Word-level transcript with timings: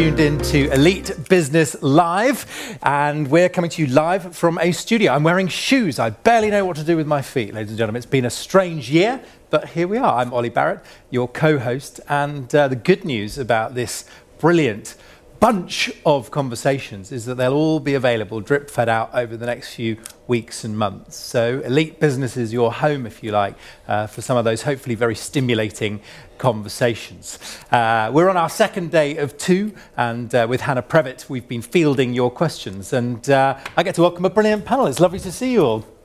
tuned 0.00 0.18
in 0.18 0.38
to 0.38 0.72
Elite 0.72 1.12
Business 1.28 1.76
Live, 1.82 2.78
and 2.82 3.28
we're 3.28 3.50
coming 3.50 3.68
to 3.68 3.82
you 3.82 3.88
live 3.88 4.34
from 4.34 4.56
a 4.56 4.72
studio. 4.72 5.12
I'm 5.12 5.24
wearing 5.24 5.46
shoes. 5.46 5.98
I 5.98 6.08
barely 6.08 6.48
know 6.48 6.64
what 6.64 6.76
to 6.76 6.84
do 6.84 6.96
with 6.96 7.06
my 7.06 7.20
feet, 7.20 7.52
ladies 7.52 7.72
and 7.72 7.76
gentlemen. 7.76 7.98
It's 7.98 8.06
been 8.06 8.24
a 8.24 8.30
strange 8.30 8.90
year, 8.90 9.20
but 9.50 9.68
here 9.68 9.86
we 9.86 9.98
are. 9.98 10.14
I'm 10.16 10.32
Ollie 10.32 10.48
Barrett, 10.48 10.80
your 11.10 11.28
co 11.28 11.58
host, 11.58 12.00
and 12.08 12.54
uh, 12.54 12.68
the 12.68 12.76
good 12.76 13.04
news 13.04 13.36
about 13.36 13.74
this 13.74 14.06
brilliant 14.38 14.94
bunch 15.40 15.90
of 16.04 16.30
conversations 16.30 17.10
is 17.10 17.24
that 17.24 17.36
they'll 17.36 17.54
all 17.54 17.80
be 17.80 17.94
available, 17.94 18.40
drip 18.40 18.70
fed 18.70 18.90
out 18.90 19.10
over 19.14 19.36
the 19.38 19.46
next 19.46 19.74
few 19.74 19.96
weeks 20.26 20.64
and 20.64 20.78
months. 20.78 21.16
So, 21.16 21.60
Elite 21.64 21.98
Business 21.98 22.36
is 22.36 22.52
your 22.52 22.70
home, 22.72 23.06
if 23.06 23.22
you 23.22 23.32
like, 23.32 23.54
uh, 23.88 24.06
for 24.06 24.20
some 24.20 24.36
of 24.36 24.44
those 24.44 24.62
hopefully 24.62 24.94
very 24.94 25.14
stimulating 25.14 26.02
conversations. 26.36 27.38
Uh, 27.72 28.10
we're 28.12 28.28
on 28.28 28.36
our 28.36 28.50
second 28.50 28.90
day 28.90 29.16
of 29.16 29.36
two, 29.38 29.74
and 29.96 30.34
uh, 30.34 30.46
with 30.48 30.60
Hannah 30.60 30.82
Previtt, 30.82 31.28
we've 31.30 31.48
been 31.48 31.62
fielding 31.62 32.12
your 32.12 32.30
questions. 32.30 32.92
And 32.92 33.28
uh, 33.30 33.58
I 33.76 33.82
get 33.82 33.94
to 33.94 34.02
welcome 34.02 34.26
a 34.26 34.30
brilliant 34.30 34.66
panel. 34.66 34.86
It's 34.86 35.00
lovely 35.00 35.20
to 35.20 35.32
see 35.32 35.52
you 35.52 35.64
all. 35.64 35.99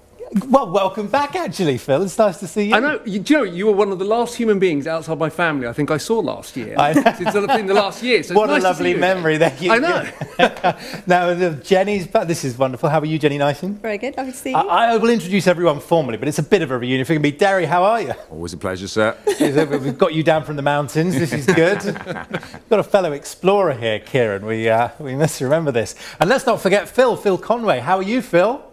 Well, 0.47 0.71
welcome 0.71 1.07
back, 1.07 1.35
actually, 1.35 1.77
Phil. 1.77 2.01
It's 2.01 2.17
nice 2.17 2.39
to 2.39 2.47
see 2.47 2.69
you. 2.69 2.75
I 2.75 2.79
know. 2.79 2.99
You, 3.05 3.19
do 3.19 3.33
you 3.33 3.39
know, 3.39 3.43
you 3.43 3.65
were 3.67 3.71
one 3.71 3.91
of 3.91 3.99
the 3.99 4.05
last 4.05 4.35
human 4.35 4.59
beings 4.59 4.87
outside 4.87 5.17
my 5.17 5.29
family 5.29 5.67
I 5.67 5.73
think 5.73 5.91
I 5.91 5.97
saw 5.97 6.19
last 6.19 6.57
year. 6.57 6.75
I 6.77 6.93
know. 6.93 7.03
Since 7.03 7.35
in 7.35 7.67
the 7.67 7.73
last 7.73 8.03
year. 8.03 8.23
So 8.23 8.35
what 8.35 8.47
nice 8.47 8.61
a 8.61 8.63
lovely 8.63 8.93
memory 8.95 9.37
Thank 9.37 9.61
you. 9.61 9.71
I 9.71 9.77
know. 9.77 10.73
now, 11.07 11.53
Jenny's 11.61 12.07
back. 12.07 12.27
This 12.27 12.43
is 12.43 12.57
wonderful. 12.57 12.89
How 12.89 12.99
are 12.99 13.05
you, 13.05 13.19
Jenny 13.19 13.37
Knighting? 13.37 13.75
Very 13.75 13.97
good. 13.97 14.17
Lovely 14.17 14.31
to 14.31 14.37
see 14.37 14.49
you. 14.49 14.55
I, 14.55 14.93
I 14.93 14.97
will 14.97 15.09
introduce 15.09 15.47
everyone 15.47 15.79
formally, 15.79 16.17
but 16.17 16.27
it's 16.27 16.39
a 16.39 16.43
bit 16.43 16.61
of 16.61 16.71
a 16.71 16.77
reunion. 16.77 17.01
If 17.01 17.09
it 17.09 17.13
can 17.13 17.21
be 17.21 17.31
Deri, 17.31 17.65
how 17.65 17.83
are 17.83 18.01
you? 18.01 18.13
Always 18.29 18.53
a 18.53 18.57
pleasure, 18.57 18.87
sir. 18.87 19.15
We've 19.39 19.97
got 19.97 20.13
you 20.13 20.23
down 20.23 20.43
from 20.43 20.55
the 20.55 20.61
mountains. 20.61 21.13
This 21.15 21.33
is 21.33 21.45
good. 21.45 21.83
We've 21.85 22.69
got 22.69 22.79
a 22.79 22.83
fellow 22.83 23.11
explorer 23.11 23.73
here, 23.73 23.99
Ciaran. 23.99 24.45
We, 24.45 24.69
uh, 24.69 24.89
we 24.99 25.15
must 25.15 25.39
remember 25.41 25.71
this. 25.71 25.95
And 26.19 26.29
let's 26.29 26.45
not 26.45 26.61
forget 26.61 26.89
Phil, 26.89 27.15
Phil 27.15 27.37
Conway. 27.37 27.79
How 27.79 27.97
are 27.97 28.03
you, 28.03 28.21
Phil? 28.21 28.63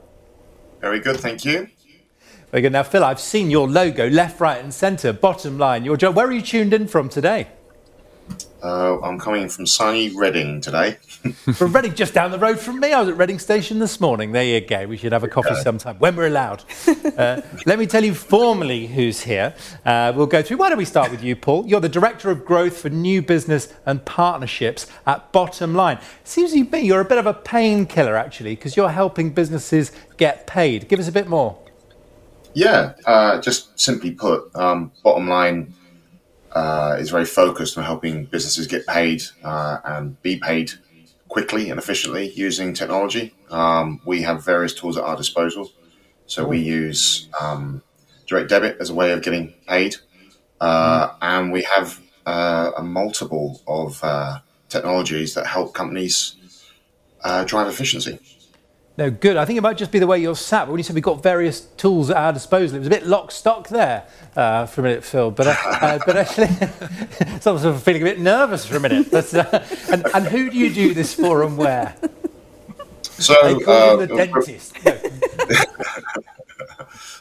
Very 0.82 0.98
good, 0.98 1.18
thank 1.18 1.44
you. 1.44 1.68
Very 2.50 2.60
good. 2.60 2.72
Now, 2.72 2.82
Phil, 2.82 3.02
I've 3.04 3.20
seen 3.20 3.50
your 3.50 3.66
logo 3.66 4.10
left, 4.10 4.40
right, 4.40 4.62
and 4.62 4.74
centre, 4.74 5.14
Bottomline. 5.14 5.86
Your 5.86 5.96
job. 5.96 6.16
Where 6.16 6.26
are 6.26 6.32
you 6.32 6.42
tuned 6.42 6.74
in 6.74 6.86
from 6.86 7.08
today? 7.08 7.48
Uh, 8.62 9.00
I'm 9.00 9.18
coming 9.18 9.48
from 9.48 9.66
sunny 9.66 10.14
Reading 10.14 10.60
today. 10.60 10.92
From 11.54 11.72
Reading, 11.72 11.94
just 11.94 12.14
down 12.14 12.30
the 12.30 12.38
road 12.38 12.60
from 12.60 12.78
me. 12.78 12.92
I 12.92 13.00
was 13.00 13.08
at 13.08 13.16
Reading 13.16 13.40
Station 13.40 13.80
this 13.80 14.00
morning. 14.00 14.30
There 14.30 14.44
you 14.44 14.60
go. 14.60 14.86
We 14.86 14.96
should 14.96 15.12
have 15.12 15.24
a 15.24 15.28
coffee 15.28 15.54
sometime 15.62 15.96
when 15.98 16.14
we're 16.16 16.28
allowed. 16.28 16.64
Uh, 17.12 17.42
let 17.66 17.78
me 17.78 17.86
tell 17.86 18.02
you 18.02 18.14
formally 18.14 18.86
who's 18.86 19.20
here. 19.20 19.54
Uh, 19.84 20.12
we'll 20.16 20.26
go 20.26 20.40
through. 20.40 20.56
Why 20.56 20.70
don't 20.70 20.78
we 20.78 20.86
start 20.86 21.10
with 21.10 21.22
you, 21.22 21.36
Paul? 21.36 21.66
You're 21.66 21.80
the 21.80 21.88
Director 21.88 22.30
of 22.30 22.42
Growth 22.42 22.78
for 22.78 22.88
New 22.88 23.20
Business 23.20 23.72
and 23.84 24.02
Partnerships 24.06 24.86
at 25.06 25.30
Bottomline. 25.30 26.02
Seems 26.24 26.52
to 26.52 26.64
me 26.64 26.80
you're 26.80 27.02
a 27.02 27.04
bit 27.04 27.18
of 27.18 27.26
a 27.26 27.34
painkiller, 27.34 28.16
actually, 28.16 28.54
because 28.54 28.76
you're 28.78 28.88
helping 28.88 29.30
businesses 29.30 29.92
get 30.16 30.46
paid. 30.46 30.88
Give 30.88 30.98
us 30.98 31.06
a 31.06 31.12
bit 31.12 31.28
more. 31.28 31.58
Yeah, 32.54 32.94
uh, 33.04 33.38
just 33.42 33.78
simply 33.78 34.12
put, 34.12 34.50
um, 34.56 34.90
Bottomline 35.04 35.72
uh, 36.54 36.96
is 36.98 37.10
very 37.10 37.24
focused 37.24 37.78
on 37.78 37.84
helping 37.84 38.26
businesses 38.26 38.66
get 38.66 38.86
paid 38.86 39.22
uh, 39.42 39.78
and 39.84 40.20
be 40.22 40.36
paid 40.36 40.72
quickly 41.28 41.70
and 41.70 41.78
efficiently 41.78 42.30
using 42.30 42.74
technology. 42.74 43.34
Um, 43.50 44.00
we 44.04 44.22
have 44.22 44.44
various 44.44 44.74
tools 44.74 44.98
at 44.98 45.04
our 45.04 45.16
disposal. 45.16 45.70
So 46.26 46.46
we 46.46 46.58
use 46.58 47.28
um, 47.40 47.82
direct 48.26 48.50
debit 48.50 48.76
as 48.80 48.90
a 48.90 48.94
way 48.94 49.12
of 49.12 49.22
getting 49.22 49.54
paid, 49.66 49.96
uh, 50.60 51.14
and 51.20 51.52
we 51.52 51.62
have 51.62 52.00
uh, 52.26 52.70
a 52.76 52.82
multiple 52.82 53.60
of 53.66 54.02
uh, 54.02 54.38
technologies 54.68 55.34
that 55.34 55.46
help 55.46 55.74
companies 55.74 56.36
uh, 57.22 57.44
drive 57.44 57.68
efficiency. 57.68 58.18
No, 58.98 59.10
good. 59.10 59.38
I 59.38 59.46
think 59.46 59.56
it 59.56 59.62
might 59.62 59.78
just 59.78 59.90
be 59.90 59.98
the 59.98 60.06
way 60.06 60.18
you're 60.18 60.36
sat. 60.36 60.66
But 60.66 60.72
when 60.72 60.78
you 60.78 60.84
said 60.84 60.94
we've 60.94 61.02
got 61.02 61.22
various 61.22 61.60
tools 61.60 62.10
at 62.10 62.16
our 62.16 62.32
disposal, 62.32 62.76
it 62.76 62.80
was 62.80 62.88
a 62.88 62.90
bit 62.90 63.06
lock 63.06 63.30
stock 63.30 63.68
there 63.68 64.06
uh, 64.36 64.66
for 64.66 64.82
a 64.82 64.84
minute, 64.84 65.02
Phil. 65.02 65.30
But 65.30 65.46
uh, 65.46 65.56
uh, 65.66 65.98
but 66.04 66.16
actually, 66.16 66.48
sort 67.40 67.64
of 67.64 67.82
feeling 67.82 68.02
a 68.02 68.04
bit 68.04 68.20
nervous 68.20 68.66
for 68.66 68.76
a 68.76 68.80
minute. 68.80 69.10
But, 69.10 69.32
uh, 69.34 69.64
and, 69.90 70.06
and 70.14 70.26
who 70.26 70.50
do 70.50 70.58
you 70.58 70.72
do 70.72 70.92
this 70.92 71.14
for 71.14 71.42
and 71.42 71.56
where? 71.56 71.96
So, 73.12 73.34
They 73.42 73.64
call 73.64 73.90
uh, 73.90 73.96
the 73.96 74.06
dentist. 74.08 74.84
No. 74.84 74.98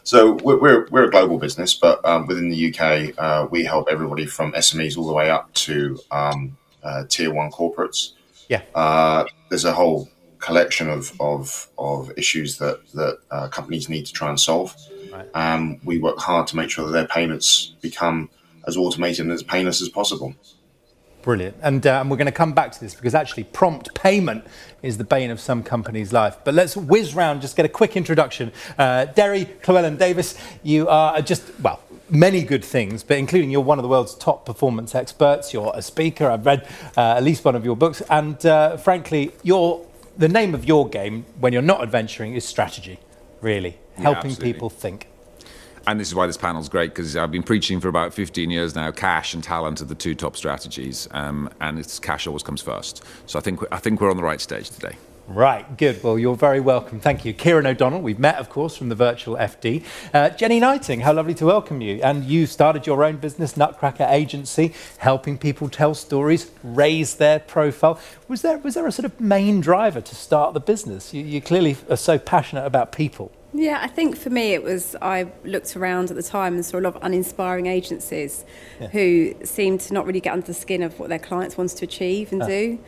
So 0.03 0.33
we're, 0.43 0.59
we're, 0.59 0.87
we're 0.89 1.03
a 1.05 1.09
global 1.11 1.37
business, 1.37 1.73
but 1.73 2.03
um, 2.03 2.27
within 2.27 2.49
the 2.49 2.73
UK, 2.75 3.13
uh, 3.17 3.47
we 3.49 3.63
help 3.63 3.87
everybody 3.89 4.25
from 4.25 4.51
SMEs 4.53 4.97
all 4.97 5.05
the 5.05 5.13
way 5.13 5.29
up 5.29 5.53
to 5.53 5.99
um, 6.09 6.57
uh, 6.83 7.05
tier 7.07 7.33
one 7.33 7.51
corporates. 7.51 8.13
Yeah. 8.49 8.63
Uh, 8.73 9.25
there's 9.49 9.63
a 9.63 9.71
whole 9.71 10.09
collection 10.41 10.89
of, 10.89 11.13
of, 11.19 11.69
of 11.77 12.11
issues 12.17 12.57
that, 12.57 12.85
that 12.93 13.19
uh, 13.31 13.47
companies 13.47 13.87
need 13.87 14.05
to 14.07 14.13
try 14.13 14.29
and 14.29 14.39
solve. 14.39 14.75
Right. 15.11 15.29
Um, 15.33 15.79
we 15.83 15.99
work 15.99 16.19
hard 16.19 16.47
to 16.47 16.55
make 16.55 16.69
sure 16.69 16.85
that 16.85 16.91
their 16.91 17.07
payments 17.07 17.73
become 17.81 18.29
as 18.67 18.75
automated 18.77 19.25
and 19.25 19.31
as 19.31 19.43
painless 19.43 19.81
as 19.81 19.89
possible. 19.89 20.35
Brilliant. 21.21 21.55
And, 21.61 21.85
uh, 21.85 22.01
and 22.01 22.09
we're 22.09 22.17
going 22.17 22.25
to 22.25 22.31
come 22.31 22.53
back 22.53 22.71
to 22.71 22.79
this 22.79 22.95
because 22.95 23.13
actually 23.13 23.43
prompt 23.43 23.93
payment 23.93 24.43
is 24.81 24.97
the 24.97 25.03
bane 25.03 25.29
of 25.29 25.39
some 25.39 25.61
companies' 25.61 26.11
life. 26.11 26.37
But 26.43 26.55
let's 26.55 26.75
whiz 26.75 27.13
round, 27.13 27.41
just 27.41 27.55
get 27.55 27.65
a 27.65 27.69
quick 27.69 27.95
introduction. 27.95 28.51
Uh, 28.77 29.05
Derry 29.05 29.47
Llewellyn 29.67 29.97
Davis, 29.97 30.35
you 30.63 30.87
are 30.87 31.21
just, 31.21 31.43
well, 31.59 31.79
many 32.09 32.43
good 32.43 32.65
things, 32.65 33.03
but 33.03 33.17
including 33.17 33.51
you're 33.51 33.61
one 33.61 33.77
of 33.77 33.83
the 33.83 33.89
world's 33.89 34.15
top 34.15 34.45
performance 34.45 34.95
experts. 34.95 35.53
You're 35.53 35.71
a 35.75 35.81
speaker. 35.81 36.29
I've 36.29 36.45
read 36.45 36.67
uh, 36.97 37.17
at 37.17 37.23
least 37.23 37.45
one 37.45 37.55
of 37.55 37.63
your 37.63 37.75
books. 37.75 38.01
And 38.09 38.43
uh, 38.45 38.77
frankly, 38.77 39.31
your, 39.43 39.85
the 40.17 40.27
name 40.27 40.53
of 40.53 40.65
your 40.65 40.87
game 40.89 41.25
when 41.39 41.53
you're 41.53 41.61
not 41.61 41.81
adventuring 41.81 42.35
is 42.35 42.45
strategy, 42.45 42.99
really, 43.41 43.77
Yeah, 43.97 44.03
helping 44.03 44.31
absolutely. 44.31 44.53
people 44.53 44.69
think. 44.69 45.07
And 45.87 45.99
this 45.99 46.09
is 46.09 46.15
why 46.15 46.27
this 46.27 46.37
panel's 46.37 46.69
great 46.69 46.91
because 46.91 47.17
I've 47.17 47.31
been 47.31 47.41
preaching 47.43 47.79
for 47.79 47.87
about 47.87 48.13
15 48.13 48.51
years 48.51 48.75
now. 48.75 48.91
Cash 48.91 49.33
and 49.33 49.43
talent 49.43 49.81
are 49.81 49.85
the 49.85 49.95
two 49.95 50.13
top 50.13 50.37
strategies, 50.37 51.07
um, 51.11 51.49
and 51.59 51.79
it's 51.79 51.97
cash 51.97 52.27
always 52.27 52.43
comes 52.43 52.61
first. 52.61 53.03
So 53.25 53.39
I 53.39 53.41
think 53.41 53.61
I 53.71 53.77
think 53.77 53.99
we're 53.99 54.11
on 54.11 54.17
the 54.17 54.23
right 54.23 54.39
stage 54.39 54.69
today. 54.69 54.95
Right, 55.33 55.77
good. 55.77 56.03
Well, 56.03 56.19
you're 56.19 56.35
very 56.35 56.59
welcome. 56.59 56.99
Thank 56.99 57.23
you. 57.23 57.31
Ciaran 57.31 57.65
O'Donnell, 57.65 58.01
we've 58.01 58.19
met, 58.19 58.35
of 58.35 58.49
course, 58.49 58.75
from 58.75 58.89
the 58.89 58.95
virtual 58.95 59.37
FD. 59.37 59.85
Uh, 60.13 60.29
Jenny 60.31 60.59
Knighting, 60.59 60.99
how 60.99 61.13
lovely 61.13 61.33
to 61.35 61.45
welcome 61.45 61.79
you. 61.79 62.01
And 62.03 62.25
you 62.25 62.45
started 62.45 62.85
your 62.85 63.01
own 63.01 63.15
business, 63.15 63.55
Nutcracker 63.55 64.05
Agency, 64.09 64.73
helping 64.97 65.37
people 65.37 65.69
tell 65.69 65.95
stories, 65.95 66.51
raise 66.63 67.15
their 67.15 67.39
profile. 67.39 67.97
Was 68.27 68.41
there, 68.41 68.57
was 68.57 68.73
there 68.73 68.85
a 68.85 68.91
sort 68.91 69.05
of 69.05 69.21
main 69.21 69.61
driver 69.61 70.01
to 70.01 70.15
start 70.15 70.53
the 70.53 70.59
business? 70.59 71.13
You, 71.13 71.23
you 71.23 71.39
clearly 71.39 71.77
are 71.89 71.95
so 71.95 72.19
passionate 72.19 72.65
about 72.65 72.91
people. 72.91 73.31
Yeah, 73.53 73.79
I 73.81 73.87
think 73.87 74.15
for 74.15 74.29
me 74.29 74.53
it 74.53 74.63
was 74.63 74.95
I 75.01 75.29
looked 75.43 75.75
around 75.75 76.09
at 76.09 76.15
the 76.15 76.23
time 76.23 76.53
and 76.53 76.65
saw 76.65 76.79
a 76.79 76.81
lot 76.81 76.95
of 76.95 77.03
uninspiring 77.03 77.65
agencies 77.65 78.45
who 78.93 79.35
seemed 79.43 79.81
to 79.81 79.93
not 79.93 80.05
really 80.05 80.21
get 80.21 80.31
under 80.31 80.47
the 80.47 80.53
skin 80.53 80.81
of 80.81 80.97
what 80.99 81.09
their 81.09 81.19
clients 81.19 81.57
wanted 81.57 81.75
to 81.77 81.85
achieve 81.85 82.31
and 82.31 82.41
do. 82.47 82.79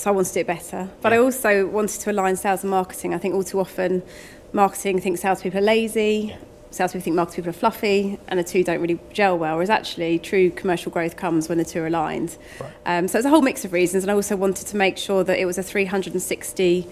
So 0.00 0.08
I 0.08 0.14
wanted 0.14 0.28
to 0.28 0.34
do 0.34 0.40
it 0.40 0.46
better. 0.46 0.88
But 1.02 1.12
I 1.12 1.18
also 1.18 1.66
wanted 1.66 2.00
to 2.00 2.10
align 2.10 2.34
sales 2.34 2.62
and 2.62 2.70
marketing. 2.70 3.12
I 3.12 3.18
think 3.18 3.34
all 3.34 3.44
too 3.44 3.60
often 3.60 4.02
marketing 4.54 4.98
thinks 4.98 5.20
salespeople 5.20 5.58
are 5.58 5.62
lazy, 5.62 6.34
salespeople 6.70 7.04
think 7.04 7.16
marketing 7.16 7.44
people 7.44 7.50
are 7.50 7.60
fluffy, 7.60 8.18
and 8.26 8.40
the 8.40 8.44
two 8.44 8.64
don't 8.64 8.80
really 8.80 8.98
gel 9.12 9.36
well. 9.36 9.56
Whereas 9.56 9.68
actually 9.68 10.18
true 10.18 10.48
commercial 10.52 10.90
growth 10.90 11.16
comes 11.16 11.50
when 11.50 11.58
the 11.58 11.66
two 11.66 11.82
are 11.82 11.86
aligned. 11.86 12.38
Um, 12.86 13.08
so 13.08 13.18
it's 13.18 13.26
a 13.26 13.28
whole 13.28 13.42
mix 13.42 13.66
of 13.66 13.74
reasons, 13.74 14.02
and 14.02 14.10
I 14.10 14.14
also 14.14 14.36
wanted 14.36 14.66
to 14.68 14.76
make 14.78 14.96
sure 14.96 15.22
that 15.22 15.38
it 15.38 15.44
was 15.44 15.58
a 15.58 15.62
360 15.62 16.88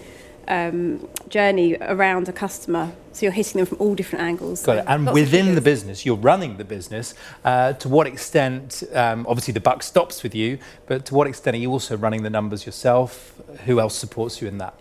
um, 0.49 1.07
journey 1.29 1.77
around 1.79 2.27
a 2.27 2.33
customer. 2.33 2.91
So 3.13 3.25
you're 3.25 3.33
hitting 3.33 3.59
them 3.59 3.65
from 3.65 3.77
all 3.79 3.95
different 3.95 4.23
angles. 4.23 4.63
Got 4.63 4.77
it. 4.79 4.85
And 4.87 5.05
lots 5.05 5.13
within 5.13 5.55
the 5.55 5.61
business, 5.61 6.05
you're 6.05 6.15
running 6.15 6.57
the 6.57 6.63
business. 6.63 7.13
Uh, 7.43 7.73
to 7.73 7.89
what 7.89 8.07
extent, 8.07 8.83
um, 8.93 9.25
obviously 9.27 9.53
the 9.53 9.59
buck 9.59 9.83
stops 9.83 10.23
with 10.23 10.35
you, 10.35 10.57
but 10.87 11.05
to 11.05 11.15
what 11.15 11.27
extent 11.27 11.55
are 11.55 11.59
you 11.59 11.71
also 11.71 11.97
running 11.97 12.23
the 12.23 12.29
numbers 12.29 12.65
yourself? 12.65 13.33
Who 13.65 13.79
else 13.79 13.95
supports 13.95 14.41
you 14.41 14.47
in 14.47 14.57
that? 14.57 14.73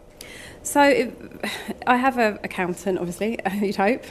So 0.63 0.83
if, 0.83 1.15
I 1.87 1.97
have 1.97 2.19
an 2.19 2.39
accountant, 2.45 2.99
obviously, 2.99 3.39
you'd 3.55 3.77
hope, 3.77 4.05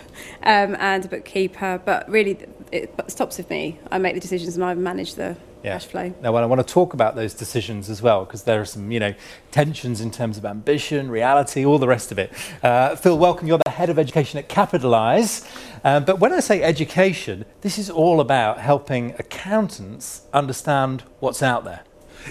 um, 0.44 0.76
and 0.80 1.06
a 1.06 1.08
bookkeeper, 1.08 1.82
but 1.86 2.10
really 2.10 2.40
it 2.72 2.94
stops 3.08 3.38
with 3.38 3.50
me. 3.50 3.80
I 3.92 3.98
make 3.98 4.14
the 4.14 4.20
decisions 4.20 4.56
and 4.56 4.64
I 4.64 4.74
manage 4.74 5.16
the 5.16 5.36
cash 5.64 5.86
flow. 5.86 6.14
Now, 6.22 6.32
well, 6.32 6.44
I 6.44 6.46
want 6.46 6.66
to 6.66 6.74
talk 6.74 6.94
about 6.94 7.16
those 7.16 7.34
decisions 7.34 7.90
as 7.90 8.02
well 8.02 8.24
because 8.26 8.44
there 8.44 8.62
are 8.62 8.66
some, 8.66 8.90
you 8.92 9.00
know, 9.00 9.14
tensions 9.52 10.00
in 10.00 10.12
terms 10.12 10.38
of 10.38 10.46
ambition, 10.46 11.10
reality, 11.12 11.66
all 11.66 11.78
the 11.78 11.88
rest 11.88 12.12
of 12.12 12.20
it. 12.20 12.32
Uh, 12.64 12.96
Phil, 12.96 13.18
welcome. 13.18 13.48
You're 13.48 13.60
the 13.66 13.72
head 13.72 13.90
of 13.90 14.00
education 14.00 14.40
at 14.40 14.48
Capitalise. 14.48 15.46
Um, 15.84 16.06
but 16.06 16.20
when 16.20 16.32
I 16.32 16.40
say 16.40 16.62
education, 16.64 17.44
this 17.62 17.78
is 17.78 17.90
all 17.90 18.22
about 18.22 18.60
helping 18.60 19.14
accountants 19.20 20.22
understand 20.34 21.04
what's 21.20 21.44
out 21.44 21.64
there. 21.66 21.82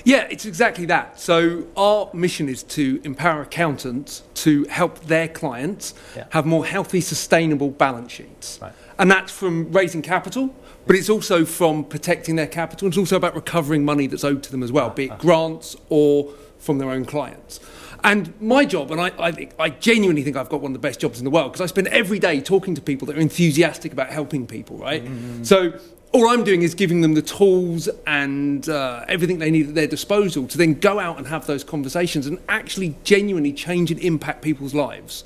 Yeah, 0.04 0.26
it's 0.30 0.44
exactly 0.44 0.84
that. 0.86 1.18
So 1.20 1.66
our 1.76 2.10
mission 2.12 2.48
is 2.48 2.62
to 2.64 3.00
empower 3.04 3.40
accountants 3.42 4.22
to 4.34 4.64
help 4.64 5.00
their 5.00 5.28
clients 5.28 5.94
Yeah. 6.14 6.24
have 6.30 6.44
more 6.44 6.66
healthy, 6.66 7.00
sustainable 7.00 7.70
balance 7.70 8.12
sheets. 8.12 8.58
Right. 8.60 8.72
And 8.98 9.10
that's 9.10 9.32
from 9.32 9.70
raising 9.72 10.02
capital, 10.02 10.54
but 10.86 10.96
it's 10.96 11.10
also 11.10 11.44
from 11.44 11.84
protecting 11.84 12.36
their 12.36 12.46
capital. 12.46 12.88
It's 12.88 12.96
also 12.96 13.16
about 13.16 13.34
recovering 13.34 13.84
money 13.84 14.06
that's 14.06 14.24
owed 14.24 14.42
to 14.44 14.50
them 14.50 14.62
as 14.62 14.72
well, 14.72 14.90
be 14.90 15.06
it 15.06 15.18
grants 15.18 15.76
or 15.88 16.32
from 16.58 16.78
their 16.78 16.90
own 16.90 17.04
clients. 17.04 17.60
And 18.04 18.40
my 18.40 18.64
job, 18.64 18.90
and 18.92 19.00
I, 19.00 19.10
I, 19.18 19.48
I 19.58 19.70
genuinely 19.70 20.22
think 20.22 20.36
I've 20.36 20.48
got 20.48 20.60
one 20.60 20.70
of 20.70 20.74
the 20.74 20.86
best 20.86 21.00
jobs 21.00 21.18
in 21.18 21.24
the 21.24 21.30
world 21.30 21.52
because 21.52 21.62
I 21.62 21.66
spend 21.66 21.88
every 21.88 22.18
day 22.18 22.40
talking 22.40 22.74
to 22.74 22.80
people 22.80 23.06
that 23.06 23.16
are 23.16 23.20
enthusiastic 23.20 23.92
about 23.92 24.10
helping 24.10 24.46
people, 24.46 24.78
right? 24.78 25.04
Mm-hmm. 25.04 25.42
So 25.42 25.78
all 26.12 26.28
I'm 26.28 26.44
doing 26.44 26.62
is 26.62 26.74
giving 26.74 27.00
them 27.00 27.14
the 27.14 27.22
tools 27.22 27.88
and 28.06 28.68
uh, 28.68 29.04
everything 29.08 29.38
they 29.38 29.50
need 29.50 29.68
at 29.68 29.74
their 29.74 29.86
disposal 29.86 30.46
to 30.46 30.56
then 30.56 30.74
go 30.74 30.98
out 30.98 31.18
and 31.18 31.26
have 31.26 31.46
those 31.46 31.64
conversations 31.64 32.26
and 32.26 32.38
actually 32.48 32.96
genuinely 33.02 33.52
change 33.52 33.90
and 33.90 34.00
impact 34.00 34.40
people's 34.40 34.74
lives. 34.74 35.24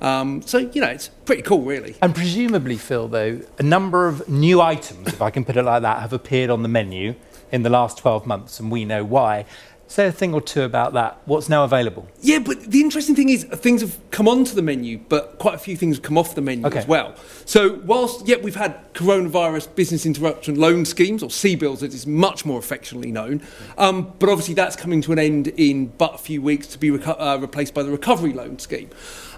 Um, 0.00 0.42
so, 0.42 0.58
you 0.58 0.80
know, 0.80 0.88
it's 0.88 1.08
pretty 1.08 1.42
cool, 1.42 1.62
really. 1.62 1.96
And 2.02 2.14
presumably, 2.14 2.76
Phil, 2.76 3.08
though, 3.08 3.40
a 3.58 3.62
number 3.62 4.08
of 4.08 4.28
new 4.28 4.60
items, 4.60 5.08
if 5.08 5.22
I 5.22 5.30
can 5.30 5.44
put 5.44 5.56
it 5.56 5.62
like 5.62 5.82
that, 5.82 6.00
have 6.00 6.12
appeared 6.12 6.50
on 6.50 6.62
the 6.62 6.68
menu 6.68 7.14
in 7.52 7.62
the 7.62 7.70
last 7.70 7.98
12 7.98 8.26
months, 8.26 8.60
and 8.60 8.70
we 8.70 8.84
know 8.84 9.04
why. 9.04 9.46
Say 9.88 10.08
a 10.08 10.12
thing 10.12 10.34
or 10.34 10.40
two 10.40 10.62
about 10.62 10.94
that. 10.94 11.20
What's 11.26 11.48
now 11.48 11.62
available? 11.62 12.08
Yeah, 12.20 12.40
but 12.40 12.60
the 12.60 12.80
interesting 12.80 13.14
thing 13.14 13.28
is 13.28 13.44
things 13.44 13.82
have 13.82 13.96
come 14.10 14.26
onto 14.26 14.52
the 14.52 14.62
menu, 14.62 14.98
but 14.98 15.38
quite 15.38 15.54
a 15.54 15.58
few 15.58 15.76
things 15.76 15.96
have 15.96 16.02
come 16.02 16.18
off 16.18 16.34
the 16.34 16.40
menu 16.40 16.66
okay. 16.66 16.80
as 16.80 16.88
well. 16.88 17.14
So 17.44 17.74
whilst, 17.84 18.26
yeah, 18.26 18.36
we've 18.38 18.56
had 18.56 18.92
coronavirus 18.94 19.72
business 19.76 20.04
interruption 20.04 20.56
loan 20.56 20.86
schemes, 20.86 21.22
or 21.22 21.28
CBILS 21.28 21.84
as 21.84 21.94
it's 21.94 22.06
much 22.06 22.44
more 22.44 22.58
affectionately 22.58 23.12
known, 23.12 23.42
um, 23.78 24.12
but 24.18 24.28
obviously 24.28 24.54
that's 24.54 24.74
coming 24.74 25.02
to 25.02 25.12
an 25.12 25.20
end 25.20 25.48
in 25.56 25.86
but 25.98 26.16
a 26.16 26.18
few 26.18 26.42
weeks 26.42 26.66
to 26.68 26.78
be 26.78 26.90
reco- 26.90 27.16
uh, 27.20 27.38
replaced 27.40 27.72
by 27.72 27.84
the 27.84 27.90
recovery 27.92 28.32
loan 28.32 28.58
scheme. 28.58 28.90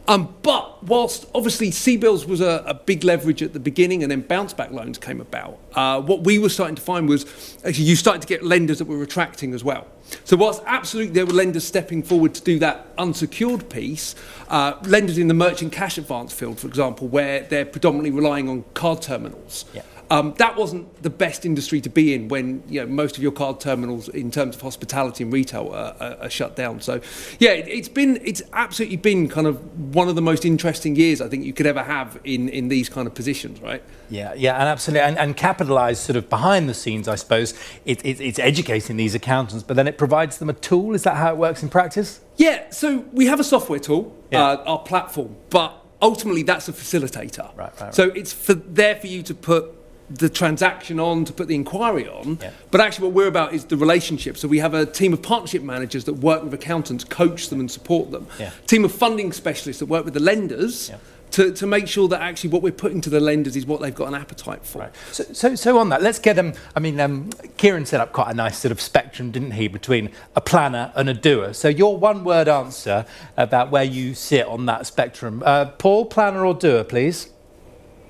Um, 0.08 0.34
but 0.40 0.82
whilst 0.84 1.26
obviously 1.34 1.68
CBILS 1.68 2.26
was 2.26 2.40
a, 2.40 2.64
a, 2.66 2.72
big 2.72 3.04
leverage 3.04 3.42
at 3.42 3.52
the 3.52 3.60
beginning 3.60 4.02
and 4.02 4.10
then 4.10 4.22
bounce 4.22 4.54
back 4.54 4.70
loans 4.70 4.96
came 4.96 5.20
about, 5.20 5.58
uh, 5.74 6.00
what 6.00 6.24
we 6.24 6.38
were 6.38 6.48
starting 6.48 6.76
to 6.76 6.82
find 6.82 7.06
was 7.06 7.58
actually 7.62 7.84
you 7.84 7.94
started 7.94 8.22
to 8.22 8.26
get 8.26 8.42
lenders 8.42 8.78
that 8.78 8.86
were 8.86 8.96
retracting 8.96 9.52
as 9.52 9.62
well. 9.62 9.86
So 10.24 10.38
whilst 10.38 10.62
absolutely 10.64 11.12
there 11.12 11.26
were 11.26 11.34
lenders 11.34 11.64
stepping 11.64 12.02
forward 12.02 12.34
to 12.36 12.42
do 12.42 12.58
that 12.60 12.86
unsecured 12.96 13.68
piece, 13.68 14.14
uh, 14.48 14.78
lenders 14.84 15.18
in 15.18 15.28
the 15.28 15.34
merchant 15.34 15.72
cash 15.72 15.98
advance 15.98 16.32
field, 16.32 16.58
for 16.58 16.68
example, 16.68 17.06
where 17.06 17.42
they're 17.42 17.66
predominantly 17.66 18.10
relying 18.10 18.48
on 18.48 18.64
card 18.72 19.02
terminals. 19.02 19.66
Yeah. 19.74 19.82
Um, 20.10 20.34
that 20.38 20.56
wasn't 20.56 21.02
the 21.02 21.10
best 21.10 21.44
industry 21.44 21.80
to 21.82 21.90
be 21.90 22.14
in 22.14 22.28
when 22.28 22.62
you 22.68 22.80
know, 22.80 22.86
most 22.86 23.16
of 23.16 23.22
your 23.22 23.32
card 23.32 23.60
terminals, 23.60 24.08
in 24.08 24.30
terms 24.30 24.56
of 24.56 24.62
hospitality 24.62 25.24
and 25.24 25.32
retail, 25.32 25.68
are, 25.68 25.94
are, 26.00 26.16
are 26.22 26.30
shut 26.30 26.56
down. 26.56 26.80
So, 26.80 27.00
yeah, 27.38 27.50
it, 27.50 27.68
has 27.76 27.88
been 27.88 28.18
it's 28.24 28.42
absolutely 28.52 28.96
been 28.96 29.28
kind 29.28 29.46
of 29.46 29.94
one 29.94 30.08
of 30.08 30.14
the 30.14 30.22
most 30.22 30.44
interesting 30.44 30.96
years 30.96 31.20
I 31.20 31.28
think 31.28 31.44
you 31.44 31.52
could 31.52 31.66
ever 31.66 31.82
have 31.82 32.18
in, 32.24 32.48
in 32.48 32.68
these 32.68 32.88
kind 32.88 33.06
of 33.06 33.14
positions, 33.14 33.60
right? 33.60 33.82
Yeah, 34.08 34.32
yeah, 34.34 34.54
and 34.54 34.62
absolutely, 34.62 35.02
and, 35.02 35.18
and 35.18 35.36
capitalise 35.36 35.98
sort 35.98 36.16
of 36.16 36.30
behind 36.30 36.68
the 36.68 36.74
scenes. 36.74 37.06
I 37.06 37.16
suppose 37.16 37.52
it, 37.84 38.04
it, 38.04 38.20
it's 38.20 38.38
educating 38.38 38.96
these 38.96 39.14
accountants, 39.14 39.62
but 39.62 39.76
then 39.76 39.86
it 39.86 39.98
provides 39.98 40.38
them 40.38 40.48
a 40.48 40.54
tool. 40.54 40.94
Is 40.94 41.02
that 41.02 41.16
how 41.16 41.30
it 41.30 41.36
works 41.36 41.62
in 41.62 41.68
practice? 41.68 42.20
Yeah. 42.36 42.70
So 42.70 43.04
we 43.12 43.26
have 43.26 43.40
a 43.40 43.44
software 43.44 43.78
tool, 43.78 44.16
yeah. 44.30 44.42
uh, 44.42 44.64
our 44.66 44.78
platform, 44.78 45.36
but 45.50 45.84
ultimately 46.00 46.42
that's 46.42 46.68
a 46.68 46.72
facilitator. 46.72 47.44
Right, 47.56 47.70
right, 47.72 47.80
right. 47.80 47.94
So 47.94 48.04
it's 48.10 48.32
for, 48.32 48.54
there 48.54 48.96
for 48.96 49.08
you 49.08 49.22
to 49.24 49.34
put 49.34 49.74
the 50.10 50.28
transaction 50.28 50.98
on, 50.98 51.24
to 51.24 51.32
put 51.32 51.48
the 51.48 51.54
inquiry 51.54 52.08
on. 52.08 52.38
Yeah. 52.40 52.52
But 52.70 52.80
actually, 52.80 53.08
what 53.08 53.14
we're 53.14 53.28
about 53.28 53.52
is 53.52 53.66
the 53.66 53.76
relationship. 53.76 54.36
So 54.36 54.48
we 54.48 54.58
have 54.58 54.74
a 54.74 54.86
team 54.86 55.12
of 55.12 55.22
partnership 55.22 55.62
managers 55.62 56.04
that 56.04 56.14
work 56.14 56.42
with 56.42 56.54
accountants, 56.54 57.04
coach 57.04 57.48
them, 57.48 57.60
and 57.60 57.70
support 57.70 58.10
them. 58.10 58.26
Yeah. 58.38 58.52
Team 58.66 58.84
of 58.84 58.92
funding 58.92 59.32
specialists 59.32 59.80
that 59.80 59.86
work 59.86 60.04
with 60.04 60.14
the 60.14 60.20
lenders. 60.20 60.88
Yeah. 60.88 60.96
To, 61.32 61.52
to 61.52 61.66
make 61.66 61.88
sure 61.88 62.08
that 62.08 62.22
actually 62.22 62.48
what 62.48 62.62
we're 62.62 62.72
putting 62.72 63.02
to 63.02 63.10
the 63.10 63.20
lenders 63.20 63.54
is 63.54 63.66
what 63.66 63.82
they've 63.82 63.94
got 63.94 64.08
an 64.08 64.14
appetite 64.14 64.64
for. 64.64 64.78
Right. 64.78 64.92
So, 65.12 65.24
so, 65.34 65.54
so 65.56 65.78
on 65.78 65.90
that, 65.90 66.00
let's 66.00 66.18
get 66.18 66.36
them. 66.36 66.54
I 66.74 66.80
mean, 66.80 66.98
um, 66.98 67.28
Ciaran 67.58 67.84
set 67.84 68.00
up 68.00 68.12
quite 68.14 68.30
a 68.30 68.34
nice 68.34 68.56
sort 68.56 68.72
of 68.72 68.80
spectrum, 68.80 69.30
didn't 69.30 69.50
he, 69.50 69.68
between 69.68 70.10
a 70.34 70.40
planner 70.40 70.90
and 70.96 71.10
a 71.10 71.12
doer. 71.12 71.52
So 71.52 71.68
your 71.68 71.98
one-word 71.98 72.48
answer 72.48 73.04
about 73.36 73.70
where 73.70 73.84
you 73.84 74.14
sit 74.14 74.46
on 74.46 74.64
that 74.66 74.86
spectrum, 74.86 75.42
uh, 75.44 75.66
Paul, 75.66 76.06
planner 76.06 76.46
or 76.46 76.54
doer, 76.54 76.82
please. 76.82 77.28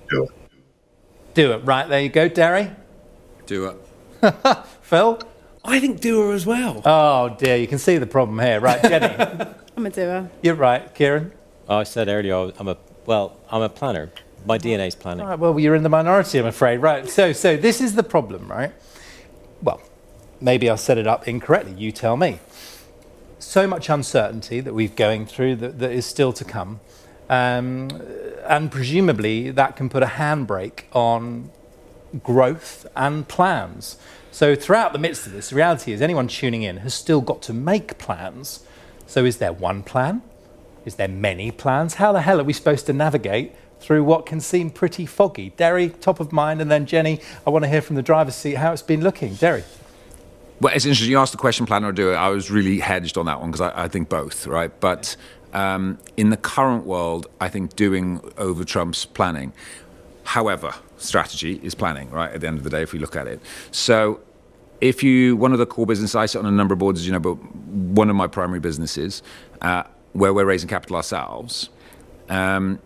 Doer. 0.08 0.28
Do 1.34 1.52
it. 1.52 1.58
Right, 1.64 1.88
there 1.88 2.00
you 2.00 2.08
go. 2.08 2.28
Deri? 2.28 2.70
Do 3.46 3.66
it. 3.66 4.34
Phil? 4.82 5.20
I 5.64 5.80
think 5.80 6.00
doer 6.00 6.32
as 6.32 6.46
well. 6.46 6.82
Oh, 6.84 7.36
dear. 7.38 7.56
You 7.56 7.66
can 7.66 7.78
see 7.78 7.98
the 7.98 8.06
problem 8.06 8.38
here. 8.38 8.60
Right, 8.60 8.80
Jenny? 8.82 9.52
I'm 9.76 9.86
a 9.86 9.90
doer. 9.90 10.30
You're 10.42 10.54
right. 10.54 10.94
Ciaran? 10.94 11.32
Oh, 11.68 11.76
I 11.76 11.82
said 11.84 12.08
earlier, 12.08 12.52
I'm 12.58 12.68
a, 12.68 12.76
well, 13.04 13.36
I'm 13.50 13.60
a 13.60 13.68
planner. 13.68 14.10
My 14.46 14.56
DNA's 14.56 14.94
planning. 14.94 15.22
All 15.22 15.28
right, 15.28 15.38
well, 15.38 15.58
you're 15.58 15.74
in 15.74 15.82
the 15.82 15.90
minority, 15.90 16.38
I'm 16.38 16.46
afraid. 16.46 16.78
Right, 16.78 17.08
so, 17.08 17.32
so 17.32 17.56
this 17.56 17.80
is 17.80 17.94
the 17.94 18.02
problem, 18.02 18.50
right? 18.50 18.72
Well, 19.62 19.82
maybe 20.40 20.70
I 20.70 20.76
set 20.76 20.96
it 20.96 21.06
up 21.06 21.28
incorrectly. 21.28 21.74
You 21.74 21.92
tell 21.92 22.16
me. 22.16 22.40
So 23.38 23.66
much 23.66 23.90
uncertainty 23.90 24.60
that 24.60 24.72
we're 24.72 24.88
going 24.88 25.26
through 25.26 25.56
that, 25.56 25.78
that 25.78 25.90
is 25.92 26.06
still 26.06 26.32
to 26.32 26.44
come. 26.44 26.80
Um, 27.28 27.88
and 28.46 28.72
presumably 28.72 29.50
that 29.50 29.76
can 29.76 29.88
put 29.88 30.02
a 30.02 30.06
handbrake 30.06 30.84
on 30.92 31.50
growth 32.22 32.86
and 32.96 33.28
plans. 33.28 33.98
So, 34.30 34.54
throughout 34.54 34.92
the 34.92 34.98
midst 34.98 35.26
of 35.26 35.32
this, 35.32 35.50
the 35.50 35.56
reality 35.56 35.92
is 35.92 36.00
anyone 36.00 36.28
tuning 36.28 36.62
in 36.62 36.78
has 36.78 36.94
still 36.94 37.20
got 37.20 37.42
to 37.42 37.52
make 37.52 37.98
plans. 37.98 38.64
So, 39.06 39.24
is 39.24 39.38
there 39.38 39.52
one 39.52 39.82
plan? 39.82 40.22
Is 40.84 40.94
there 40.94 41.08
many 41.08 41.50
plans? 41.50 41.94
How 41.94 42.12
the 42.12 42.22
hell 42.22 42.40
are 42.40 42.44
we 42.44 42.52
supposed 42.52 42.86
to 42.86 42.92
navigate 42.92 43.52
through 43.80 44.04
what 44.04 44.26
can 44.26 44.40
seem 44.40 44.70
pretty 44.70 45.06
foggy? 45.06 45.50
Deri, 45.56 45.88
top 45.88 46.20
of 46.20 46.32
mind, 46.32 46.60
and 46.60 46.70
then 46.70 46.86
Jenny, 46.86 47.20
I 47.46 47.50
want 47.50 47.64
to 47.64 47.68
hear 47.68 47.82
from 47.82 47.96
the 47.96 48.02
driver's 48.02 48.34
seat 48.34 48.54
how 48.54 48.72
it's 48.72 48.82
been 48.82 49.02
looking. 49.02 49.34
Deri. 49.34 49.64
Well, 50.60 50.74
it's 50.74 50.84
interesting. 50.84 51.10
You 51.10 51.18
asked 51.18 51.32
the 51.32 51.38
question, 51.38 51.66
plan 51.66 51.84
or 51.84 51.92
do 51.92 52.12
it. 52.12 52.16
I 52.16 52.28
was 52.28 52.50
really 52.50 52.80
hedged 52.80 53.16
on 53.16 53.26
that 53.26 53.40
one 53.40 53.50
because 53.50 53.60
I, 53.60 53.84
I, 53.84 53.88
think 53.88 54.08
both, 54.08 54.46
right? 54.46 54.72
But 54.80 55.16
um, 55.52 55.98
in 56.16 56.30
the 56.30 56.36
current 56.36 56.84
world, 56.84 57.26
I 57.40 57.48
think 57.48 57.76
doing 57.76 58.20
over 58.36 58.64
trumps 58.64 59.04
planning. 59.04 59.52
However, 60.24 60.74
strategy 60.98 61.60
is 61.62 61.74
planning, 61.74 62.10
right? 62.10 62.32
At 62.32 62.40
the 62.40 62.48
end 62.48 62.58
of 62.58 62.64
the 62.64 62.70
day, 62.70 62.82
if 62.82 62.92
we 62.92 62.98
look 62.98 63.16
at 63.16 63.26
it. 63.26 63.40
So, 63.70 64.20
if 64.80 65.02
you, 65.02 65.36
one 65.36 65.52
of 65.52 65.58
the 65.58 65.66
core 65.66 65.86
businesses, 65.86 66.14
I 66.14 66.26
sit 66.26 66.38
on 66.38 66.46
a 66.46 66.50
number 66.50 66.72
of 66.72 66.78
boards, 66.78 67.04
you 67.06 67.12
know, 67.12 67.18
but 67.18 67.34
one 67.34 68.10
of 68.10 68.16
my 68.16 68.26
primary 68.26 68.60
businesses, 68.60 69.22
uh, 69.60 69.84
where 70.12 70.32
we're 70.32 70.44
raising 70.44 70.68
capital 70.68 70.96
ourselves. 70.96 71.68
Um, 72.28 72.78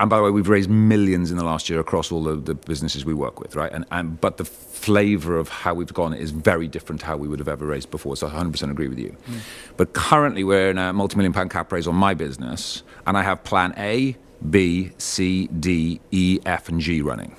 and 0.00 0.08
by 0.08 0.16
the 0.16 0.22
way, 0.22 0.30
we've 0.30 0.48
raised 0.48 0.70
millions 0.70 1.30
in 1.30 1.36
the 1.36 1.44
last 1.44 1.68
year 1.68 1.78
across 1.78 2.10
all 2.10 2.22
the, 2.22 2.34
the 2.34 2.54
businesses 2.54 3.04
we 3.04 3.12
work 3.12 3.38
with, 3.38 3.54
right? 3.54 3.70
And, 3.70 3.84
and 3.92 4.18
but 4.18 4.38
the 4.38 4.46
flavour 4.46 5.36
of 5.36 5.50
how 5.50 5.74
we've 5.74 5.92
gone 5.92 6.14
is 6.14 6.30
very 6.30 6.68
different 6.68 7.02
to 7.02 7.06
how 7.06 7.18
we 7.18 7.28
would 7.28 7.38
have 7.38 7.48
ever 7.48 7.66
raised 7.66 7.90
before. 7.90 8.16
So 8.16 8.26
I 8.26 8.30
100% 8.30 8.70
agree 8.70 8.88
with 8.88 8.98
you. 8.98 9.14
Mm. 9.28 9.40
But 9.76 9.92
currently, 9.92 10.42
we're 10.42 10.70
in 10.70 10.78
a 10.78 10.94
multi-million 10.94 11.34
pound 11.34 11.50
cap 11.50 11.70
raise 11.70 11.86
on 11.86 11.96
my 11.96 12.14
business, 12.14 12.82
and 13.06 13.18
I 13.18 13.22
have 13.22 13.44
Plan 13.44 13.74
A, 13.76 14.16
B, 14.48 14.92
C, 14.96 15.48
D, 15.48 16.00
E, 16.10 16.40
F, 16.46 16.70
and 16.70 16.80
G 16.80 17.02
running. 17.02 17.36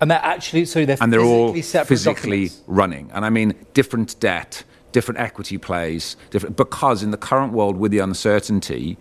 And 0.00 0.10
they're 0.10 0.18
actually 0.18 0.64
so 0.64 0.86
they're 0.86 0.96
and 0.98 1.12
they're 1.12 1.20
all 1.20 1.52
physically 1.52 2.46
documents. 2.46 2.62
running. 2.66 3.10
And 3.12 3.26
I 3.26 3.28
mean 3.28 3.54
different 3.74 4.18
debt, 4.18 4.64
different 4.92 5.20
equity 5.20 5.58
plays, 5.58 6.16
different 6.30 6.56
because 6.56 7.02
in 7.02 7.10
the 7.10 7.18
current 7.18 7.52
world 7.52 7.76
with 7.76 7.92
the 7.92 7.98
uncertainty 7.98 8.96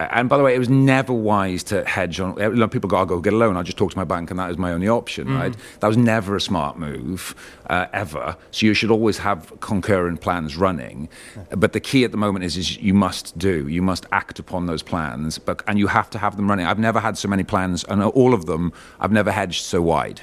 and 0.00 0.28
by 0.28 0.36
the 0.36 0.42
way, 0.42 0.54
it 0.54 0.58
was 0.58 0.68
never 0.68 1.12
wise 1.12 1.62
to 1.64 1.84
hedge 1.84 2.20
on. 2.20 2.34
People 2.70 2.88
go, 2.88 2.96
I'll 2.96 3.06
go 3.06 3.20
get 3.20 3.32
a 3.32 3.36
loan. 3.36 3.56
I'll 3.56 3.62
just 3.62 3.78
talk 3.78 3.90
to 3.92 3.96
my 3.96 4.04
bank, 4.04 4.30
and 4.30 4.38
that 4.38 4.50
is 4.50 4.58
my 4.58 4.72
only 4.72 4.88
option, 4.88 5.28
mm. 5.28 5.38
right? 5.38 5.56
That 5.80 5.88
was 5.88 5.96
never 5.96 6.36
a 6.36 6.40
smart 6.40 6.78
move, 6.78 7.34
uh, 7.70 7.86
ever. 7.92 8.36
So 8.50 8.66
you 8.66 8.74
should 8.74 8.90
always 8.90 9.18
have 9.18 9.52
concurrent 9.60 10.20
plans 10.20 10.56
running. 10.56 11.08
Yeah. 11.36 11.56
But 11.56 11.72
the 11.72 11.80
key 11.80 12.04
at 12.04 12.10
the 12.10 12.16
moment 12.16 12.44
is, 12.44 12.56
is 12.56 12.76
you 12.78 12.94
must 12.94 13.38
do, 13.38 13.68
you 13.68 13.82
must 13.82 14.06
act 14.12 14.38
upon 14.38 14.66
those 14.66 14.82
plans, 14.82 15.38
but, 15.38 15.62
and 15.66 15.78
you 15.78 15.86
have 15.86 16.10
to 16.10 16.18
have 16.18 16.36
them 16.36 16.48
running. 16.48 16.66
I've 16.66 16.78
never 16.78 17.00
had 17.00 17.16
so 17.16 17.28
many 17.28 17.44
plans, 17.44 17.84
and 17.84 18.02
all 18.02 18.34
of 18.34 18.46
them, 18.46 18.72
I've 19.00 19.12
never 19.12 19.30
hedged 19.30 19.62
so 19.62 19.80
wide 19.82 20.22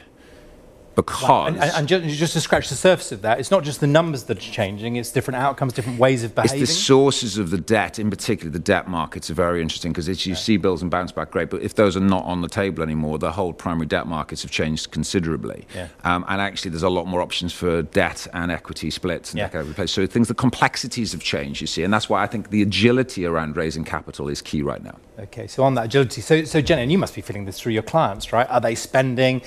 because 0.96 1.48
and, 1.48 1.58
and, 1.58 1.88
just, 1.88 2.08
just, 2.18 2.34
to 2.34 2.42
scratch 2.42 2.70
the 2.70 2.76
surface 2.76 3.12
of 3.12 3.22
that, 3.22 3.40
it's 3.40 3.52
not 3.52 3.64
just 3.64 3.80
the 3.80 3.88
numbers 3.88 4.24
that 4.24 4.38
are 4.38 4.52
changing; 4.52 4.98
it's 4.98 5.12
different 5.12 5.38
outcomes, 5.38 5.74
different 5.74 6.00
ways 6.00 6.24
of 6.24 6.36
behaving. 6.36 6.62
It's 6.62 6.72
the 6.72 6.76
sources 6.76 7.38
of 7.38 7.50
the 7.50 7.58
debt, 7.58 7.98
in 7.98 8.10
particular, 8.10 8.52
the 8.52 8.60
debt 8.60 8.88
markets 8.88 9.30
are 9.30 9.34
very 9.34 9.62
interesting 9.62 9.94
because 9.94 10.26
you 10.28 10.36
see 10.36 10.58
bills 10.58 10.82
and 10.82 10.92
bounce 10.92 11.12
back 11.12 11.32
great, 11.32 11.50
but 11.50 11.62
if 11.62 11.76
those 11.76 11.96
are 11.96 12.02
not 12.02 12.26
on 12.26 12.42
the 12.42 12.50
table 12.50 12.84
anymore, 12.84 13.20
the 13.20 13.32
whole 13.32 13.54
primary 13.54 13.86
debt 13.86 14.08
markets 14.08 14.42
have 14.42 14.52
changed 14.52 14.92
considerably. 14.92 15.66
Yeah. 15.74 15.88
Um, 16.04 16.26
and 16.28 16.42
actually, 16.42 16.72
there's 16.72 16.84
a 16.84 16.90
lot 16.90 17.08
more 17.08 17.22
options 17.22 17.54
for 17.54 17.84
debt 17.84 18.28
and 18.34 18.52
equity 18.52 18.92
splits 18.92 19.32
and 19.32 19.40
yeah. 19.40 19.46
that 19.46 19.54
kind 19.54 19.68
of 19.68 19.76
place. 19.76 19.92
So 19.92 20.06
things, 20.06 20.28
the 20.28 20.34
complexities 20.34 21.14
have 21.14 21.22
changed, 21.22 21.62
you 21.62 21.68
see, 21.68 21.84
and 21.84 21.94
that's 21.94 22.10
why 22.10 22.22
I 22.22 22.28
think 22.28 22.50
the 22.50 22.62
agility 22.62 23.26
around 23.26 23.56
raising 23.56 23.86
capital 23.86 24.28
is 24.28 24.42
key 24.42 24.62
right 24.62 24.84
now. 24.84 24.98
Okay, 25.20 25.48
so 25.48 25.64
on 25.64 25.76
that 25.76 25.86
agility, 25.86 26.22
so 26.22 26.44
so 26.44 26.62
Jenny, 26.62 26.82
and 26.82 26.92
you 26.92 26.98
must 26.98 27.16
be 27.16 27.22
feeling 27.22 27.46
this 27.46 27.60
through 27.60 27.74
your 27.74 27.84
clients, 27.84 28.34
right? 28.34 28.50
Are 28.50 28.60
they 28.60 28.76
spending? 28.76 29.42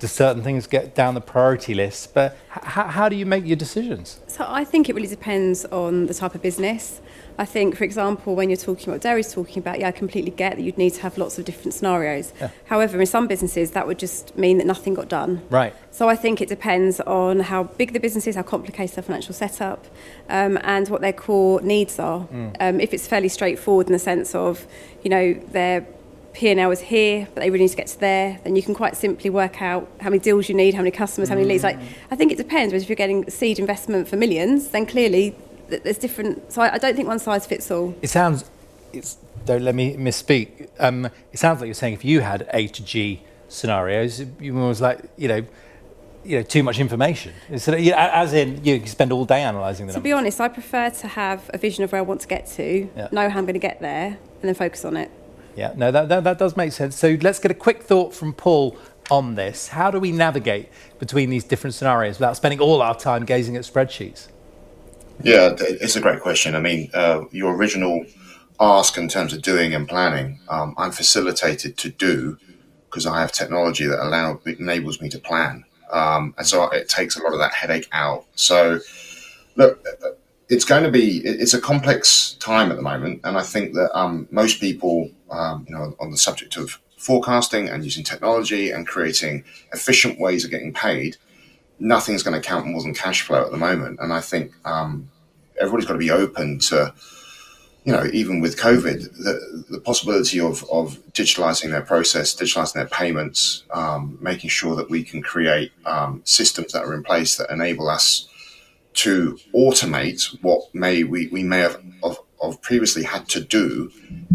Do 0.00 0.06
certain 0.06 0.42
things 0.42 0.66
get 0.66 0.94
down 0.94 1.14
the 1.14 1.20
priority 1.20 1.74
list? 1.74 2.14
But 2.14 2.36
h- 2.56 2.62
how 2.96 3.08
do 3.08 3.16
you 3.16 3.26
make 3.26 3.44
your 3.46 3.56
decisions? 3.56 4.18
So 4.26 4.46
I 4.48 4.64
think 4.64 4.88
it 4.88 4.94
really 4.94 5.06
depends 5.08 5.66
on 5.66 6.06
the 6.06 6.14
type 6.14 6.34
of 6.34 6.40
business. 6.40 7.02
I 7.38 7.44
think, 7.44 7.76
for 7.76 7.84
example, 7.84 8.34
when 8.34 8.48
you're 8.50 8.56
talking 8.56 8.84
about 8.84 8.94
what 8.94 9.02
Deri's 9.02 9.32
talking 9.32 9.58
about, 9.58 9.78
yeah, 9.78 9.88
I 9.88 9.92
completely 9.92 10.30
get 10.30 10.56
that 10.56 10.62
you'd 10.62 10.78
need 10.78 10.94
to 10.94 11.02
have 11.02 11.16
lots 11.18 11.38
of 11.38 11.44
different 11.44 11.74
scenarios. 11.74 12.32
Yeah. 12.40 12.50
However, 12.64 12.98
in 13.00 13.06
some 13.06 13.26
businesses, 13.26 13.70
that 13.72 13.86
would 13.86 13.98
just 13.98 14.36
mean 14.36 14.58
that 14.58 14.66
nothing 14.66 14.94
got 14.94 15.08
done. 15.08 15.42
Right. 15.50 15.74
So 15.90 16.08
I 16.08 16.16
think 16.16 16.40
it 16.40 16.48
depends 16.48 17.00
on 17.00 17.40
how 17.40 17.64
big 17.64 17.92
the 17.92 18.00
business 18.00 18.26
is, 18.26 18.36
how 18.36 18.42
complicated 18.42 18.96
their 18.96 19.02
financial 19.04 19.34
setup, 19.34 19.86
um, 20.28 20.58
and 20.62 20.88
what 20.88 21.02
their 21.02 21.12
core 21.12 21.60
needs 21.60 21.98
are. 21.98 22.26
Um, 22.58 22.80
if 22.80 22.94
it's 22.94 23.06
fairly 23.06 23.28
straightforward 23.28 23.86
in 23.86 23.92
the 23.92 23.98
sense 23.98 24.34
of, 24.34 24.66
you 25.02 25.10
know, 25.10 25.34
their 25.34 25.86
P&L 26.32 26.70
is 26.70 26.80
here, 26.80 27.26
but 27.34 27.40
they 27.40 27.50
really 27.50 27.64
need 27.64 27.70
to 27.70 27.76
get 27.76 27.88
to 27.88 28.00
there, 28.00 28.38
then 28.44 28.54
you 28.56 28.62
can 28.62 28.74
quite 28.74 28.96
simply 28.96 29.30
work 29.30 29.60
out 29.60 29.88
how 30.00 30.10
many 30.10 30.20
deals 30.20 30.48
you 30.48 30.54
need, 30.54 30.74
how 30.74 30.80
many 30.80 30.90
customers, 30.92 31.28
how 31.28 31.34
many 31.34 31.46
leads. 31.46 31.64
Like, 31.64 31.78
I 32.10 32.16
think 32.16 32.30
it 32.32 32.38
depends. 32.38 32.72
Whereas 32.72 32.84
if 32.84 32.88
you're 32.88 32.96
getting 32.96 33.28
seed 33.30 33.58
investment 33.58 34.08
for 34.08 34.16
millions, 34.16 34.68
then 34.68 34.86
clearly 34.86 35.34
th- 35.68 35.82
there's 35.82 35.98
different. 35.98 36.52
So 36.52 36.62
I, 36.62 36.74
I 36.74 36.78
don't 36.78 36.94
think 36.94 37.08
one 37.08 37.18
size 37.18 37.46
fits 37.46 37.70
all. 37.70 37.94
It 38.00 38.08
sounds, 38.08 38.48
it's, 38.92 39.16
don't 39.44 39.62
let 39.62 39.74
me 39.74 39.96
misspeak. 39.96 40.68
Um, 40.78 41.06
it 41.32 41.38
sounds 41.38 41.60
like 41.60 41.66
you're 41.66 41.74
saying 41.74 41.94
if 41.94 42.04
you 42.04 42.20
had 42.20 42.48
A 42.52 42.68
to 42.68 42.84
G 42.84 43.22
scenarios, 43.48 44.24
you 44.40 44.54
was 44.54 44.80
like, 44.80 45.00
you 45.16 45.26
know, 45.28 45.44
you 46.24 46.36
know, 46.36 46.42
too 46.42 46.62
much 46.62 46.78
information. 46.78 47.32
Of- 47.50 47.80
you 47.80 47.90
know, 47.90 47.96
as 47.98 48.32
in, 48.34 48.64
you 48.64 48.86
spend 48.86 49.10
all 49.10 49.24
day 49.24 49.42
analysing 49.42 49.86
the 49.88 49.94
To 49.94 50.00
be 50.00 50.12
honest, 50.12 50.40
I 50.40 50.48
prefer 50.48 50.90
to 50.90 51.08
have 51.08 51.50
a 51.52 51.58
vision 51.58 51.82
of 51.82 51.90
where 51.92 51.98
I 51.98 52.02
want 52.02 52.20
to 52.20 52.28
get 52.28 52.46
to, 52.52 52.88
Yeah. 52.96 53.08
know 53.10 53.28
how 53.28 53.38
I'm 53.38 53.46
going 53.46 53.54
to 53.54 53.58
get 53.58 53.80
there, 53.80 54.06
and 54.08 54.42
then 54.42 54.54
focus 54.54 54.84
on 54.84 54.96
it. 54.96 55.10
Yeah, 55.56 55.72
no, 55.76 55.90
that, 55.90 56.08
that, 56.08 56.24
that 56.24 56.38
does 56.38 56.56
make 56.56 56.72
sense. 56.72 56.96
So 56.96 57.18
let's 57.20 57.38
get 57.38 57.50
a 57.50 57.54
quick 57.54 57.82
thought 57.82 58.14
from 58.14 58.32
Paul 58.32 58.76
on 59.10 59.34
this. 59.34 59.68
How 59.68 59.90
do 59.90 59.98
we 59.98 60.12
navigate 60.12 60.68
between 60.98 61.30
these 61.30 61.44
different 61.44 61.74
scenarios 61.74 62.18
without 62.18 62.36
spending 62.36 62.60
all 62.60 62.80
our 62.80 62.96
time 62.96 63.24
gazing 63.24 63.56
at 63.56 63.62
spreadsheets? 63.62 64.28
Yeah, 65.22 65.54
it's 65.58 65.96
a 65.96 66.00
great 66.00 66.20
question. 66.20 66.54
I 66.54 66.60
mean, 66.60 66.90
uh, 66.94 67.24
your 67.30 67.54
original 67.54 68.04
ask 68.58 68.96
in 68.96 69.08
terms 69.08 69.32
of 69.32 69.42
doing 69.42 69.74
and 69.74 69.88
planning, 69.88 70.40
um, 70.48 70.74
I'm 70.78 70.92
facilitated 70.92 71.76
to 71.78 71.90
do 71.90 72.38
because 72.88 73.06
I 73.06 73.20
have 73.20 73.32
technology 73.32 73.86
that 73.86 74.02
allow 74.02 74.40
enables 74.46 75.00
me 75.00 75.08
to 75.10 75.18
plan, 75.18 75.64
um, 75.92 76.34
and 76.38 76.46
so 76.46 76.68
it 76.70 76.88
takes 76.88 77.16
a 77.16 77.22
lot 77.22 77.32
of 77.32 77.38
that 77.38 77.52
headache 77.52 77.88
out. 77.92 78.24
So, 78.34 78.80
look, 79.56 79.86
uh, 80.02 80.08
it's 80.50 80.64
going 80.64 80.82
to 80.82 80.90
be 80.90 81.18
it's 81.24 81.54
a 81.54 81.60
complex 81.60 82.34
time 82.40 82.70
at 82.70 82.76
the 82.76 82.82
moment, 82.82 83.20
and 83.24 83.38
I 83.38 83.42
think 83.42 83.74
that 83.74 83.96
um, 83.98 84.28
most 84.30 84.60
people, 84.60 85.10
um, 85.30 85.64
you 85.68 85.74
know, 85.74 85.94
on 86.00 86.10
the 86.10 86.18
subject 86.18 86.56
of 86.56 86.80
forecasting 86.98 87.68
and 87.68 87.82
using 87.82 88.04
technology 88.04 88.70
and 88.70 88.86
creating 88.86 89.44
efficient 89.72 90.20
ways 90.20 90.44
of 90.44 90.50
getting 90.50 90.74
paid 90.74 91.16
nothing's 91.80 92.22
going 92.22 92.40
to 92.40 92.46
count 92.46 92.66
more 92.66 92.82
than 92.82 92.94
cash 92.94 93.22
flow 93.22 93.42
at 93.42 93.50
the 93.50 93.56
moment. 93.56 93.98
And 94.00 94.12
I 94.12 94.20
think 94.20 94.52
um, 94.64 95.10
everybody's 95.58 95.86
got 95.86 95.94
to 95.94 95.98
be 95.98 96.10
open 96.10 96.58
to, 96.60 96.92
you 97.84 97.92
know, 97.92 98.06
even 98.12 98.40
with 98.40 98.58
COVID, 98.58 99.16
the, 99.16 99.64
the 99.70 99.80
possibility 99.80 100.38
of, 100.38 100.62
of 100.70 100.98
digitalizing 101.12 101.70
their 101.70 101.80
process, 101.80 102.34
digitalizing 102.34 102.74
their 102.74 102.86
payments, 102.86 103.64
um, 103.72 104.18
making 104.20 104.50
sure 104.50 104.76
that 104.76 104.90
we 104.90 105.02
can 105.02 105.22
create 105.22 105.72
um, 105.86 106.20
systems 106.24 106.72
that 106.72 106.84
are 106.84 106.94
in 106.94 107.02
place 107.02 107.36
that 107.36 107.50
enable 107.50 107.88
us 107.88 108.28
to 108.94 109.38
automate 109.54 110.36
what 110.42 110.62
may 110.74 111.04
we, 111.04 111.28
we 111.28 111.42
may 111.42 111.58
have 111.58 111.82
of, 112.02 112.18
of 112.40 112.60
previously 112.62 113.02
had 113.02 113.28
to 113.28 113.40
do 113.40 113.90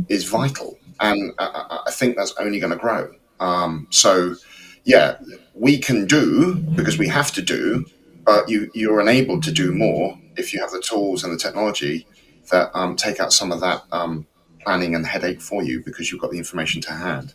is 0.10 0.26
vital. 0.26 0.78
And 1.00 1.34
I, 1.38 1.82
I- 1.88 1.92
think 1.92 2.16
that's 2.16 2.34
only 2.38 2.60
going 2.60 2.72
to 2.72 2.80
grow. 2.80 3.14
Um, 3.40 3.88
so, 3.90 4.36
yeah, 4.84 5.18
we 5.54 5.78
can 5.78 6.06
do 6.06 6.56
because 6.56 6.98
we 6.98 7.08
have 7.08 7.32
to 7.34 7.42
do, 7.42 7.86
but 8.26 8.50
you, 8.50 8.70
you're 8.74 9.02
enabled 9.02 9.44
to 9.44 9.52
do 9.52 9.74
more 9.74 10.18
if 10.36 10.54
you 10.54 10.60
have 10.62 10.72
the 10.72 10.82
tools 10.82 11.24
and 11.24 11.34
the 11.34 11.38
technology 11.38 12.08
that 12.52 12.70
um, 12.74 12.96
take 12.96 13.20
out 13.20 13.34
some 13.34 13.52
of 13.52 13.60
that 13.62 13.84
um, 13.92 14.26
planning 14.64 14.96
and 14.96 15.06
headache 15.06 15.42
for 15.42 15.64
you 15.64 15.82
because 15.84 16.12
you've 16.12 16.22
got 16.22 16.32
the 16.32 16.38
information 16.38 16.82
to 16.82 16.94
hand. 16.94 17.34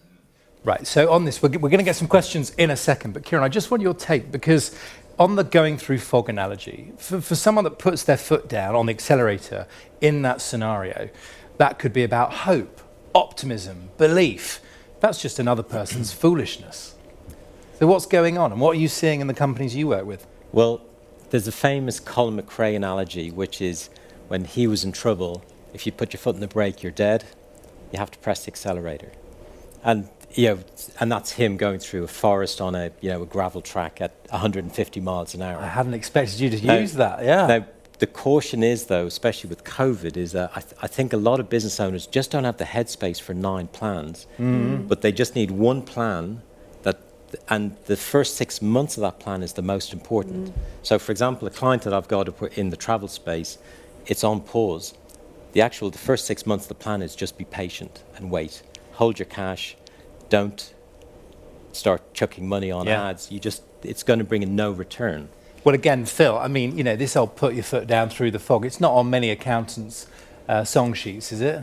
Right. 0.62 0.87
So 0.87 1.11
on 1.11 1.25
this, 1.25 1.43
we're, 1.43 1.49
we're 1.50 1.71
going 1.71 1.79
to 1.79 1.85
get 1.85 1.97
some 1.97 2.09
questions 2.09 2.50
in 2.59 2.71
a 2.71 2.77
second. 2.77 3.15
But 3.15 3.25
Ciaran, 3.25 3.45
I 3.45 3.49
just 3.49 3.71
want 3.71 3.83
your 3.83 3.95
take 3.95 4.31
because 4.31 4.77
on 5.21 5.37
the 5.37 5.45
going 5.45 5.77
through 5.77 5.99
fog 5.99 6.31
analogy, 6.31 6.93
for, 6.97 7.21
for 7.21 7.35
someone 7.35 7.62
that 7.65 7.79
puts 7.79 8.03
their 8.03 8.17
foot 8.17 8.49
down 8.49 8.75
on 8.75 8.87
the 8.87 8.91
accelerator 8.91 9.67
in 10.00 10.23
that 10.23 10.41
scenario, 10.41 11.11
that 11.59 11.79
could 11.79 11.93
be 11.93 12.03
about 12.03 12.33
hope, 12.33 12.81
optimism, 13.15 13.91
belief. 13.99 14.61
That's 15.00 15.21
just 15.21 15.39
another 15.39 15.62
person's 15.62 16.11
foolishness. 16.25 16.95
So 17.79 17.87
what's 17.87 18.07
going 18.07 18.39
on, 18.39 18.50
and 18.50 18.61
what 18.62 18.77
are 18.77 18.81
you 18.81 18.89
seeing 18.89 19.21
in 19.21 19.27
the 19.27 19.35
companies 19.35 19.77
you 19.77 19.89
work 19.89 20.07
with? 20.07 20.27
Well, 20.53 20.81
there's 21.29 21.47
a 21.47 21.53
famous 21.53 22.00
Colin 22.00 22.41
McRae 22.41 22.75
analogy, 22.75 23.31
which 23.31 23.61
is 23.61 23.91
when 24.29 24.47
he 24.47 24.67
was 24.67 24.85
in 24.85 24.93
trouble, 24.93 25.45
if 25.75 25.85
you 25.85 25.93
put 25.93 26.15
your 26.15 26.19
foot 26.19 26.35
in 26.35 26.41
the 26.41 26.49
brake, 26.49 26.83
you're 26.83 26.93
dead. 26.93 27.25
You 27.93 27.99
have 27.99 28.11
to 28.12 28.19
press 28.21 28.47
the 28.47 28.53
accelerator. 28.53 29.12
And, 29.85 30.09
you 30.35 30.49
know, 30.49 30.59
and 31.01 31.11
that's 31.11 31.33
him 31.33 31.57
going 31.57 31.79
through 31.79 32.05
a 32.05 32.09
forest 32.09 32.61
on 32.61 32.75
a, 32.75 32.91
you 33.01 33.11
know, 33.11 33.23
a 33.23 33.27
gravel 33.27 33.61
track 33.61 34.01
at 34.01 34.13
150 34.31 35.01
miles 35.01 35.35
an 35.35 35.43
hour. 35.43 35.61
I 35.61 35.67
hadn't 35.67 35.95
expected 35.95 36.41
you 36.41 36.51
to 36.51 36.67
Now- 36.67 36.79
use 36.79 36.95
that. 36.95 37.25
Yeah. 37.25 37.47
Now, 37.47 37.67
the 37.99 38.07
caution 38.07 38.63
is, 38.63 38.87
though, 38.87 39.07
especially 39.07 39.51
with 39.51 39.63
COVID, 39.63 40.17
is 40.17 40.33
that 40.33 40.53
I, 40.57 40.61
th- 40.61 40.75
I 40.81 40.87
think 40.87 41.13
a 41.13 41.19
lot 41.19 41.39
of 41.39 41.51
business 41.51 41.79
owners 41.79 42.07
just 42.07 42.31
don't 42.31 42.45
have 42.45 42.57
the 42.57 42.65
headspace 42.65 43.21
for 43.21 43.35
nine 43.35 43.67
plans, 43.69 44.27
mm-hmm. 44.39 44.87
but 44.87 45.03
they 45.03 45.13
just 45.13 45.35
need 45.35 45.51
one 45.51 45.83
plan. 45.83 46.41
That, 46.83 46.99
and 47.51 47.77
the 47.85 47.99
first 47.99 48.37
six 48.37 48.63
months 48.63 48.97
of 48.97 49.03
that 49.03 49.21
plan 49.21 49.43
is 49.43 49.53
the 49.53 49.63
most 49.63 49.93
important. 49.93 50.47
Mm. 50.47 50.53
So, 50.83 50.99
for 50.99 51.13
example, 51.13 51.47
a 51.47 51.51
client 51.51 51.83
that 51.83 51.93
I've 51.93 52.09
got 52.09 52.27
up 52.27 52.43
in 52.57 52.71
the 52.71 52.77
travel 52.77 53.07
space, 53.07 53.59
it's 54.07 54.25
on 54.25 54.41
pause. 54.41 54.95
The 55.53 55.61
actual, 55.61 55.91
the 55.91 55.99
first 55.99 56.25
six 56.25 56.47
months 56.47 56.65
of 56.65 56.69
the 56.71 56.83
plan 56.83 57.03
is 57.03 57.15
just 57.15 57.37
be 57.37 57.45
patient 57.45 58.03
and 58.17 58.31
wait. 58.31 58.63
Hold 58.93 59.19
your 59.19 59.27
cash. 59.27 59.77
Don't 60.31 60.73
start 61.73 62.15
chucking 62.15 62.49
money 62.49 62.71
on 62.71 62.87
Yeah. 62.87 63.09
ads. 63.09 63.31
You 63.31 63.39
just, 63.39 63.63
it's 63.83 64.03
going 64.03 64.19
to 64.19 64.25
bring 64.25 64.43
in 64.43 64.57
no 64.57 64.71
return. 64.71 65.29
Well, 65.63 65.75
again, 65.75 66.07
Phil, 66.07 66.39
I 66.39 66.49
mean, 66.49 66.79
you 66.79 66.83
know, 66.85 66.97
this 66.97 67.15
old 67.17 67.37
put 67.37 67.53
your 67.55 67.63
foot 67.65 67.87
down 67.87 68.09
through 68.09 68.31
the 68.31 68.39
fog. 68.39 68.65
It's 68.65 68.81
not 68.81 68.93
on 68.93 69.11
many 69.11 69.31
accountants' 69.31 70.07
uh, 70.49 70.65
song 70.65 70.95
sheets, 70.95 71.31
is 71.33 71.41
it? 71.43 71.61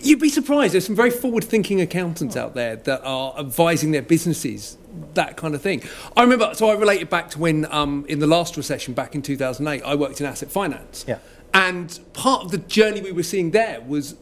You'd 0.00 0.20
be 0.20 0.28
surprised. 0.28 0.72
There's 0.74 0.86
some 0.86 0.94
very 0.96 1.10
forward-thinking 1.10 1.80
accountants 1.80 2.36
out 2.36 2.54
there 2.54 2.76
that 2.76 3.02
are 3.04 3.34
advising 3.38 3.90
their 3.90 4.02
businesses 4.02 4.78
that 5.14 5.36
kind 5.36 5.54
of 5.54 5.60
thing. 5.62 5.82
I 6.16 6.22
remember, 6.22 6.52
so 6.54 6.68
I 6.68 6.74
related 6.74 7.10
back 7.10 7.30
to 7.30 7.38
when 7.38 7.66
um, 7.72 8.04
in 8.08 8.18
the 8.20 8.26
last 8.26 8.56
recession 8.56 8.94
back 8.94 9.14
in 9.14 9.22
2008, 9.22 9.82
I 9.84 9.94
worked 9.94 10.20
in 10.20 10.26
asset 10.26 10.50
finance. 10.50 11.04
Yeah. 11.08 11.18
And 11.52 11.98
part 12.12 12.44
of 12.44 12.50
the 12.50 12.58
journey 12.58 13.00
we 13.00 13.10
were 13.12 13.22
seeing 13.22 13.50
there 13.50 13.80
was 13.80 14.14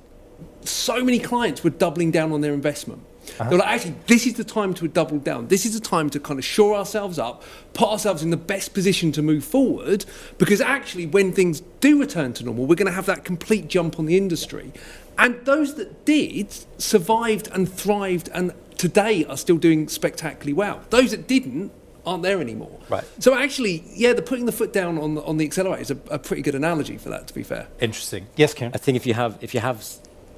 so 0.65 1.05
many 1.05 1.19
clients 1.19 1.63
were 1.63 1.71
doubling 1.71 2.11
down 2.11 2.33
on 2.33 2.41
their 2.41 2.55
investment. 2.55 3.03
Uh-huh. 3.39 3.51
They 3.51 3.57
were 3.57 3.61
like, 3.61 3.69
actually, 3.69 3.95
this 4.07 4.27
is 4.27 4.35
the 4.35 4.45
time 4.45 4.75
to 4.75 4.89
double 4.89 5.19
down. 5.19 5.49
This 5.49 5.65
is 5.67 5.75
the 5.75 5.81
time 5.81 6.11
to 6.11 6.21
kind 6.21 6.39
of 6.39 6.45
shore 6.45 6.77
ourselves 6.77 7.19
up, 7.19 7.43
put 7.75 7.89
ourselves 7.89 8.23
in 8.23 8.31
the 8.31 8.37
best 8.37 8.75
position 8.75 9.13
to 9.13 9.23
move 9.23 9.45
forward, 9.45 10.05
because 10.39 10.61
actually, 10.61 11.07
when 11.07 11.33
things 11.33 11.63
do 11.81 12.01
return 12.01 12.33
to 12.35 12.45
normal, 12.45 12.67
we're 12.67 12.75
going 12.75 12.87
to 12.87 12.93
have 12.93 13.07
that 13.07 13.25
complete 13.25 13.69
jump 13.69 13.99
on 13.99 14.07
the 14.07 14.17
industry. 14.17 14.73
And 15.19 15.45
those 15.45 15.75
that 15.75 16.05
did 16.05 16.55
survived 16.79 17.49
and 17.53 17.71
thrived, 17.71 18.31
and 18.33 18.53
today 18.79 19.25
are 19.27 19.37
still 19.37 19.59
doing 19.59 19.89
spectacularly 19.89 20.55
well. 20.55 20.81
Those 20.91 21.11
that 21.11 21.29
didn't 21.29 21.73
aren't 22.07 22.23
there 22.23 22.41
anymore. 22.41 22.81
Right. 22.89 23.05
So 23.19 23.35
actually, 23.35 23.85
yeah, 23.95 24.15
the 24.15 24.23
putting 24.23 24.47
the 24.47 24.53
foot 24.53 24.73
down 24.73 24.97
on 24.97 25.17
the, 25.17 25.23
on 25.23 25.37
the 25.37 25.45
accelerator 25.45 25.83
is 25.83 25.91
a, 25.91 25.99
a 26.11 26.19
pretty 26.19 26.41
good 26.41 26.55
analogy 26.55 26.97
for 26.97 27.11
that. 27.11 27.27
To 27.27 27.35
be 27.35 27.43
fair. 27.43 27.69
Interesting. 27.79 28.27
Yes, 28.37 28.55
Ciaran? 28.55 28.73
I 28.75 28.79
think 28.79 28.97
if 28.97 29.07
you 29.07 29.13
have, 29.13 29.37
if 29.43 29.53
you 29.53 29.61
have, 29.61 29.87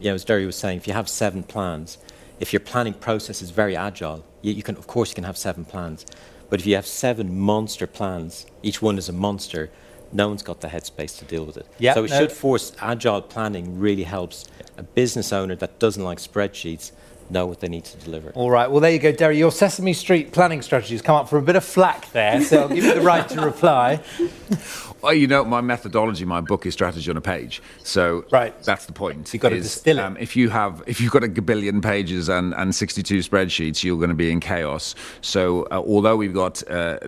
you 0.00 0.08
know, 0.08 0.14
as 0.14 0.24
Deri 0.24 0.44
was 0.44 0.56
saying, 0.56 0.78
if 0.78 0.88
you 0.88 0.92
have 0.92 1.08
seven 1.08 1.44
plans, 1.44 1.98
if 2.40 2.52
your 2.52 2.60
planning 2.60 2.94
process 2.94 3.42
is 3.42 3.50
very 3.50 3.76
agile, 3.76 4.24
you, 4.40 4.52
you 4.52 4.62
can, 4.62 4.76
of 4.76 4.86
course, 4.86 5.10
you 5.10 5.14
can 5.14 5.24
have 5.24 5.36
seven 5.36 5.64
plans. 5.64 6.06
But 6.50 6.60
if 6.60 6.66
you 6.66 6.74
have 6.74 6.86
seven 6.86 7.38
monster 7.38 7.86
plans, 7.86 8.46
each 8.62 8.82
one 8.82 8.98
is 8.98 9.08
a 9.08 9.12
monster, 9.12 9.70
no 10.12 10.28
one's 10.28 10.42
got 10.42 10.60
the 10.60 10.68
headspace 10.68 11.18
to 11.18 11.24
deal 11.24 11.44
with 11.44 11.56
it. 11.56 11.66
Yeah, 11.78 11.94
so 11.94 12.04
it 12.04 12.10
no- 12.10 12.18
should 12.18 12.32
force 12.32 12.72
agile 12.80 13.22
planning. 13.22 13.78
Really 13.78 14.02
helps 14.02 14.44
a 14.76 14.82
business 14.82 15.32
owner 15.32 15.56
that 15.56 15.78
doesn't 15.78 16.04
like 16.04 16.18
spreadsheets 16.18 16.92
know 17.32 17.46
what 17.46 17.60
they 17.60 17.68
need 17.68 17.84
to 17.86 17.96
deliver. 17.98 18.30
All 18.30 18.50
right. 18.50 18.70
Well, 18.70 18.80
there 18.80 18.90
you 18.92 18.98
go, 18.98 19.10
Deri. 19.12 19.38
Your 19.38 19.50
Sesame 19.50 19.92
Street 19.94 20.32
planning 20.32 20.62
strategies 20.62 21.02
come 21.02 21.16
up 21.16 21.28
for 21.28 21.38
a 21.38 21.42
bit 21.42 21.56
of 21.56 21.64
flack 21.64 22.10
there, 22.12 22.40
so 22.42 22.62
I'll 22.62 22.68
give 22.68 22.84
you 22.84 22.94
the 22.94 23.00
right 23.00 23.28
to 23.30 23.40
reply. 23.44 24.00
Well, 25.00 25.14
you 25.14 25.26
know, 25.26 25.44
my 25.44 25.60
methodology, 25.60 26.24
my 26.24 26.40
book 26.40 26.64
is 26.64 26.74
strategy 26.74 27.10
on 27.10 27.16
a 27.16 27.20
page. 27.20 27.60
So 27.82 28.24
Right. 28.30 28.54
that's 28.62 28.86
the 28.86 28.92
point. 28.92 29.32
You've 29.34 29.42
got 29.42 29.48
to 29.48 29.56
distill 29.60 29.98
it. 29.98 30.16
if 30.20 30.36
you 30.36 30.48
have, 30.50 30.82
if 30.86 31.00
you've 31.00 31.10
got 31.10 31.24
a 31.24 31.28
billion 31.28 31.80
pages 31.80 32.28
and, 32.28 32.54
and 32.54 32.72
62 32.72 33.18
spreadsheets, 33.18 33.82
you're 33.82 33.96
going 33.96 34.10
to 34.10 34.14
be 34.14 34.30
in 34.30 34.38
chaos. 34.38 34.94
So 35.20 35.64
uh, 35.72 35.82
although 35.84 36.16
we've 36.16 36.34
got 36.34 36.62
uh, 36.70 36.98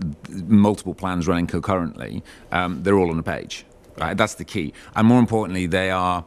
multiple 0.45 0.95
plans 0.95 1.29
running 1.29 1.47
concurrently, 1.47 2.23
um, 2.51 2.83
they're 2.83 2.99
all 2.99 3.11
on 3.11 3.19
a 3.19 3.23
page. 3.23 3.65
Right? 3.97 4.17
That's 4.17 4.35
the 4.35 4.45
key. 4.45 4.73
And 4.97 5.07
more 5.07 5.21
importantly, 5.21 5.67
they 5.67 5.91
are 5.93 6.25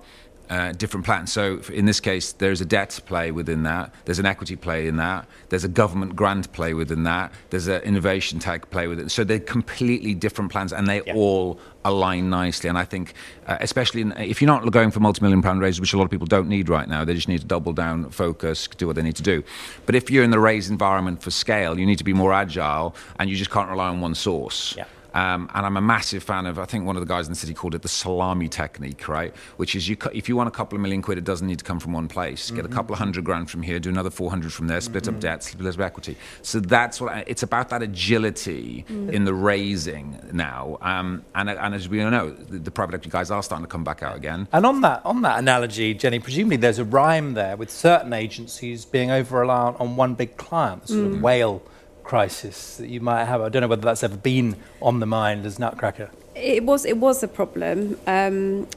uh, 0.50 0.72
different 0.74 1.06
plans. 1.06 1.32
So 1.32 1.60
in 1.74 1.86
this 1.86 2.00
case, 2.00 2.32
there's 2.32 2.62
a 2.62 2.66
debt 2.66 3.00
play 3.06 3.32
within 3.32 3.64
that. 3.64 3.94
There's 4.06 4.20
an 4.20 4.26
equity 4.26 4.56
play 4.56 4.88
in 4.88 4.96
that. 4.98 5.28
There's 5.50 5.64
a 5.64 5.68
government 5.70 6.16
grant 6.16 6.52
play 6.54 6.74
within 6.74 7.04
that. 7.04 7.32
There's 7.50 7.68
an 7.68 7.82
innovation 7.82 8.40
tag 8.40 8.70
play 8.70 8.88
within. 8.88 9.10
So 9.10 9.24
they're 9.24 9.40
completely 9.40 10.14
different 10.14 10.52
plans, 10.52 10.72
and 10.74 10.88
they 10.88 11.02
Yeah. 11.06 11.14
all 11.16 11.60
align 11.86 12.30
nicely. 12.30 12.68
And 12.70 12.78
I 12.78 12.84
think, 12.86 13.14
uh, 13.48 13.58
especially 13.62 14.02
in, 14.02 14.12
if 14.18 14.42
you're 14.42 14.48
not 14.48 14.70
going 14.72 14.92
for 14.92 15.00
multi-million 15.00 15.42
pound 15.42 15.62
raises, 15.62 15.80
which 15.80 15.94
a 15.94 15.98
lot 15.98 16.04
of 16.04 16.12
people 16.12 16.28
don't 16.28 16.50
need 16.50 16.70
right 16.70 16.88
now, 16.88 17.04
they 17.06 17.14
just 17.14 17.28
need 17.30 17.40
to 17.42 17.48
double 17.48 17.74
down, 17.74 18.10
focus, 18.10 18.68
do 18.78 18.88
what 18.88 18.96
they 18.96 19.04
need 19.04 19.16
to 19.16 19.24
do. 19.24 19.44
But 19.86 19.96
if 19.96 20.10
you're 20.12 20.24
in 20.24 20.32
the 20.32 20.40
raise 20.40 20.70
environment 20.70 21.22
for 21.22 21.32
scale, 21.32 21.80
you 21.80 21.86
need 21.86 21.98
to 21.98 22.04
be 22.04 22.14
more 22.14 22.34
agile, 22.34 22.96
and 23.20 23.30
you 23.30 23.36
just 23.38 23.52
can't 23.52 23.70
rely 23.70 23.88
on 23.88 24.02
one 24.02 24.16
source. 24.16 24.76
Yeah. 24.78 24.86
Um, 25.18 25.50
and 25.56 25.66
I'm 25.66 25.78
a 25.78 25.82
massive 25.82 26.22
fan 26.22 26.46
of. 26.46 26.60
I 26.60 26.66
think 26.66 26.86
one 26.86 26.96
of 26.96 27.02
the 27.06 27.12
guys 27.16 27.26
in 27.28 27.32
the 27.32 27.40
city 27.44 27.56
called 27.56 27.74
it 27.74 27.82
the 27.82 27.88
salami 28.04 28.48
technique, 28.48 29.08
right? 29.08 29.34
Which 29.62 29.76
is 29.76 29.90
you, 29.90 29.98
if 30.14 30.30
you 30.30 30.36
want 30.36 30.48
a 30.48 30.52
couple 30.52 30.76
of 30.76 30.82
million 30.82 31.02
quid, 31.02 31.18
it 31.18 31.24
doesn't 31.24 31.48
need 31.48 31.60
to 31.60 31.66
come 31.66 31.80
from 31.80 31.94
one 31.94 32.08
place. 32.08 32.52
Get 32.52 32.66
a 32.66 32.74
couple 32.78 32.94
of 32.94 33.00
hundred 33.00 33.24
grand 33.24 33.50
from 33.50 33.64
here, 33.64 33.80
do 33.80 33.90
another 33.90 34.12
four 34.12 34.30
hundred 34.30 34.54
from 34.54 34.68
there, 34.68 34.80
split 34.80 35.08
up 35.08 35.20
debt, 35.20 35.44
split 35.44 35.74
up 35.74 35.80
equity. 35.80 36.16
So 36.44 36.60
that's 36.60 37.02
what 37.02 37.10
I, 37.12 37.24
it's 37.26 37.44
about. 37.44 37.70
That 37.70 37.82
agility 37.82 38.86
in 38.88 39.26
the 39.26 39.34
raising 39.34 40.08
now. 40.32 40.78
Um, 40.82 41.26
and, 41.34 41.50
and 41.50 41.74
as 41.74 41.90
we 41.90 42.04
all 42.04 42.12
know, 42.12 42.30
the, 42.30 42.60
the 42.60 42.72
private 42.72 42.94
equity 42.96 43.10
guys 43.10 43.32
are 43.32 43.42
starting 43.42 43.66
to 43.66 43.72
come 43.72 43.84
back 43.84 44.04
out 44.04 44.16
again. 44.16 44.48
And 44.54 44.66
on 44.66 44.82
that 44.82 45.02
on 45.04 45.24
that 45.24 45.40
analogy, 45.40 45.94
Jenny, 45.96 46.20
presumably 46.20 46.58
there's 46.58 46.80
a 46.80 46.86
rhyme 46.86 47.34
there 47.34 47.58
with 47.58 47.72
certain 47.72 48.14
agencies 48.14 48.86
being 48.86 49.10
over 49.10 49.40
reliant 49.40 49.80
on 49.80 49.96
one 49.96 50.14
big 50.14 50.38
client, 50.38 50.84
the 50.84 50.88
sort 50.90 51.06
of 51.08 51.22
whale 51.22 51.64
crisis 52.08 52.78
that 52.78 52.88
you 52.88 53.02
might 53.02 53.26
have. 53.26 53.42
I 53.42 53.50
don't 53.50 53.62
know 53.62 53.68
whether 53.68 53.82
that's 53.82 54.04
ever 54.04 54.18
been 54.18 54.56
on 54.82 55.00
the 55.00 55.06
mind 55.06 55.46
as 55.46 55.60
Nutcracker. 55.60 56.10
It 56.36 56.64
was 56.64 56.86
it 56.86 56.98
was 56.98 57.22
a 57.22 57.28
problem 57.28 58.00
um, 58.08 58.68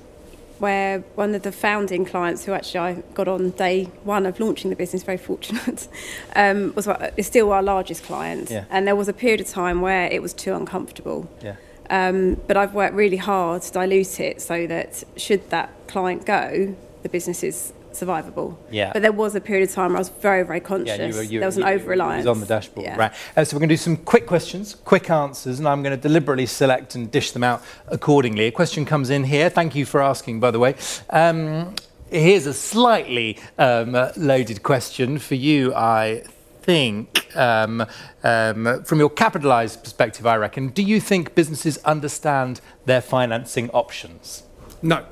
where 0.59 1.01
one 1.15 1.35
of 1.35 1.43
the 1.43 1.53
founding 1.53 2.05
clients 2.05 2.45
who 2.45 2.53
actually 2.53 2.81
I 2.81 2.95
got 3.15 3.29
on 3.29 3.51
day 3.51 3.85
one 4.05 4.27
of 4.27 4.41
launching 4.41 4.71
the 4.71 4.77
business, 4.77 5.03
very 5.05 5.19
fortunate, 5.19 5.89
um, 6.37 6.75
was 6.75 6.89
is 7.17 7.27
still 7.27 7.53
our 7.53 7.63
largest 7.63 8.03
client. 8.03 8.51
Yeah. 8.51 8.65
And 8.69 8.87
there 8.87 8.97
was 8.97 9.09
a 9.09 9.13
period 9.13 9.41
of 9.41 9.49
time 9.49 9.81
where 9.81 10.07
it 10.11 10.21
was 10.21 10.35
too 10.35 10.55
uncomfortable. 10.55 11.31
Yeah. 11.43 11.57
Um, 11.89 12.37
but 12.47 12.57
I've 12.57 12.75
worked 12.75 12.95
really 12.95 13.17
hard 13.17 13.63
to 13.63 13.73
dilute 13.73 14.21
it 14.21 14.41
so 14.41 14.67
that 14.67 15.03
should 15.17 15.51
that 15.51 15.71
client 15.89 16.25
go, 16.25 16.75
the 17.03 17.09
business 17.09 17.43
is 17.43 17.73
survivable. 17.93 18.57
Yeah. 18.71 18.93
But 18.93 19.03
there 19.03 19.13
was 19.13 19.35
a 19.35 19.41
period 19.41 19.69
of 19.69 19.75
time 19.75 19.91
where 19.91 19.97
I 19.97 20.01
was 20.01 20.09
very, 20.09 20.43
very 20.43 20.61
conscious. 20.61 20.99
Yeah, 20.99 21.07
you 21.07 21.15
were, 21.15 21.23
you, 21.23 21.39
there 21.41 21.49
was 21.49 21.57
an 21.57 21.65
over 21.65 21.91
reliance. 21.91 22.27
Was 22.27 22.37
on 22.37 22.41
the 22.41 22.47
dashboard, 22.47 22.87
Yeah. 22.87 22.97
right? 22.97 23.13
Uh, 23.37 23.45
so 23.45 23.57
we're 23.57 23.61
going 23.61 23.69
to 23.69 23.73
do 23.75 23.79
some 23.79 23.97
quick 23.97 24.27
questions, 24.27 24.75
quick 24.85 25.11
answers, 25.11 25.59
and 25.59 25.69
I'm 25.69 25.83
going 25.83 25.97
to 25.97 26.01
deliberately 26.01 26.47
select 26.47 26.95
and 26.95 27.11
dish 27.11 27.33
them 27.33 27.45
out 27.45 27.63
accordingly. 27.89 28.47
A 28.47 28.53
question 28.53 28.85
comes 28.85 29.11
in 29.11 29.25
here. 29.25 29.49
Thank 29.49 29.75
you 29.75 29.85
for 29.85 30.01
asking, 30.03 30.41
by 30.41 30.51
the 30.51 30.59
way. 30.59 30.75
Um, 31.11 31.75
here's 32.11 32.47
a 32.47 32.55
slightly 32.55 33.39
um, 33.59 33.95
uh, 33.95 34.13
loaded 34.17 34.63
question 34.63 35.19
for 35.19 35.35
you, 35.35 35.75
I 35.75 36.25
think. 36.63 37.35
Um, 37.37 37.87
um, 38.23 38.85
from 38.85 38.99
your 38.99 39.11
capitalised 39.11 39.83
perspective, 39.83 40.27
I 40.27 40.37
reckon. 40.37 40.69
Do 40.69 40.83
you 40.83 41.01
think 41.01 41.35
businesses 41.35 41.79
understand 41.79 42.61
their 42.87 43.01
financing 43.01 43.71
options? 43.71 44.43
No, 44.83 45.05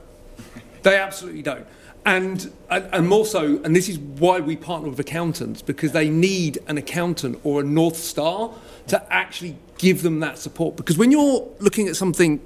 they 0.83 0.97
absolutely 0.97 1.43
don't. 1.43 1.67
And, 2.09 2.51
and, 2.71 2.89
and 2.91 3.07
more 3.07 3.27
so, 3.27 3.61
and 3.65 3.77
this 3.77 3.87
is 3.87 3.99
why 3.99 4.41
we 4.41 4.57
partner 4.57 4.89
with 4.89 4.99
accountants, 4.99 5.61
because 5.61 5.93
they 5.93 6.09
need 6.09 6.59
an 6.67 6.79
accountant 6.79 7.39
or 7.45 7.61
a 7.61 7.63
North 7.63 7.99
Star 7.99 8.51
to 8.87 9.13
actually 9.13 9.57
give 9.77 10.01
them 10.01 10.21
that 10.21 10.39
support. 10.39 10.77
Because 10.77 10.97
when 10.97 11.13
you're 11.13 11.47
looking 11.61 11.87
at 11.87 11.97
something 11.97 12.41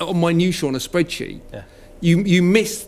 on 0.00 0.20
minutia 0.20 0.68
on 0.68 0.76
a 0.76 0.78
spreadsheet, 0.78 1.40
Yeah. 1.52 1.64
you, 2.00 2.20
you 2.20 2.44
miss 2.44 2.86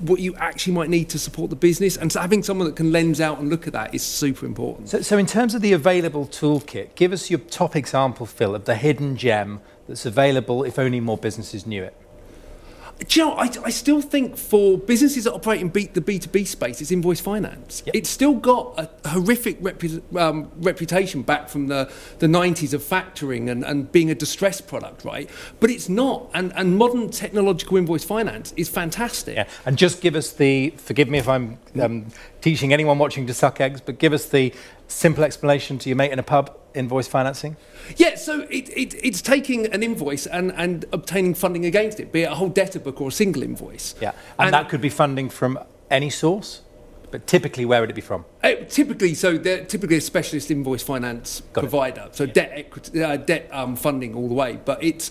what 0.00 0.20
you 0.20 0.34
actually 0.36 0.74
might 0.74 0.90
need 0.90 1.08
to 1.10 1.18
support 1.18 1.48
the 1.48 1.56
business. 1.56 1.96
And 1.96 2.12
so 2.12 2.20
having 2.20 2.42
someone 2.42 2.66
that 2.66 2.76
can 2.76 2.92
lens 2.92 3.18
out 3.18 3.38
and 3.38 3.48
look 3.48 3.66
at 3.66 3.72
that 3.72 3.94
is 3.94 4.02
super 4.02 4.44
important. 4.44 4.90
So, 4.90 5.00
so 5.00 5.16
in 5.16 5.24
terms 5.24 5.54
of 5.54 5.62
the 5.62 5.72
available 5.72 6.26
toolkit, 6.26 6.94
give 6.94 7.10
us 7.12 7.30
your 7.30 7.40
top 7.40 7.74
example, 7.74 8.26
Phil, 8.26 8.54
of 8.54 8.66
the 8.66 8.74
hidden 8.74 9.16
gem 9.16 9.60
that's 9.88 10.04
available 10.04 10.62
if 10.62 10.78
only 10.78 11.00
more 11.00 11.16
businesses 11.16 11.66
knew 11.66 11.82
it. 11.84 11.94
Do 13.08 13.20
you 13.20 13.26
know, 13.26 13.32
I, 13.32 13.50
I 13.64 13.70
still 13.70 14.02
think 14.02 14.36
for 14.36 14.76
businesses 14.76 15.24
that 15.24 15.32
operate 15.32 15.60
in 15.60 15.68
B, 15.68 15.86
the 15.86 16.02
B2B 16.02 16.46
space, 16.46 16.80
it's 16.82 16.92
invoice 16.92 17.20
finance. 17.20 17.82
Yep. 17.86 17.96
It's 17.96 18.10
still 18.10 18.34
got 18.34 18.74
a 18.78 19.08
horrific 19.08 19.60
repu- 19.62 20.02
um, 20.16 20.50
reputation 20.58 21.22
back 21.22 21.48
from 21.48 21.68
the, 21.68 21.90
the 22.18 22.26
90s 22.26 22.74
of 22.74 22.82
factoring 22.82 23.50
and, 23.50 23.64
and 23.64 23.90
being 23.90 24.10
a 24.10 24.14
distressed 24.14 24.66
product, 24.66 25.04
right? 25.04 25.30
But 25.60 25.70
it's 25.70 25.88
not. 25.88 26.30
And, 26.34 26.52
and 26.56 26.76
modern 26.76 27.08
technological 27.08 27.78
invoice 27.78 28.04
finance 28.04 28.52
is 28.56 28.68
fantastic. 28.68 29.36
Yeah, 29.36 29.48
and 29.64 29.78
just 29.78 30.02
give 30.02 30.14
us 30.14 30.32
the, 30.32 30.70
forgive 30.76 31.08
me 31.08 31.18
if 31.18 31.28
I'm 31.28 31.58
um, 31.80 32.06
teaching 32.40 32.72
anyone 32.72 32.98
watching 32.98 33.26
to 33.26 33.34
suck 33.34 33.60
eggs, 33.60 33.80
but 33.80 33.98
give 33.98 34.12
us 34.12 34.26
the 34.26 34.52
simple 34.88 35.24
explanation 35.24 35.78
to 35.78 35.88
your 35.88 35.96
mate 35.96 36.12
in 36.12 36.18
a 36.18 36.22
pub, 36.22 36.56
invoice 36.74 37.08
financing. 37.08 37.56
Yeah, 37.96 38.16
so 38.16 38.40
it, 38.50 38.68
it, 38.70 38.94
it's 39.02 39.22
taking 39.22 39.66
an 39.66 39.82
invoice 39.82 40.26
and, 40.26 40.52
and 40.52 40.84
obtaining 40.92 41.34
funding 41.34 41.64
against 41.64 42.00
it, 42.00 42.12
be 42.12 42.22
it 42.22 42.30
a 42.30 42.34
whole 42.34 42.48
debtor 42.48 42.80
book 42.80 43.00
or 43.00 43.08
a 43.08 43.12
single 43.12 43.42
invoice. 43.42 43.94
Yeah, 44.00 44.12
and, 44.38 44.52
that 44.54 44.68
could 44.68 44.80
be 44.80 44.90
funding 44.90 45.28
from 45.30 45.58
any 45.90 46.10
source, 46.10 46.62
but 47.10 47.26
typically 47.26 47.64
where 47.64 47.80
would 47.80 47.90
it 47.90 47.94
be 47.94 48.00
from? 48.00 48.24
Uh, 48.42 48.54
typically, 48.68 49.14
so 49.14 49.36
they're 49.36 49.64
typically 49.64 49.96
a 49.96 50.00
specialist 50.00 50.50
invoice 50.50 50.82
finance 50.82 51.42
Got 51.52 51.64
it. 51.64 51.68
provider, 51.68 52.08
so 52.12 52.26
debt 52.26 52.52
equity, 52.54 53.02
uh, 53.02 53.16
debt 53.16 53.48
um, 53.52 53.76
funding 53.76 54.14
all 54.14 54.28
the 54.28 54.34
way. 54.34 54.58
But 54.64 54.82
it's 54.82 55.10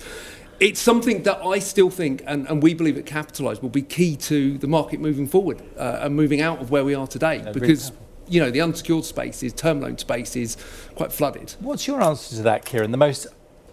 it's 0.60 0.80
something 0.80 1.24
that 1.24 1.44
I 1.44 1.60
still 1.60 1.90
think, 1.90 2.24
and, 2.26 2.48
and 2.48 2.62
we 2.62 2.74
believe 2.74 2.98
at 2.98 3.06
Capitalise 3.06 3.62
will 3.62 3.70
be 3.70 3.82
key 3.82 4.16
to 4.18 4.58
the 4.58 4.68
market 4.68 5.00
moving 5.00 5.28
forward 5.28 5.62
uh, 5.78 6.00
and 6.02 6.16
moving 6.16 6.42
out 6.42 6.62
of 6.62 6.72
where 6.72 6.84
we 6.84 6.94
are 6.94 7.08
today, 7.08 7.40
really 7.40 7.54
because 7.54 7.92
you 8.28 8.40
know 8.40 8.52
the 8.52 8.62
unsecured 8.62 9.06
space 9.06 9.42
is 9.42 9.54
term 9.54 9.82
loan 9.82 9.98
space 9.98 10.36
is 10.36 10.58
quite 10.96 11.12
flooded. 11.12 11.56
What's 11.60 11.88
your 11.88 12.02
answer 12.02 12.36
to 12.38 12.44
that, 12.44 12.66
Ciaran? 12.66 12.92
The 12.92 12.98
most 12.98 13.28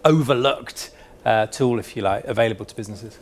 overlooked 0.05 0.91
uh, 1.25 1.47
tool, 1.47 1.79
if 1.79 1.95
you 1.95 2.01
like, 2.01 2.23
available 2.25 2.65
to 2.65 2.75
businesses? 2.75 3.17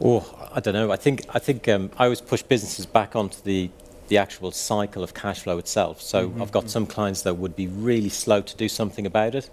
Oh, 0.00 0.48
I 0.52 0.60
don't 0.60 0.74
know. 0.74 0.90
I 0.90 0.96
think 0.96 1.22
I 1.34 1.38
think 1.38 1.68
um, 1.68 1.90
I 1.98 2.04
always 2.04 2.20
push 2.20 2.42
businesses 2.42 2.86
back 2.86 3.14
onto 3.14 3.42
the 3.42 3.70
the 4.08 4.16
actual 4.16 4.50
cycle 4.52 5.02
of 5.02 5.12
cash 5.12 5.40
flow 5.40 5.58
itself. 5.58 6.00
So 6.00 6.32
I've 6.40 6.50
got 6.50 6.70
some 6.70 6.86
clients 6.86 7.22
that 7.22 7.34
would 7.34 7.54
be 7.54 7.66
really 7.66 8.08
slow 8.08 8.40
to 8.40 8.56
do 8.56 8.66
something 8.66 9.04
about 9.04 9.34
it. 9.34 9.50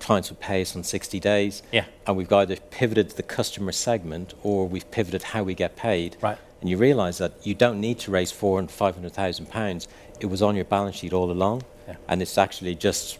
Clients 0.00 0.30
would 0.30 0.40
pay 0.40 0.62
us 0.62 0.76
on 0.76 0.84
60 0.84 1.18
days, 1.20 1.62
Yeah. 1.72 1.84
and 2.06 2.16
we've 2.16 2.32
either 2.32 2.56
pivoted 2.70 3.10
the 3.10 3.22
customer 3.22 3.72
segment 3.72 4.34
or 4.42 4.66
we've 4.68 4.88
pivoted 4.90 5.22
how 5.22 5.42
we 5.42 5.54
get 5.54 5.76
paid. 5.76 6.16
Right. 6.20 6.38
And 6.60 6.70
you 6.70 6.76
realise 6.76 7.18
that 7.18 7.32
you 7.42 7.54
don't 7.54 7.80
need 7.80 7.98
to 8.00 8.10
raise 8.10 8.30
four 8.32 8.58
and 8.58 8.70
five 8.70 8.94
hundred 8.94 9.12
thousand 9.12 9.46
pounds. 9.50 9.88
It 10.20 10.26
was 10.26 10.42
on 10.42 10.56
your 10.56 10.64
balance 10.64 10.96
sheet 10.96 11.12
all 11.12 11.30
along, 11.30 11.62
Yeah. 11.88 11.96
and 12.08 12.22
it's 12.22 12.38
actually 12.38 12.74
just 12.74 13.18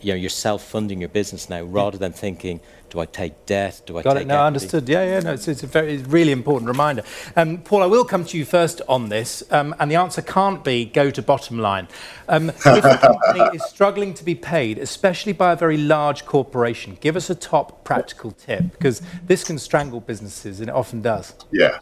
you 0.00 0.12
know 0.12 0.16
you're 0.16 0.30
self-funding 0.30 0.98
your 1.00 1.08
business 1.10 1.48
now 1.48 1.62
rather 1.62 1.96
than 1.98 2.12
thinking, 2.12 2.60
do 2.94 3.00
I 3.00 3.06
take 3.06 3.44
debt? 3.44 3.82
Do 3.86 3.98
I 3.98 4.02
Got 4.02 4.14
take 4.14 4.22
it. 4.22 4.26
No, 4.28 4.34
equity? 4.34 4.46
understood. 4.46 4.88
Yeah, 4.88 5.04
yeah. 5.04 5.20
No, 5.20 5.32
it's, 5.32 5.48
it's 5.48 5.64
a 5.64 5.66
very 5.66 5.94
it's 5.94 6.06
a 6.06 6.10
really 6.10 6.30
important 6.30 6.68
reminder. 6.68 7.02
Um, 7.34 7.58
Paul, 7.58 7.82
I 7.82 7.86
will 7.86 8.04
come 8.04 8.24
to 8.24 8.38
you 8.38 8.44
first 8.44 8.80
on 8.88 9.08
this, 9.08 9.42
um, 9.50 9.74
and 9.80 9.90
the 9.90 9.96
answer 9.96 10.22
can't 10.22 10.62
be 10.62 10.84
go 10.84 11.10
to 11.10 11.20
Bottomline. 11.20 11.88
Um, 12.28 12.50
if 12.66 12.66
a 12.66 12.98
company 12.98 13.56
is 13.56 13.64
struggling 13.64 14.14
to 14.14 14.24
be 14.24 14.36
paid, 14.36 14.78
especially 14.78 15.32
by 15.32 15.52
a 15.52 15.56
very 15.56 15.76
large 15.76 16.24
corporation, 16.24 16.96
give 17.00 17.16
us 17.16 17.28
a 17.28 17.34
top 17.34 17.82
practical 17.82 18.30
tip 18.30 18.70
because 18.70 19.02
this 19.26 19.42
can 19.42 19.58
strangle 19.58 20.00
businesses, 20.00 20.60
and 20.60 20.68
it 20.68 20.74
often 20.74 21.02
does. 21.02 21.34
Yeah. 21.50 21.80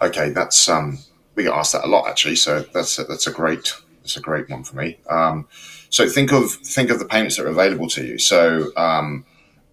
Okay, 0.00 0.30
that's 0.30 0.70
um, 0.70 1.00
we 1.34 1.42
get 1.42 1.52
asked 1.52 1.74
that 1.74 1.84
a 1.84 1.88
lot 1.88 2.08
actually. 2.08 2.36
So 2.36 2.64
that's 2.72 2.98
a, 2.98 3.04
that's 3.04 3.26
a 3.26 3.30
great 3.30 3.74
that's 4.00 4.16
a 4.16 4.20
great 4.20 4.48
one 4.48 4.64
for 4.64 4.76
me. 4.76 4.98
Um, 5.10 5.48
so 5.90 6.08
think 6.08 6.32
of 6.32 6.50
think 6.50 6.88
of 6.88 6.98
the 6.98 7.04
payments 7.04 7.36
that 7.36 7.44
are 7.44 7.50
available 7.50 7.88
to 7.90 8.06
you. 8.06 8.18
So 8.18 8.72
um, 8.78 9.26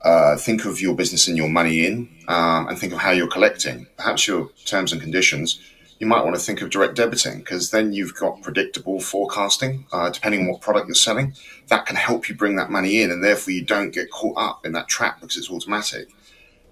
uh, 0.04 0.38
think 0.38 0.66
of 0.66 0.80
your 0.80 0.96
business 0.96 1.28
and 1.28 1.38
your 1.38 1.50
money 1.50 1.86
in, 1.86 2.10
um, 2.28 2.68
and 2.68 2.78
think 2.78 2.94
of 2.94 3.00
how 3.00 3.12
you're 3.12 3.28
collecting. 3.28 3.88
Perhaps 3.98 4.28
your 4.28 4.50
terms 4.66 4.92
and 4.92 5.02
conditions. 5.02 5.60
You 6.00 6.06
might 6.06 6.24
want 6.24 6.36
to 6.36 6.42
think 6.42 6.62
of 6.62 6.70
direct 6.70 6.96
debiting 6.96 7.40
because 7.40 7.72
then 7.72 7.92
you've 7.92 8.16
got 8.16 8.44
predictable 8.44 9.00
forecasting. 9.00 9.88
Uh, 9.92 10.10
depending 10.12 10.42
on 10.42 10.48
what 10.48 10.62
product 10.62 10.88
you're 10.88 10.96
selling, 10.96 11.34
that 11.70 11.88
can 11.88 11.96
help 11.96 12.30
you 12.30 12.36
bring 12.36 12.56
that 12.58 12.70
money 12.70 13.02
in, 13.02 13.10
and 13.10 13.24
therefore 13.24 13.54
you 13.54 13.66
don't 13.66 13.92
get 13.92 14.12
caught 14.12 14.38
up 14.38 14.66
in 14.66 14.74
that 14.74 14.88
trap 14.88 15.20
because 15.20 15.38
it's 15.38 15.50
automatic. 15.50 16.10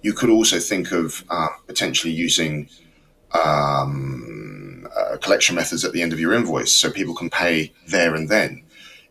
You 0.04 0.14
could 0.14 0.30
also 0.30 0.60
think 0.60 0.92
of 0.92 1.24
uh, 1.30 1.48
potentially 1.66 2.14
using 2.14 2.70
um, 3.32 4.88
uh, 4.96 5.18
collection 5.18 5.56
methods 5.56 5.84
at 5.84 5.92
the 5.92 6.02
end 6.02 6.14
of 6.14 6.20
your 6.20 6.34
invoice 6.34 6.72
so 6.72 6.92
people 6.92 7.16
can 7.16 7.30
pay 7.30 7.74
there 7.88 8.14
and 8.16 8.30
then. 8.30 8.64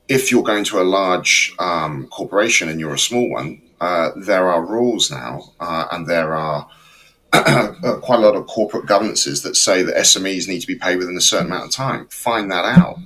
If 0.06 0.30
you're 0.30 0.42
going 0.42 0.64
to 0.64 0.80
a 0.80 0.84
large 0.84 1.54
um, 1.58 2.06
corporation 2.08 2.68
and 2.68 2.78
you're 2.78 2.94
a 2.94 2.98
small 2.98 3.28
one, 3.30 3.62
uh, 3.80 4.10
there 4.16 4.48
are 4.48 4.64
rules 4.64 5.10
now 5.10 5.52
uh, 5.60 5.86
and 5.92 6.06
there 6.06 6.34
are 6.34 6.68
uh, 7.32 7.98
quite 8.00 8.20
a 8.20 8.22
lot 8.22 8.36
of 8.36 8.46
corporate 8.46 8.86
governances 8.86 9.42
that 9.42 9.56
say 9.56 9.82
that 9.82 9.96
SMEs 9.96 10.46
need 10.46 10.60
to 10.60 10.66
be 10.66 10.76
paid 10.76 10.98
within 10.98 11.16
a 11.16 11.20
certain 11.20 11.46
amount 11.48 11.64
of 11.64 11.70
time. 11.70 12.06
Find 12.08 12.50
that 12.50 12.64
out. 12.64 12.98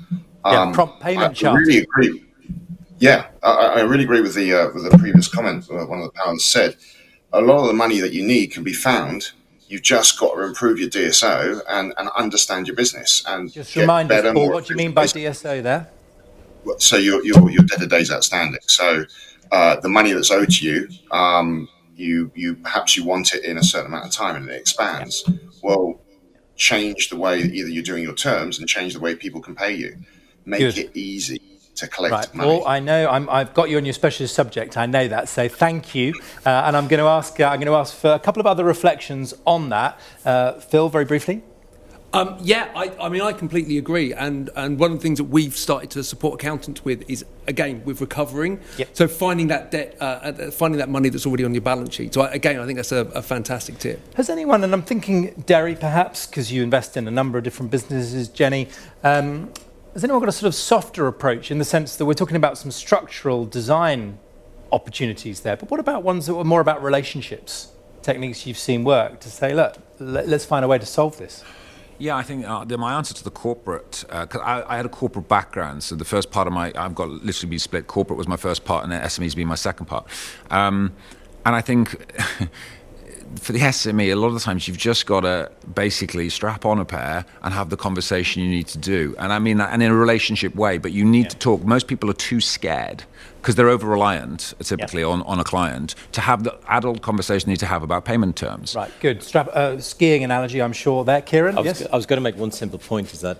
Yeah, 0.44 0.70
prompt 0.72 1.00
payment 1.00 1.30
I 1.30 1.34
charge. 1.34 1.60
really 1.60 1.78
agree. 1.78 2.24
Yeah, 2.98 3.26
I, 3.42 3.50
I 3.50 3.80
really 3.80 4.04
agree 4.04 4.20
with 4.20 4.34
the 4.34 4.52
uh, 4.52 4.70
with 4.74 4.90
the 4.90 4.96
previous 4.98 5.28
comment. 5.28 5.68
Uh, 5.70 5.84
one 5.86 6.00
of 6.00 6.04
the 6.04 6.12
powers 6.12 6.44
said, 6.44 6.76
a 7.32 7.40
lot 7.40 7.60
of 7.60 7.68
the 7.68 7.74
money 7.74 8.00
that 8.00 8.12
you 8.12 8.26
need 8.26 8.48
can 8.48 8.64
be 8.64 8.72
found 8.72 9.32
you've 9.68 9.82
just 9.82 10.18
got 10.18 10.34
to 10.34 10.42
improve 10.42 10.78
your 10.78 10.88
DSO 10.88 11.60
and, 11.68 11.92
and 11.98 12.08
understand 12.16 12.66
your 12.66 12.74
business 12.74 13.22
and 13.26 13.52
Just 13.52 13.74
get 13.74 13.82
remind 13.82 14.10
us, 14.10 14.22
better, 14.22 14.34
Paul, 14.34 14.50
what 14.50 14.66
do 14.66 14.72
you 14.72 14.78
mean 14.78 14.92
by 14.92 15.02
business. 15.02 15.42
DSO 15.42 15.62
there? 15.62 15.88
so 16.78 16.96
your 16.96 17.24
your 17.24 17.50
your 17.50 17.62
debtor 17.64 17.86
days 17.86 18.10
outstanding. 18.10 18.60
So 18.66 19.04
uh, 19.52 19.80
the 19.80 19.88
money 19.88 20.12
that's 20.12 20.30
owed 20.30 20.50
to 20.50 20.64
you, 20.66 20.88
um, 21.10 21.68
you 21.96 22.30
you 22.34 22.54
perhaps 22.56 22.96
you 22.96 23.04
want 23.04 23.34
it 23.34 23.44
in 23.44 23.58
a 23.58 23.62
certain 23.62 23.86
amount 23.86 24.06
of 24.06 24.12
time 24.12 24.36
and 24.36 24.48
it 24.48 24.60
expands. 24.60 25.28
Well, 25.62 26.00
change 26.56 27.08
the 27.08 27.16
way 27.16 27.40
either 27.40 27.68
you're 27.68 27.82
doing 27.82 28.02
your 28.02 28.14
terms 28.14 28.58
and 28.58 28.68
change 28.68 28.94
the 28.94 29.00
way 29.00 29.14
people 29.14 29.40
can 29.40 29.54
pay 29.54 29.74
you. 29.74 29.96
Make 30.44 30.60
Good. 30.60 30.78
it 30.78 30.96
easy 30.96 31.40
to 31.76 31.86
collect 31.86 32.12
Right, 32.12 32.34
money. 32.34 32.58
Paul, 32.58 32.66
I 32.66 32.80
know 32.80 33.08
I'm, 33.08 33.28
I've 33.30 33.54
got 33.54 33.70
you 33.70 33.76
on 33.76 33.84
your 33.84 33.94
specialist 33.94 34.34
subject. 34.34 34.76
I 34.76 34.86
know 34.86 35.06
that, 35.08 35.28
so 35.28 35.48
thank 35.48 35.94
you. 35.94 36.14
Uh, 36.44 36.50
and 36.66 36.76
I'm 36.76 36.88
going 36.88 36.98
to 36.98 37.06
ask. 37.06 37.38
Uh, 37.38 37.44
I'm 37.44 37.60
going 37.60 37.66
to 37.68 37.74
ask 37.74 37.94
for 37.94 38.12
a 38.12 38.18
couple 38.18 38.40
of 38.40 38.46
other 38.46 38.64
reflections 38.64 39.34
on 39.46 39.68
that. 39.68 39.98
Uh, 40.24 40.52
Phil, 40.54 40.88
very 40.88 41.04
briefly. 41.04 41.42
Um, 42.12 42.38
yeah, 42.40 42.70
I, 42.74 42.90
I 42.98 43.08
mean, 43.10 43.20
I 43.20 43.32
completely 43.32 43.76
agree. 43.76 44.14
And, 44.14 44.48
and 44.56 44.78
one 44.78 44.92
of 44.92 44.98
the 44.98 45.02
things 45.02 45.18
that 45.18 45.24
we've 45.24 45.54
started 45.54 45.90
to 45.90 46.02
support 46.02 46.40
accountants 46.40 46.82
with 46.84 47.08
is, 47.08 47.24
again, 47.46 47.82
with 47.84 48.00
recovering. 48.00 48.60
Yep. 48.78 48.88
So 48.94 49.08
finding 49.08 49.48
that 49.48 49.70
debt, 49.70 49.96
uh, 50.00 50.04
uh, 50.04 50.50
finding 50.50 50.78
that 50.78 50.88
money 50.88 51.10
that's 51.10 51.26
already 51.26 51.44
on 51.44 51.52
your 51.52 51.60
balance 51.60 51.94
sheet. 51.94 52.14
So 52.14 52.22
I, 52.22 52.30
again, 52.30 52.58
I 52.58 52.64
think 52.64 52.76
that's 52.76 52.92
a, 52.92 53.00
a 53.14 53.20
fantastic 53.20 53.78
tip. 53.78 54.00
Has 54.14 54.30
anyone, 54.30 54.64
and 54.64 54.72
I'm 54.72 54.82
thinking 54.82 55.34
Deri 55.46 55.74
perhaps, 55.74 56.26
because 56.26 56.50
you 56.50 56.62
invest 56.62 56.96
in 56.96 57.06
a 57.06 57.10
number 57.10 57.36
of 57.36 57.44
different 57.44 57.70
businesses, 57.70 58.28
Jenny, 58.28 58.68
um, 59.04 59.52
has 59.92 60.02
anyone 60.02 60.20
got 60.20 60.30
a 60.30 60.32
sort 60.32 60.48
of 60.48 60.54
softer 60.54 61.08
approach 61.08 61.50
in 61.50 61.58
the 61.58 61.64
sense 61.64 61.96
that 61.96 62.06
we're 62.06 62.14
talking 62.14 62.36
about 62.36 62.56
some 62.56 62.70
structural 62.70 63.44
design 63.44 64.18
opportunities 64.72 65.40
there, 65.40 65.56
but 65.56 65.70
what 65.70 65.80
about 65.80 66.02
ones 66.02 66.26
that 66.26 66.34
were 66.34 66.44
more 66.44 66.60
about 66.60 66.82
relationships, 66.82 67.72
techniques 68.02 68.46
you've 68.46 68.58
seen 68.58 68.84
work 68.84 69.20
to 69.20 69.30
say, 69.30 69.54
look, 69.54 69.76
let's 69.98 70.44
find 70.44 70.64
a 70.64 70.68
way 70.68 70.78
to 70.78 70.86
solve 70.86 71.18
this? 71.18 71.44
Yeah, 71.98 72.16
I 72.16 72.22
think 72.22 72.46
uh, 72.46 72.64
my 72.78 72.94
answer 72.94 73.12
to 73.14 73.24
the 73.24 73.30
corporate, 73.30 74.04
because 74.08 74.40
I, 74.40 74.62
I 74.68 74.76
had 74.76 74.86
a 74.86 74.88
corporate 74.88 75.28
background, 75.28 75.82
so 75.82 75.96
the 75.96 76.04
first 76.04 76.30
part 76.30 76.46
of 76.46 76.52
my, 76.52 76.72
I've 76.76 76.94
got 76.94 77.08
literally 77.08 77.50
been 77.50 77.58
split. 77.58 77.88
Corporate 77.88 78.16
was 78.16 78.28
my 78.28 78.36
first 78.36 78.64
part, 78.64 78.84
and 78.84 78.92
then 78.92 79.02
SMEs 79.02 79.34
being 79.34 79.48
my 79.48 79.56
second 79.56 79.86
part. 79.86 80.06
Um, 80.50 80.92
and 81.44 81.56
I 81.56 81.60
think 81.60 81.90
for 83.36 83.52
the 83.52 83.58
SME, 83.58 84.12
a 84.12 84.14
lot 84.14 84.28
of 84.28 84.34
the 84.34 84.40
times 84.40 84.68
you've 84.68 84.78
just 84.78 85.06
got 85.06 85.20
to 85.20 85.50
basically 85.74 86.28
strap 86.28 86.64
on 86.64 86.78
a 86.78 86.84
pair 86.84 87.24
and 87.42 87.52
have 87.52 87.70
the 87.70 87.76
conversation 87.76 88.42
you 88.42 88.48
need 88.48 88.68
to 88.68 88.78
do. 88.78 89.14
And 89.18 89.32
I 89.32 89.38
mean 89.38 89.58
that 89.58 89.72
and 89.72 89.82
in 89.82 89.90
a 89.90 89.94
relationship 89.94 90.54
way, 90.54 90.78
but 90.78 90.92
you 90.92 91.04
need 91.04 91.30
to 91.30 91.36
talk. 91.36 91.64
Most 91.64 91.88
people 91.88 92.10
are 92.10 92.14
too 92.14 92.40
scared 92.40 93.04
because 93.40 93.54
they're 93.54 93.68
over 93.68 93.86
reliant 93.86 94.54
typically 94.62 95.02
on, 95.02 95.22
on 95.22 95.38
a 95.40 95.44
client 95.44 95.94
to 96.12 96.20
have 96.20 96.44
the 96.44 96.58
adult 96.68 97.02
conversation 97.02 97.46
they 97.48 97.52
need 97.52 97.60
to 97.60 97.66
have 97.66 97.82
about 97.82 98.04
payment 98.04 98.36
terms. 98.36 98.74
Right, 98.74 98.90
good. 99.00 99.22
Strap, 99.22 99.48
uh, 99.48 99.80
skiing 99.80 100.24
analogy, 100.24 100.60
I'm 100.60 100.72
sure 100.72 101.04
there. 101.04 101.22
Ciaran, 101.22 101.56
I 101.56 101.60
was, 101.60 101.66
yes? 101.66 101.82
go- 101.82 101.88
I 101.92 101.96
was 101.96 102.06
going 102.06 102.18
to 102.18 102.22
make 102.22 102.36
one 102.36 102.50
simple 102.50 102.78
point 102.78 103.12
is 103.12 103.20
that 103.20 103.38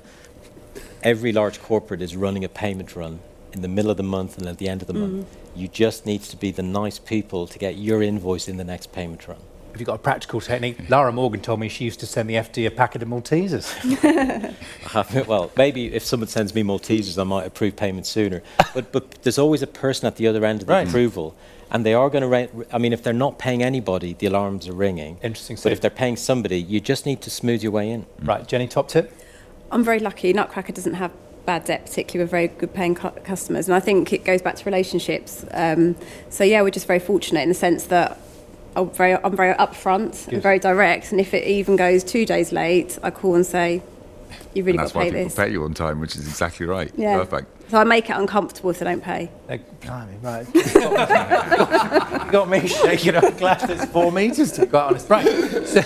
every 1.02 1.32
large 1.32 1.60
corporate 1.60 2.02
is 2.02 2.16
running 2.16 2.44
a 2.44 2.48
payment 2.48 2.94
run 2.96 3.20
in 3.52 3.62
the 3.62 3.68
middle 3.68 3.90
of 3.90 3.96
the 3.96 4.02
month 4.02 4.38
and 4.38 4.46
at 4.46 4.58
the 4.58 4.68
end 4.68 4.82
of 4.82 4.88
the 4.88 4.94
month. 4.94 5.26
You 5.56 5.68
just 5.68 6.06
need 6.06 6.22
to 6.24 6.36
be 6.36 6.50
the 6.50 6.62
nice 6.62 6.98
people 6.98 7.46
to 7.46 7.58
get 7.58 7.76
your 7.76 8.02
invoice 8.02 8.46
in 8.48 8.56
the 8.56 8.64
next 8.64 8.92
payment 8.92 9.26
run. 9.26 9.38
Have 9.72 9.80
you 9.80 9.86
got 9.86 9.94
a 9.94 9.98
practical 9.98 10.40
technique? 10.40 10.88
Lara 10.88 11.12
Morgan 11.12 11.40
told 11.40 11.60
me 11.60 11.68
she 11.68 11.84
used 11.84 12.00
to 12.00 12.06
send 12.06 12.28
the 12.28 12.34
FD 12.34 12.66
a 12.66 12.70
packet 12.70 13.02
of 13.02 13.08
Maltesers. 13.08 13.66
well, 15.28 15.50
maybe 15.56 15.94
if 15.94 16.04
someone 16.04 16.28
sends 16.28 16.54
me 16.54 16.62
Maltesers, 16.62 17.18
I 17.20 17.24
might 17.24 17.46
approve 17.46 17.76
payment 17.76 18.06
sooner. 18.06 18.42
But, 18.74 18.90
but 18.92 19.10
there's 19.22 19.38
always 19.38 19.62
a 19.62 19.66
person 19.68 20.06
at 20.06 20.16
the 20.16 20.26
other 20.26 20.44
end 20.44 20.62
of 20.62 20.66
the 20.66 20.72
Right. 20.72 20.88
approval. 20.88 21.36
And 21.70 21.84
they 21.84 21.92
are 21.94 22.08
going 22.10 22.22
to, 22.22 22.28
ra- 22.28 22.64
I 22.72 22.78
mean, 22.78 22.92
if 22.92 23.02
they're 23.02 23.12
not 23.12 23.38
paying 23.38 23.62
anybody, 23.62 24.14
the 24.14 24.26
alarms 24.26 24.66
are 24.68 24.72
ringing. 24.72 25.18
Interesting 25.22 25.56
But 25.62 25.70
if 25.72 25.80
they're 25.80 25.90
paying 25.90 26.16
somebody, 26.16 26.60
you 26.60 26.80
just 26.80 27.04
need 27.06 27.20
to 27.22 27.30
smooth 27.30 27.62
your 27.62 27.72
way 27.72 27.90
in. 27.90 28.06
right, 28.22 28.46
Jenny, 28.48 28.66
top 28.68 28.88
tip? 28.88 29.12
I'm 29.70 29.84
very 29.84 29.98
lucky. 30.00 30.32
Nutcracker 30.32 30.72
doesn't 30.72 30.94
have 30.94 31.12
bad 31.44 31.66
debt, 31.66 31.84
particularly 31.86 32.24
with 32.24 32.30
very 32.30 32.48
good 32.48 32.72
paying 32.72 32.94
cu- 32.94 33.10
customers. 33.22 33.68
And 33.68 33.74
I 33.76 33.80
think 33.80 34.12
it 34.14 34.24
goes 34.24 34.40
back 34.42 34.56
to 34.56 34.64
relationships. 34.64 35.44
Um, 35.52 35.94
so, 36.30 36.42
yeah, 36.42 36.62
we're 36.62 36.70
just 36.70 36.86
very 36.86 36.98
fortunate 36.98 37.42
in 37.42 37.48
the 37.50 37.54
sense 37.54 37.84
that 37.84 38.18
I'm 38.78 38.90
very, 38.90 39.14
I'm 39.14 39.36
very 39.36 39.54
upfront 39.54 40.24
Good. 40.26 40.34
and 40.34 40.42
very 40.42 40.58
direct. 40.58 41.10
And 41.12 41.20
if 41.20 41.34
it 41.34 41.44
even 41.46 41.76
goes 41.76 42.04
two 42.04 42.24
days 42.24 42.52
late, 42.52 42.98
I 43.02 43.10
call 43.10 43.34
and 43.34 43.44
say, 43.44 43.82
you 44.54 44.62
really 44.64 44.78
and 44.78 44.78
got 44.78 44.82
that's 44.84 44.92
to 44.92 44.98
why 44.98 45.04
pay 45.04 45.10
people 45.10 45.24
this. 45.24 45.34
pay 45.34 45.50
you 45.50 45.64
on 45.64 45.74
time, 45.74 46.00
which 46.00 46.16
is 46.16 46.26
exactly 46.26 46.66
right. 46.66 46.90
Yeah. 46.96 47.18
Perfect. 47.18 47.70
So 47.70 47.78
I 47.78 47.84
make 47.84 48.08
it 48.08 48.16
uncomfortable 48.16 48.70
if 48.70 48.78
they 48.78 48.86
don't 48.86 49.02
pay. 49.02 49.30
Like, 49.48 49.80
blimey, 49.80 50.16
right. 50.22 50.46
you 50.54 52.30
got 52.30 52.48
me 52.48 52.66
shaking 52.66 53.14
up 53.16 53.36
glass 53.36 53.66
that's 53.66 53.84
four 53.86 54.10
metres, 54.10 54.52
to 54.52 54.62
be 54.62 54.68
quite 54.68 54.84
honest. 54.84 55.10
Right. 55.10 55.26
So, 55.66 55.82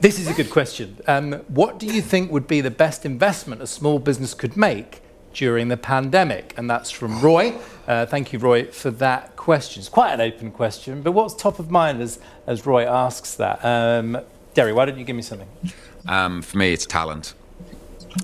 this 0.00 0.18
is 0.18 0.28
a 0.28 0.34
good 0.34 0.50
question. 0.50 0.98
Um, 1.06 1.32
what 1.48 1.78
do 1.78 1.86
you 1.86 2.02
think 2.02 2.30
would 2.30 2.46
be 2.46 2.60
the 2.60 2.70
best 2.70 3.06
investment 3.06 3.62
a 3.62 3.66
small 3.66 3.98
business 3.98 4.34
could 4.34 4.56
make 4.56 5.00
during 5.38 5.68
the 5.68 5.76
pandemic? 5.76 6.52
And 6.56 6.68
that's 6.68 6.90
from 6.90 7.20
Roy. 7.20 7.54
Uh, 7.86 8.04
thank 8.04 8.32
you, 8.32 8.40
Roy, 8.40 8.64
for 8.64 8.90
that 8.90 9.36
question. 9.36 9.80
It's 9.80 9.88
quite 9.88 10.12
an 10.12 10.20
open 10.20 10.50
question, 10.50 11.00
but 11.00 11.12
what's 11.12 11.32
top 11.32 11.60
of 11.60 11.70
mind 11.70 12.02
as, 12.02 12.18
as 12.46 12.66
Roy 12.66 12.84
asks 12.84 13.36
that? 13.36 13.64
Um, 13.64 14.18
Deri, 14.54 14.72
why 14.72 14.84
don't 14.84 14.98
you 14.98 15.04
give 15.04 15.14
me 15.14 15.22
something? 15.22 15.48
Um, 16.08 16.42
for 16.42 16.58
me, 16.58 16.72
it's 16.72 16.86
talent. 16.86 17.34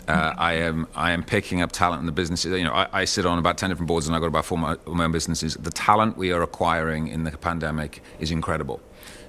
Uh, 0.08 0.34
I 0.36 0.54
am 0.54 0.88
I 0.96 1.12
am 1.12 1.22
picking 1.22 1.62
up 1.62 1.70
talent 1.70 2.00
in 2.00 2.06
the 2.06 2.12
businesses. 2.12 2.50
You 2.58 2.64
know, 2.64 2.72
I, 2.72 2.88
I 2.92 3.04
sit 3.04 3.26
on 3.26 3.38
about 3.38 3.58
ten 3.58 3.70
different 3.70 3.86
boards, 3.86 4.06
and 4.06 4.16
I've 4.16 4.22
got 4.22 4.28
about 4.28 4.44
four 4.44 4.58
of 4.58 4.86
my 4.88 5.04
own 5.04 5.12
businesses. 5.12 5.54
The 5.54 5.70
talent 5.70 6.16
we 6.16 6.32
are 6.32 6.42
acquiring 6.42 7.08
in 7.08 7.22
the 7.24 7.30
pandemic 7.32 8.02
is 8.18 8.30
incredible 8.30 8.80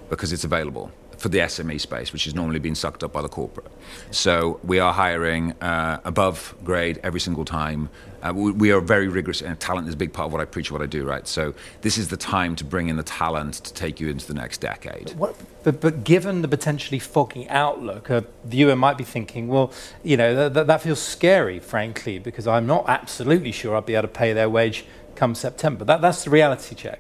because 0.10 0.34
it's 0.34 0.44
available 0.44 0.92
for 1.26 1.30
the 1.30 1.40
SME 1.40 1.82
space, 1.82 2.14
which 2.14 2.28
is 2.28 2.36
normally 2.36 2.60
being 2.60 2.76
sucked 2.76 3.04
up 3.04 3.12
by 3.12 3.20
the 3.20 3.28
corporate. 3.28 3.72
So 4.12 4.60
we 4.64 4.78
are 4.78 4.94
hiring 4.94 5.54
uh, 5.54 6.00
above 6.06 6.54
grade 6.64 7.00
every 7.02 7.20
single 7.20 7.44
time. 7.44 7.90
Uh, 8.22 8.32
we, 8.36 8.52
we 8.52 8.72
are 8.72 8.80
very 8.80 9.08
rigorous, 9.08 9.42
and 9.42 9.60
talent 9.60 9.88
is 9.88 9.96
a 9.96 9.98
big 9.98 10.14
part 10.14 10.28
of 10.28 10.34
what 10.34 10.40
I 10.40 10.46
preach, 10.46 10.72
what 10.72 10.84
I 10.84 10.86
do. 10.86 11.04
Right. 11.04 11.28
So 11.28 11.56
this 11.82 11.98
is 11.98 12.10
the 12.10 12.18
time 12.18 12.56
to 12.58 12.64
bring 12.64 12.90
in 12.90 12.96
the 12.96 13.02
talent 13.02 13.56
to 13.56 13.74
take 13.74 14.00
you 14.00 14.08
into 14.08 14.28
the 14.28 14.36
next 14.36 14.60
decade. 14.60 15.16
What, 15.18 15.36
but, 15.64 15.82
but 15.82 16.04
given 16.04 16.44
the 16.44 16.48
potentially 16.48 17.00
foggy 17.00 17.50
outlook, 17.50 18.12
a 18.12 18.24
viewer 18.44 18.76
might 18.76 19.00
be 19.00 19.04
thinking, 19.04 19.48
well, 19.48 19.74
you 20.04 20.18
know, 20.18 20.48
th- 20.54 20.68
that 20.68 20.82
feels 20.84 21.02
scary, 21.02 21.58
frankly, 21.58 22.20
because 22.20 22.46
I'm 22.46 22.68
not 22.68 22.86
absolutely 22.88 23.52
sure 23.52 23.74
I'll 23.74 23.82
be 23.82 23.96
able 23.96 24.04
to 24.04 24.14
pay 24.14 24.32
their 24.32 24.48
wage 24.48 24.86
come 25.16 25.34
September. 25.34 25.86
That, 25.86 26.02
that's 26.02 26.24
the 26.24 26.30
reality 26.30 26.76
check. 26.76 27.00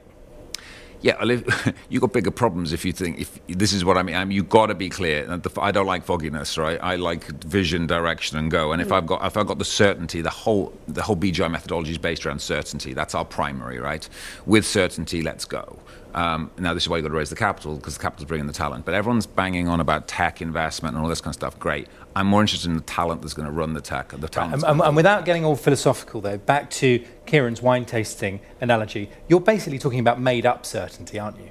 Yeah, 1.01 1.15
well, 1.19 1.31
if, 1.31 1.73
you 1.89 1.99
got 1.99 2.13
bigger 2.13 2.31
problems 2.31 2.73
if 2.73 2.86
you 2.86 2.91
think 2.91 3.19
if 3.19 3.39
this 3.47 3.73
is 3.73 3.86
what 3.86 3.97
I 3.97 4.03
mean. 4.03 4.15
I 4.15 4.25
mean, 4.25 4.36
you 4.36 4.43
got 4.43 4.67
to 4.67 4.75
be 4.75 4.89
clear. 4.89 5.39
I 5.58 5.71
don't 5.71 5.86
like 5.86 6.03
fogginess, 6.03 6.58
right? 6.58 6.79
I 6.81 6.95
like 6.95 7.25
vision, 7.43 7.88
direction, 7.88 8.38
and 8.38 8.49
go. 8.49 8.71
And 8.71 8.81
if 8.81 8.89
mm. 8.89 8.97
I've 8.97 9.05
got 9.05 9.25
if 9.25 9.38
I've 9.38 9.47
got 9.47 9.60
the 9.60 9.65
certainty, 9.65 10.21
the 10.21 10.29
whole 10.29 10.73
the 10.88 11.01
whole 11.01 11.15
BGI 11.15 11.49
methodology 11.51 11.91
is 11.91 11.97
based 11.97 12.25
around 12.25 12.41
certainty. 12.41 12.93
That's 12.93 13.15
our 13.15 13.25
primary, 13.25 13.79
right? 13.79 14.08
With 14.45 14.65
certainty, 14.65 15.21
let's 15.21 15.45
go. 15.45 15.79
Um, 16.15 16.49
now, 16.58 16.73
this 16.73 16.84
is 16.84 16.89
why 16.89 16.95
you've 16.95 17.04
got 17.04 17.10
to 17.10 17.17
raise 17.17 17.30
the 17.30 17.36
capital 17.36 17.75
because 17.75 17.97
the 17.97 18.01
capital's 18.01 18.25
bringing 18.25 18.47
the 18.47 18.54
talent. 18.54 18.86
But 18.86 18.93
everyone's 18.93 19.28
banging 19.28 19.67
on 19.67 19.82
about 19.82 20.08
tech 20.08 20.41
investment 20.41 20.95
and 20.95 21.04
all 21.04 21.10
this 21.10 21.19
kind 21.19 21.32
of 21.32 21.36
stuff. 21.36 21.60
Great. 21.60 21.89
I'm 22.15 22.28
more 22.28 22.39
interested 22.39 22.69
in 22.69 22.78
the 22.78 22.84
talent 22.84 23.21
that's 23.21 23.34
going 23.34 23.47
to 23.47 23.51
run 23.51 23.73
the 23.73 23.82
tech. 23.82 24.10
The 24.10 24.30
talent. 24.30 24.54
And, 24.54 24.63
and, 24.63 24.82
and 24.82 24.95
without 24.95 25.25
getting 25.25 25.43
all 25.43 25.58
philosophical, 25.58 26.21
though, 26.21 26.38
back 26.38 26.69
to 26.71 27.04
Ciaran's 27.25 27.62
wine 27.62 27.84
tasting 27.84 28.39
analogy, 28.62 29.10
you're 29.28 29.41
basically 29.41 29.78
talking 29.78 29.99
about 29.99 30.21
made 30.21 30.45
up 30.45 30.65
certainty, 30.65 31.19
aren't 31.19 31.38
you? 31.38 31.49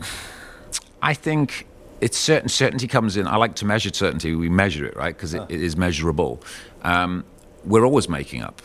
I 1.02 1.14
think 1.14 1.66
it's 2.02 2.18
certain 2.18 2.50
certainty 2.50 2.86
comes 2.86 3.16
in. 3.16 3.26
I 3.26 3.36
like 3.36 3.54
to 3.56 3.64
measure 3.64 3.90
certainty. 3.94 4.34
We 4.34 4.50
measure 4.50 4.84
it, 4.84 4.94
right? 4.94 5.16
Because 5.16 5.32
it, 5.32 5.42
it 5.48 5.62
is 5.62 5.74
measurable. 5.74 6.42
Um, 6.82 7.24
we're 7.64 7.86
always 7.86 8.10
making 8.10 8.42
up 8.42 8.60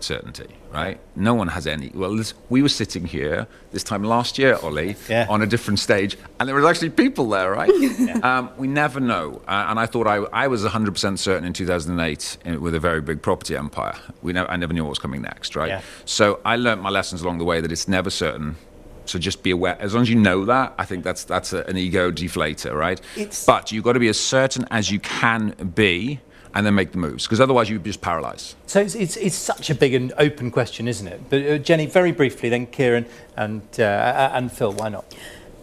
certainty, 0.00 0.48
right? 0.72 0.98
No 1.14 1.34
one 1.34 1.48
has 1.48 1.66
any. 1.66 1.90
Well, 1.94 2.16
this, 2.16 2.34
we 2.48 2.62
were 2.62 2.68
sitting 2.68 3.04
here 3.04 3.46
this 3.72 3.84
time 3.84 4.02
last 4.02 4.38
year, 4.38 4.56
Ollie, 4.62 4.96
Yeah. 5.08 5.26
on 5.28 5.42
a 5.42 5.46
different 5.46 5.78
stage, 5.78 6.16
and 6.40 6.48
there 6.48 6.56
was 6.56 6.64
actually 6.64 6.90
people 6.90 7.28
there, 7.28 7.50
right? 7.52 7.70
um, 8.24 8.50
we 8.56 8.66
never 8.68 8.98
know. 9.00 9.42
Uh, 9.46 9.66
and 9.68 9.78
I 9.78 9.86
thought 9.86 10.06
I, 10.06 10.16
I 10.32 10.48
was 10.48 10.64
100% 10.64 11.18
certain 11.18 11.44
in 11.44 11.52
2008 11.52 12.38
in, 12.44 12.60
with 12.60 12.74
a 12.74 12.80
very 12.80 13.00
big 13.00 13.20
property 13.22 13.54
empire. 13.56 13.94
We 14.22 14.32
never, 14.32 14.50
I 14.50 14.56
never 14.56 14.72
knew 14.72 14.82
what 14.84 14.90
was 14.90 14.98
coming 14.98 15.22
next, 15.22 15.54
right? 15.56 15.68
Yeah. 15.68 15.82
So 16.04 16.40
I 16.44 16.56
learned 16.56 16.80
my 16.80 16.90
lessons 16.90 17.22
along 17.22 17.38
the 17.38 17.44
way 17.44 17.60
that 17.60 17.70
it's 17.70 17.86
never 17.88 18.08
certain. 18.10 18.56
So 19.04 19.18
just 19.18 19.42
be 19.42 19.50
aware. 19.50 19.76
As 19.80 19.94
long 19.94 20.02
as 20.02 20.08
you 20.10 20.14
know 20.16 20.44
that, 20.46 20.74
I 20.78 20.84
think 20.84 21.02
that's 21.04 21.24
that's 21.24 21.52
a, 21.52 21.64
an 21.66 21.76
ego 21.76 22.10
deflator, 22.12 22.72
right? 22.72 23.00
It's- 23.16 23.44
but 23.44 23.72
you've 23.72 23.84
got 23.84 23.94
to 23.94 24.00
be 24.00 24.08
as 24.08 24.18
certain 24.18 24.64
as 24.70 24.90
you 24.92 25.00
can 25.00 25.50
be, 25.74 26.20
and 26.54 26.66
then 26.66 26.74
make 26.74 26.92
the 26.92 26.98
moves, 26.98 27.24
because 27.24 27.40
otherwise 27.40 27.70
you 27.70 27.78
just 27.78 28.00
paralyze. 28.00 28.54
So 28.66 28.80
it's, 28.80 28.94
it's, 28.94 29.16
it's 29.16 29.36
such 29.36 29.70
a 29.70 29.74
big 29.74 29.94
and 29.94 30.12
open 30.18 30.50
question, 30.50 30.86
isn't 30.86 31.06
it? 31.06 31.20
But 31.30 31.46
uh, 31.46 31.58
Jenny, 31.58 31.86
very 31.86 32.12
briefly, 32.12 32.48
then 32.48 32.70
Ciaran 32.70 33.06
and, 33.36 33.62
uh, 33.78 34.30
and 34.34 34.52
Phil, 34.52 34.72
why 34.72 34.90
not? 34.90 35.04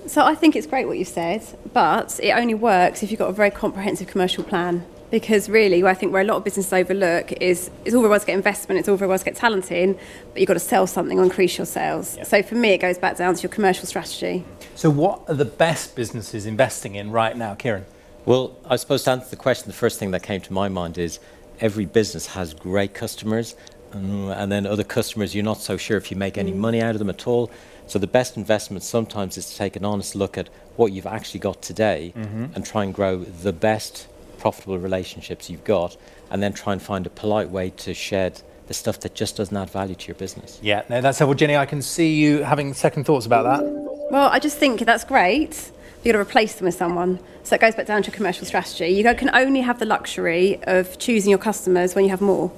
So 0.07 0.25
I 0.25 0.33
think 0.33 0.55
it's 0.55 0.65
great 0.65 0.87
what 0.87 0.97
you've 0.97 1.07
said, 1.07 1.43
but 1.73 2.19
it 2.23 2.31
only 2.31 2.55
works 2.55 3.03
if 3.03 3.11
you've 3.11 3.19
got 3.19 3.29
a 3.29 3.33
very 3.33 3.51
comprehensive 3.51 4.07
commercial 4.07 4.43
plan. 4.43 4.85
Because 5.11 5.49
really, 5.49 5.83
I 5.83 5.95
think 5.95 6.13
where 6.13 6.21
a 6.21 6.25
lot 6.25 6.37
of 6.37 6.43
businesses 6.43 6.71
overlook 6.71 7.31
is 7.41 7.71
it's 7.83 7.95
all 7.95 8.01
very 8.01 8.11
well 8.11 8.19
to 8.19 8.25
get 8.27 8.35
investment, 8.35 8.79
it's 8.79 8.87
all 8.87 8.95
very 8.95 9.09
well 9.09 9.17
to 9.17 9.25
get 9.25 9.35
talent 9.35 9.71
in, 9.71 9.97
but 10.33 10.39
you've 10.39 10.47
got 10.47 10.53
to 10.53 10.59
sell 10.59 10.85
something 10.85 11.19
or 11.19 11.23
increase 11.23 11.57
your 11.57 11.65
sales. 11.65 12.15
Yeah. 12.15 12.23
So 12.23 12.43
for 12.43 12.53
me, 12.53 12.69
it 12.69 12.77
goes 12.77 12.99
back 12.99 13.17
down 13.17 13.33
to 13.33 13.41
your 13.41 13.49
commercial 13.49 13.87
strategy. 13.87 14.45
So, 14.75 14.91
what 14.91 15.23
are 15.27 15.33
the 15.33 15.45
best 15.45 15.95
businesses 15.95 16.45
investing 16.45 16.93
in 16.93 17.09
right 17.09 17.35
now, 17.35 17.55
Ciaran? 17.55 17.85
Well, 18.25 18.55
I 18.65 18.75
suppose 18.75 19.03
to 19.03 19.11
answer 19.11 19.29
the 19.29 19.35
question, 19.35 19.67
the 19.67 19.73
first 19.73 19.97
thing 19.99 20.11
that 20.11 20.23
came 20.23 20.41
to 20.41 20.53
my 20.53 20.69
mind 20.69 20.97
is 20.97 21.19
every 21.59 21.85
business 21.85 22.27
has 22.27 22.53
great 22.53 22.93
customers, 22.93 23.55
um, 23.93 24.29
and 24.29 24.51
then 24.51 24.67
other 24.67 24.83
customers 24.83 25.33
you're 25.33 25.43
not 25.43 25.57
so 25.57 25.77
sure 25.77 25.97
if 25.97 26.11
you 26.11 26.17
make 26.17 26.37
any 26.37 26.51
money 26.51 26.81
out 26.81 26.91
of 26.95 26.99
them 26.99 27.09
at 27.09 27.27
all. 27.27 27.49
So 27.87 27.97
the 27.97 28.07
best 28.07 28.37
investment 28.37 28.83
sometimes 28.83 29.35
is 29.37 29.49
to 29.49 29.57
take 29.57 29.75
an 29.75 29.83
honest 29.83 30.15
look 30.15 30.37
at 30.37 30.49
what 30.75 30.91
you've 30.91 31.07
actually 31.07 31.39
got 31.39 31.61
today 31.61 32.13
and 32.15 32.63
try 32.63 32.83
and 32.83 32.93
grow 32.93 33.23
the 33.23 33.51
best 33.51 34.07
profitable 34.37 34.77
relationships 34.77 35.49
you've 35.49 35.63
got, 35.63 35.97
and 36.29 36.43
then 36.43 36.53
try 36.53 36.73
and 36.73 36.81
find 36.81 37.07
a 37.07 37.09
polite 37.09 37.49
way 37.49 37.71
to 37.71 37.93
shed 37.93 38.41
the 38.67 38.73
stuff 38.75 38.99
that 38.99 39.15
just 39.15 39.37
doesn't 39.37 39.57
add 39.57 39.69
value 39.71 39.95
to 39.95 40.07
your 40.07 40.15
business. 40.15 40.59
Yeah, 40.61 40.83
no, 40.87 41.01
that's 41.01 41.17
helpful. 41.17 41.33
Jenny, 41.33 41.57
I 41.57 41.65
can 41.65 41.81
see 41.81 42.13
you 42.13 42.43
having 42.43 42.75
second 42.75 43.05
thoughts 43.05 43.25
about 43.25 43.43
that. 43.43 43.63
Well, 44.11 44.29
I 44.29 44.37
just 44.37 44.57
think 44.57 44.81
that's 44.81 45.03
great. 45.03 45.71
You've 46.03 46.13
got 46.13 46.23
to 46.23 46.29
replace 46.29 46.55
them 46.55 46.65
with 46.65 46.75
someone. 46.75 47.19
So 47.43 47.55
it 47.55 47.61
goes 47.61 47.75
back 47.75 47.85
down 47.85 48.03
to 48.03 48.11
your 48.11 48.15
commercial 48.15 48.45
strategy. 48.45 48.87
You 48.89 49.03
can 49.15 49.29
only 49.33 49.61
have 49.61 49.79
the 49.79 49.85
luxury 49.85 50.59
of 50.63 50.97
choosing 50.97 51.29
your 51.29 51.39
customers 51.39 51.95
when 51.95 52.05
you 52.05 52.11
have 52.11 52.21
more. 52.21 52.51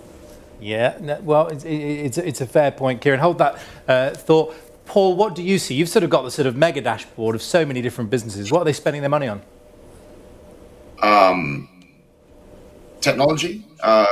Yeah, 0.59 0.97
no, 1.01 1.19
well, 1.21 1.47
it's, 1.47 1.63
it's, 1.65 2.17
it's 2.19 2.41
a 2.41 2.45
fair 2.45 2.71
point, 2.71 3.01
Ciaran. 3.01 3.19
Hold 3.19 3.39
that 3.39 3.59
uh, 3.87 4.11
thought. 4.11 4.55
Paul, 4.85 5.15
what 5.15 5.35
do 5.35 5.41
you 5.41 5.57
see? 5.57 5.73
You've 5.73 5.89
sort 5.89 6.03
of 6.03 6.09
got 6.09 6.23
the 6.23 6.31
sort 6.31 6.45
of 6.45 6.55
mega 6.55 6.81
dashboard 6.81 7.33
of 7.33 7.41
so 7.41 7.65
many 7.65 7.81
different 7.81 8.09
businesses. 8.09 8.51
What 8.51 8.61
are 8.61 8.65
they 8.65 8.73
spending 8.73 9.01
their 9.01 9.09
money 9.09 9.27
on? 9.27 9.41
technology 13.01 13.65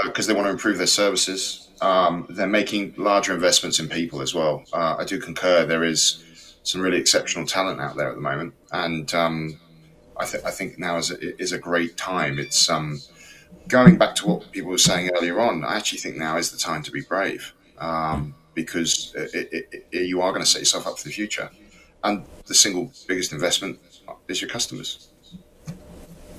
because 0.06 0.28
they 0.28 0.34
want 0.34 0.48
to 0.48 0.52
improve 0.52 0.78
their 0.78 0.88
services. 0.88 1.70
Um, 1.82 2.26
they're 2.30 2.48
making 2.48 2.96
larger 2.98 3.34
investments 3.34 3.80
in 3.80 3.88
people 3.88 4.22
as 4.22 4.34
well. 4.34 4.66
Uh, 4.74 4.98
I 5.00 5.06
do 5.06 5.20
concur. 5.20 5.66
There 5.66 5.84
is 5.84 6.24
some 6.64 6.82
really 6.82 6.98
exceptional 6.98 7.46
talent 7.46 7.80
out 7.80 7.96
there 7.96 8.10
at 8.10 8.16
the 8.16 8.22
moment, 8.22 8.54
and 8.72 9.14
um, 9.14 9.60
I, 10.18 10.26
th- 10.26 10.44
I 10.44 10.52
think 10.52 10.78
now 10.78 10.98
is 10.98 11.12
a, 11.12 11.42
is 11.42 11.52
a 11.52 11.58
great 11.58 11.98
time. 11.98 12.38
It's 12.40 12.70
um, 12.70 13.00
going 13.68 13.98
back 13.98 14.16
to 14.16 14.28
what 14.28 14.52
people 14.52 14.72
were 14.72 14.78
saying 14.78 15.10
earlier 15.18 15.40
on. 15.40 15.64
I 15.64 15.78
actually 15.78 16.00
think 16.00 16.18
now 16.18 16.38
is 16.38 16.52
the 16.52 16.58
time 16.58 16.84
to 16.84 16.92
be 16.92 17.02
brave 17.02 17.54
um, 17.80 18.36
because 18.54 19.14
it, 19.16 19.50
it, 19.52 19.86
it, 19.92 20.06
you 20.08 20.22
are 20.22 20.32
going 20.32 20.44
to 20.44 20.50
set 20.50 20.60
yourself 20.60 20.86
up 20.88 20.98
for 21.00 21.06
the 21.06 21.14
future, 21.14 21.50
and 22.04 22.24
the 22.46 22.56
single 22.56 22.92
biggest 23.08 23.32
investment 23.32 23.80
is 24.28 24.42
your 24.42 24.50
customers. 24.50 25.10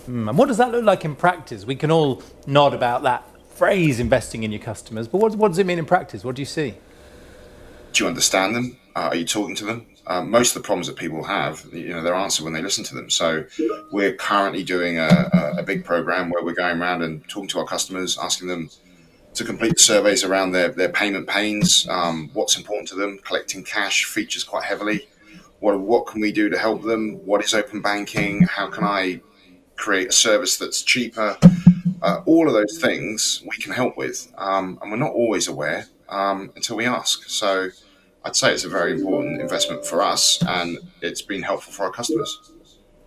Hmm, 0.07 0.29
And 0.29 0.39
what 0.39 0.49
does 0.49 0.59
that 0.59 0.71
look 0.73 0.85
like 0.85 1.05
in 1.05 1.17
practice? 1.17 1.65
We 1.65 1.77
can 1.77 1.91
all 1.91 2.23
nod 2.47 2.75
about 2.75 3.03
that 3.03 3.25
phrase, 3.55 4.01
investing 4.01 4.43
in 4.43 4.53
your 4.53 4.61
customers, 4.61 5.07
but 5.09 5.19
what, 5.19 5.35
what 5.37 5.49
does 5.49 5.59
it 5.59 5.67
mean 5.67 5.79
in 5.79 5.85
practice? 5.87 6.25
What 6.25 6.37
do 6.37 6.43
you 6.43 6.47
see? 6.47 6.75
do 7.93 8.05
you 8.05 8.09
understand 8.09 8.55
them? 8.55 8.79
Uh, 8.95 9.09
are 9.11 9.17
you 9.17 9.25
talking 9.25 9.57
to 9.57 9.65
them? 9.65 9.85
Um, 10.07 10.31
most 10.31 10.57
of 10.57 10.63
the 10.63 10.67
problems 10.67 10.87
that 10.87 10.97
people 10.97 11.23
have, 11.25 11.65
you 11.73 11.91
know, 11.91 12.03
they're 12.03 12.15
answered 12.15 12.45
when 12.45 12.53
they 12.53 12.63
listen 12.63 12.85
to 12.85 12.95
them. 12.95 13.11
So 13.11 13.45
we're 13.93 14.15
currently 14.15 14.65
doing 14.65 14.99
a, 14.99 15.55
a, 15.59 15.63
big 15.63 15.85
program 15.85 16.31
where 16.31 16.43
we're 16.43 16.55
going 16.55 16.81
around 16.81 17.03
and 17.03 17.27
talking 17.29 17.49
to 17.49 17.59
our 17.59 17.67
customers, 17.67 18.19
asking 18.19 18.49
them 18.49 18.71
to 19.35 19.45
complete 19.45 19.79
surveys 19.79 20.25
around 20.25 20.53
their, 20.53 20.69
their 20.69 20.89
payment 20.89 21.29
pains, 21.29 21.87
um, 21.89 22.31
what's 22.33 22.57
important 22.57 22.89
to 22.89 22.95
them, 22.97 23.19
collecting 23.25 23.63
cash 23.63 24.05
features 24.05 24.43
quite 24.43 24.65
heavily. 24.65 25.07
What, 25.61 25.79
what 25.79 26.07
can 26.07 26.21
we 26.21 26.33
do 26.33 26.49
to 26.49 26.59
help 26.59 26.83
them? 26.83 27.15
What 27.27 27.45
is 27.45 27.55
open 27.55 27.81
banking? 27.83 28.43
How 28.43 28.69
can 28.69 28.85
I 28.85 29.21
create 29.77 30.09
a 30.09 30.13
service 30.13 30.57
that's 30.57 30.83
cheaper? 30.83 31.37
Uh, 32.03 32.23
all 32.25 32.49
of 32.49 32.55
those 32.55 32.79
things 32.79 33.43
we 33.47 33.57
can 33.59 33.73
help 33.73 33.97
with. 33.97 34.33
Um, 34.39 34.79
and 34.81 34.91
we're 34.91 34.97
not 34.97 35.13
always 35.13 35.49
aware 35.49 35.87
um, 36.09 36.51
until 36.57 36.77
we 36.77 36.87
ask. 36.87 37.29
So 37.29 37.69
I'd 38.25 38.37
say 38.37 38.53
it's 38.53 38.65
a 38.65 38.69
very 38.69 38.93
important 38.93 39.41
investment 39.41 39.87
for 39.87 40.03
us 40.03 40.43
and 40.47 40.79
it's 41.01 41.23
been 41.23 41.43
helpful 41.43 41.73
for 41.73 41.85
our 41.85 41.91
customers. 41.91 42.39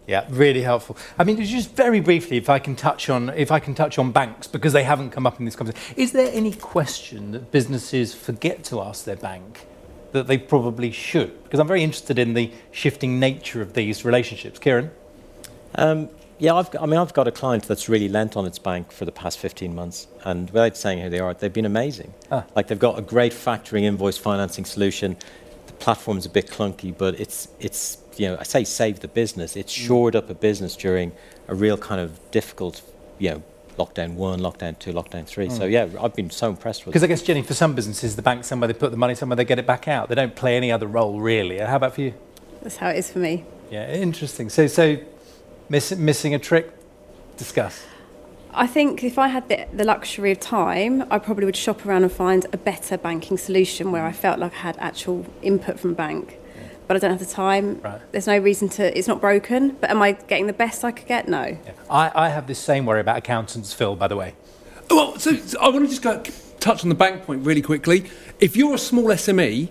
Yeah, 0.07 0.25
really 0.29 0.63
helpful. 0.63 0.97
I 1.17 1.23
mean, 1.23 1.41
just 1.45 1.75
very 1.75 2.01
briefly, 2.01 2.35
if 2.37 2.49
I 2.49 2.59
can 2.59 2.75
touch 2.75 3.09
on 3.09 3.29
if 3.29 3.51
I 3.51 3.59
can 3.59 3.73
touch 3.73 3.97
on 3.97 4.11
banks 4.11 4.47
because 4.47 4.73
they 4.73 4.83
haven't 4.83 5.11
come 5.11 5.25
up 5.25 5.39
in 5.39 5.45
this 5.45 5.55
conversation. 5.55 5.95
Is 5.95 6.11
there 6.11 6.29
any 6.33 6.51
question 6.53 7.31
that 7.31 7.51
businesses 7.51 8.13
forget 8.13 8.63
to 8.65 8.81
ask 8.81 9.05
their 9.05 9.15
bank 9.15 9.65
that 10.11 10.27
they 10.27 10.37
probably 10.37 10.91
should? 10.91 11.41
Because 11.43 11.59
I'm 11.59 11.67
very 11.67 11.83
interested 11.83 12.19
in 12.19 12.33
the 12.33 12.51
shifting 12.71 13.19
nature 13.19 13.61
of 13.61 13.73
these 13.73 14.03
relationships. 14.03 14.59
Ciaran, 14.59 14.91
Um, 15.75 16.09
yeah, 16.39 16.55
I've 16.55 16.71
got, 16.71 16.81
I 16.81 16.85
mean, 16.85 16.99
I've 16.99 17.13
got 17.13 17.27
a 17.27 17.31
client 17.31 17.63
that's 17.63 17.87
really 17.87 18.09
lent 18.09 18.35
on 18.35 18.45
its 18.45 18.59
bank 18.59 18.91
for 18.91 19.05
the 19.05 19.11
past 19.11 19.39
15 19.39 19.73
months, 19.73 20.07
and 20.23 20.49
without 20.49 20.75
saying 20.77 20.99
who 20.99 21.09
they 21.09 21.19
are, 21.19 21.33
they've 21.33 21.53
been 21.53 21.65
amazing. 21.65 22.13
Ah. 22.31 22.45
Like 22.55 22.67
they've 22.67 22.79
got 22.79 22.97
a 22.97 23.01
great 23.01 23.31
factoring 23.31 23.83
invoice 23.83 24.17
financing 24.17 24.65
solution. 24.65 25.17
The 25.67 25.73
platform's 25.73 26.25
a 26.25 26.29
bit 26.29 26.49
clunky, 26.49 26.95
but 26.97 27.19
it's 27.19 27.47
it's 27.59 27.97
you 28.17 28.27
know 28.27 28.37
I 28.39 28.43
say 28.43 28.63
save 28.63 28.99
the 28.99 29.07
business. 29.07 29.55
It's 29.55 29.71
shored 29.71 30.15
up 30.15 30.29
a 30.29 30.33
business 30.33 30.75
during 30.75 31.11
a 31.47 31.55
real 31.55 31.77
kind 31.77 32.01
of 32.01 32.19
difficult 32.31 32.81
you 33.19 33.31
know 33.31 33.43
lockdown 33.77 34.13
one, 34.15 34.39
lockdown 34.39 34.77
two, 34.77 34.93
lockdown 34.93 35.25
three. 35.25 35.49
So 35.49 35.65
yeah, 35.65 35.87
I've 35.99 36.15
been 36.15 36.29
so 36.29 36.49
impressed 36.49 36.85
with. 36.85 36.93
because. 36.93 37.03
I 37.03 37.07
guess 37.07 37.21
Jenny, 37.21 37.41
for 37.41 37.53
some 37.53 37.73
businesses, 37.73 38.15
the 38.15 38.21
bank 38.21 38.43
somewhere 38.43 38.67
they 38.67 38.73
put 38.73 38.91
the 38.91 38.97
money, 38.97 39.15
somewhere 39.15 39.35
they 39.35 39.45
get 39.45 39.59
it 39.59 39.65
back 39.65 39.87
out. 39.87 40.09
They 40.09 40.15
don't 40.15 40.35
play 40.35 40.57
any 40.57 40.71
other 40.71 40.87
role 40.87 41.19
really. 41.19 41.59
How 41.59 41.77
about 41.77 41.95
for 41.95 42.01
you? 42.01 42.13
That's 42.61 42.77
how 42.77 42.89
it 42.89 42.97
is 42.97 43.11
for 43.11 43.19
me. 43.19 43.45
Yeah, 43.71 43.91
interesting. 43.91 44.49
So, 44.49 44.67
so 44.67 44.97
miss, 45.73 45.95
missing 45.95 46.35
a 46.35 46.39
trick. 46.39 46.71
Discuss. 47.35 47.83
I 48.53 48.67
think 48.67 49.03
if 49.03 49.17
I 49.17 49.27
had 49.29 49.49
the, 49.49 49.65
the 49.73 49.83
luxury 49.83 50.31
of 50.31 50.39
time, 50.39 51.03
I 51.09 51.17
probably 51.17 51.45
would 51.45 51.55
shop 51.55 51.83
around 51.85 52.03
and 52.03 52.11
find 52.11 52.45
a 52.53 52.57
better 52.57 52.95
banking 52.95 53.37
solution 53.37 53.91
where 53.91 54.05
I 54.05 54.11
felt 54.11 54.37
like 54.39 54.53
I 54.53 54.57
had 54.57 54.77
actual 54.77 55.25
input 55.41 55.79
from 55.79 55.91
a 55.91 55.95
bank. 55.95 56.37
But 56.85 56.97
I 56.97 56.99
don't 56.99 57.11
have 57.11 57.19
the 57.27 57.33
time. 57.33 57.81
Right. 57.81 58.01
There's 58.11 58.27
no 58.27 58.37
reason 58.37 58.69
to. 58.69 58.95
It's 58.95 59.07
not 59.07 59.19
broken. 59.21 59.69
But 59.81 59.89
am 59.89 60.01
I 60.01 60.11
getting 60.11 60.47
the 60.47 60.53
best 60.53 60.83
I 60.83 60.91
could 60.91 61.07
get? 61.07 61.27
No. 61.27 61.45
Yeah. 61.45 61.71
I, 61.89 62.11
I 62.13 62.29
have 62.29 62.45
this 62.45 62.59
same 62.59 62.85
worry 62.85 62.99
about 62.99 63.17
accountants, 63.17 63.73
Phil. 63.73 63.95
By 63.95 64.09
the 64.09 64.17
way. 64.17 64.35
Well, 64.91 65.17
so, 65.17 65.33
so 65.37 65.57
I 65.59 65.69
want 65.69 65.85
to 65.85 65.89
just 65.89 66.01
go 66.01 66.21
touch 66.59 66.83
on 66.83 66.89
the 66.89 66.95
bank 66.95 67.23
point 67.23 67.45
really 67.45 67.61
quickly. 67.61 68.11
If 68.39 68.57
you're 68.57 68.75
a 68.75 68.77
small 68.77 69.05
SME, 69.05 69.69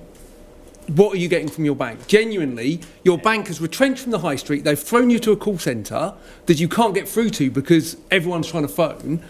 what 0.97 1.15
are 1.15 1.19
you 1.19 1.29
getting 1.29 1.49
from 1.49 1.65
your 1.65 1.77
bank? 1.77 2.07
Genuinely, 2.07 2.81
your 3.05 3.19
bank 3.19 3.47
has 3.49 3.61
retrenched 3.61 4.03
from 4.03 4.13
the 4.13 4.19
high 4.19 4.37
street. 4.37 4.65
They've 4.65 4.79
thrown 4.79 5.11
you 5.11 5.19
to 5.21 5.33
a 5.33 5.37
call 5.37 5.59
centre 5.59 6.15
that 6.47 6.61
you 6.61 6.69
can't 6.69 6.95
get 6.95 7.09
through 7.09 7.31
to 7.31 7.51
because 7.51 7.97
everyone's 8.11 8.51
trying 8.51 8.65
to 8.65 8.69
phone. 8.69 9.23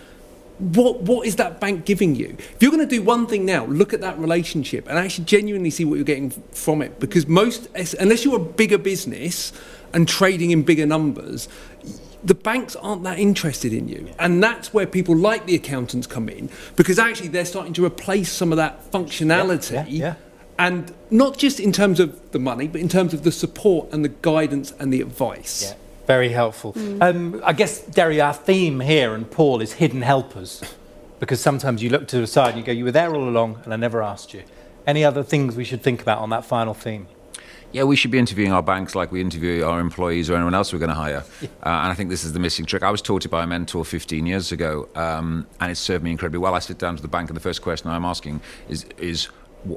What 0.59 1.01
what 1.01 1.27
is 1.27 1.37
that 1.37 1.61
bank 1.61 1.85
giving 1.85 2.15
you? 2.15 2.37
If 2.39 2.57
you're 2.61 2.71
going 2.71 2.87
to 2.87 2.95
do 2.97 3.03
one 3.03 3.27
thing 3.27 3.45
now, 3.45 3.65
look 3.67 3.93
at 3.93 4.01
that 4.01 4.19
relationship 4.19 4.89
and 4.89 4.99
actually 4.99 5.25
genuinely 5.25 5.71
see 5.71 5.85
what 5.85 5.97
you're 5.97 6.05
getting 6.05 6.31
from 6.31 6.83
it. 6.83 7.01
Because 7.01 7.27
most, 7.27 7.69
unless 7.99 8.25
you're 8.25 8.37
a 8.37 8.45
bigger 8.45 8.79
business 8.79 9.53
and 9.93 10.07
trading 10.07 10.51
in 10.51 10.63
bigger 10.63 10.87
numbers, 10.87 11.49
the 12.25 12.35
banks 12.35 12.77
aren't 12.77 13.03
that 13.03 13.19
interested 13.19 13.73
in 13.73 13.89
you. 13.89 14.09
And 14.19 14.43
that's 14.43 14.73
where 14.73 14.87
people 14.87 15.17
like 15.17 15.47
the 15.47 15.57
accountants 15.57 16.07
come 16.07 16.29
in 16.29 16.49
because 16.77 16.99
actually 16.99 17.29
they're 17.29 17.45
starting 17.45 17.73
to 17.75 17.85
replace 17.85 18.31
some 18.31 18.53
of 18.53 18.57
that 18.57 18.91
functionality. 18.93 19.73
Yeah, 19.73 19.85
yeah, 19.87 20.05
yeah. 20.07 20.15
And 20.59 20.93
not 21.11 21.39
just 21.39 21.59
in 21.59 21.73
terms 21.73 21.99
of 21.99 22.31
the 22.33 22.39
money, 22.39 22.69
but 22.69 22.81
in 22.81 22.89
terms 22.89 23.15
of 23.15 23.23
the 23.25 23.33
support 23.33 23.93
and 23.93 24.05
the 24.05 24.11
guidance 24.11 24.73
and 24.79 24.93
the 24.93 25.01
advice. 25.01 25.63
Yeah, 25.71 25.75
very 26.07 26.29
helpful. 26.31 26.75
Um, 27.01 27.41
I 27.45 27.53
guess, 27.53 27.81
Deri, 27.81 28.21
our 28.21 28.35
theme 28.35 28.81
here 28.81 29.15
and 29.15 29.31
Paul 29.31 29.61
is 29.61 29.75
hidden 29.75 30.03
helpers, 30.03 30.63
because 31.21 31.41
sometimes 31.41 31.83
you 31.83 31.91
look 31.91 32.07
to 32.09 32.19
the 32.21 32.27
side 32.27 32.51
and 32.51 32.59
you 32.59 32.65
go, 32.65 32.73
"You 32.73 32.85
were 32.85 32.93
there 32.93 33.15
all 33.15 33.29
along, 33.29 33.61
and 33.65 33.73
I 33.73 33.77
never 33.77 34.03
asked 34.03 34.35
you." 34.35 34.43
Any 34.87 35.05
other 35.05 35.23
things 35.23 35.57
we 35.57 35.65
should 35.65 35.83
think 35.83 36.03
about 36.03 36.19
on 36.19 36.31
that 36.31 36.45
final 36.45 36.75
theme? 36.75 37.07
Yeah, 37.73 37.85
we 37.85 37.97
should 37.97 38.11
be 38.11 38.19
interviewing 38.19 38.53
our 38.53 38.63
banks 38.63 38.95
like 38.95 39.11
we 39.11 39.23
interview 39.23 39.65
our 39.65 39.81
employees 39.81 40.29
or 40.29 40.35
anyone 40.35 40.53
else 40.53 40.75
we're 40.75 40.79
going 40.79 40.91
to 40.91 40.95
hire. 40.95 41.25
Uh, 41.43 41.47
and 41.63 41.91
I 41.91 41.95
think 41.95 42.11
this 42.11 42.23
is 42.23 42.35
the 42.35 42.39
missing 42.41 42.67
trick. 42.67 42.83
I 42.83 42.91
was 42.91 43.01
taught 43.01 43.25
it 43.25 43.31
by 43.31 43.45
a 43.45 43.47
mentor 43.47 43.83
15 43.83 44.27
years 44.27 44.53
ago, 44.53 44.89
um, 44.95 45.47
and 45.59 45.73
it 45.73 45.77
served 45.77 46.05
me 46.05 46.11
incredibly 46.11 46.39
well. 46.39 46.55
I 46.55 46.59
sit 46.59 46.77
down 46.79 46.97
to 46.97 47.03
the 47.03 47.09
bank, 47.09 47.31
and 47.31 47.37
the 47.37 47.41
first 47.41 47.63
question 47.63 47.89
I'm 47.89 48.05
asking 48.05 48.43
is, 48.69 48.85
is 48.99 49.25
wh- 49.27 49.31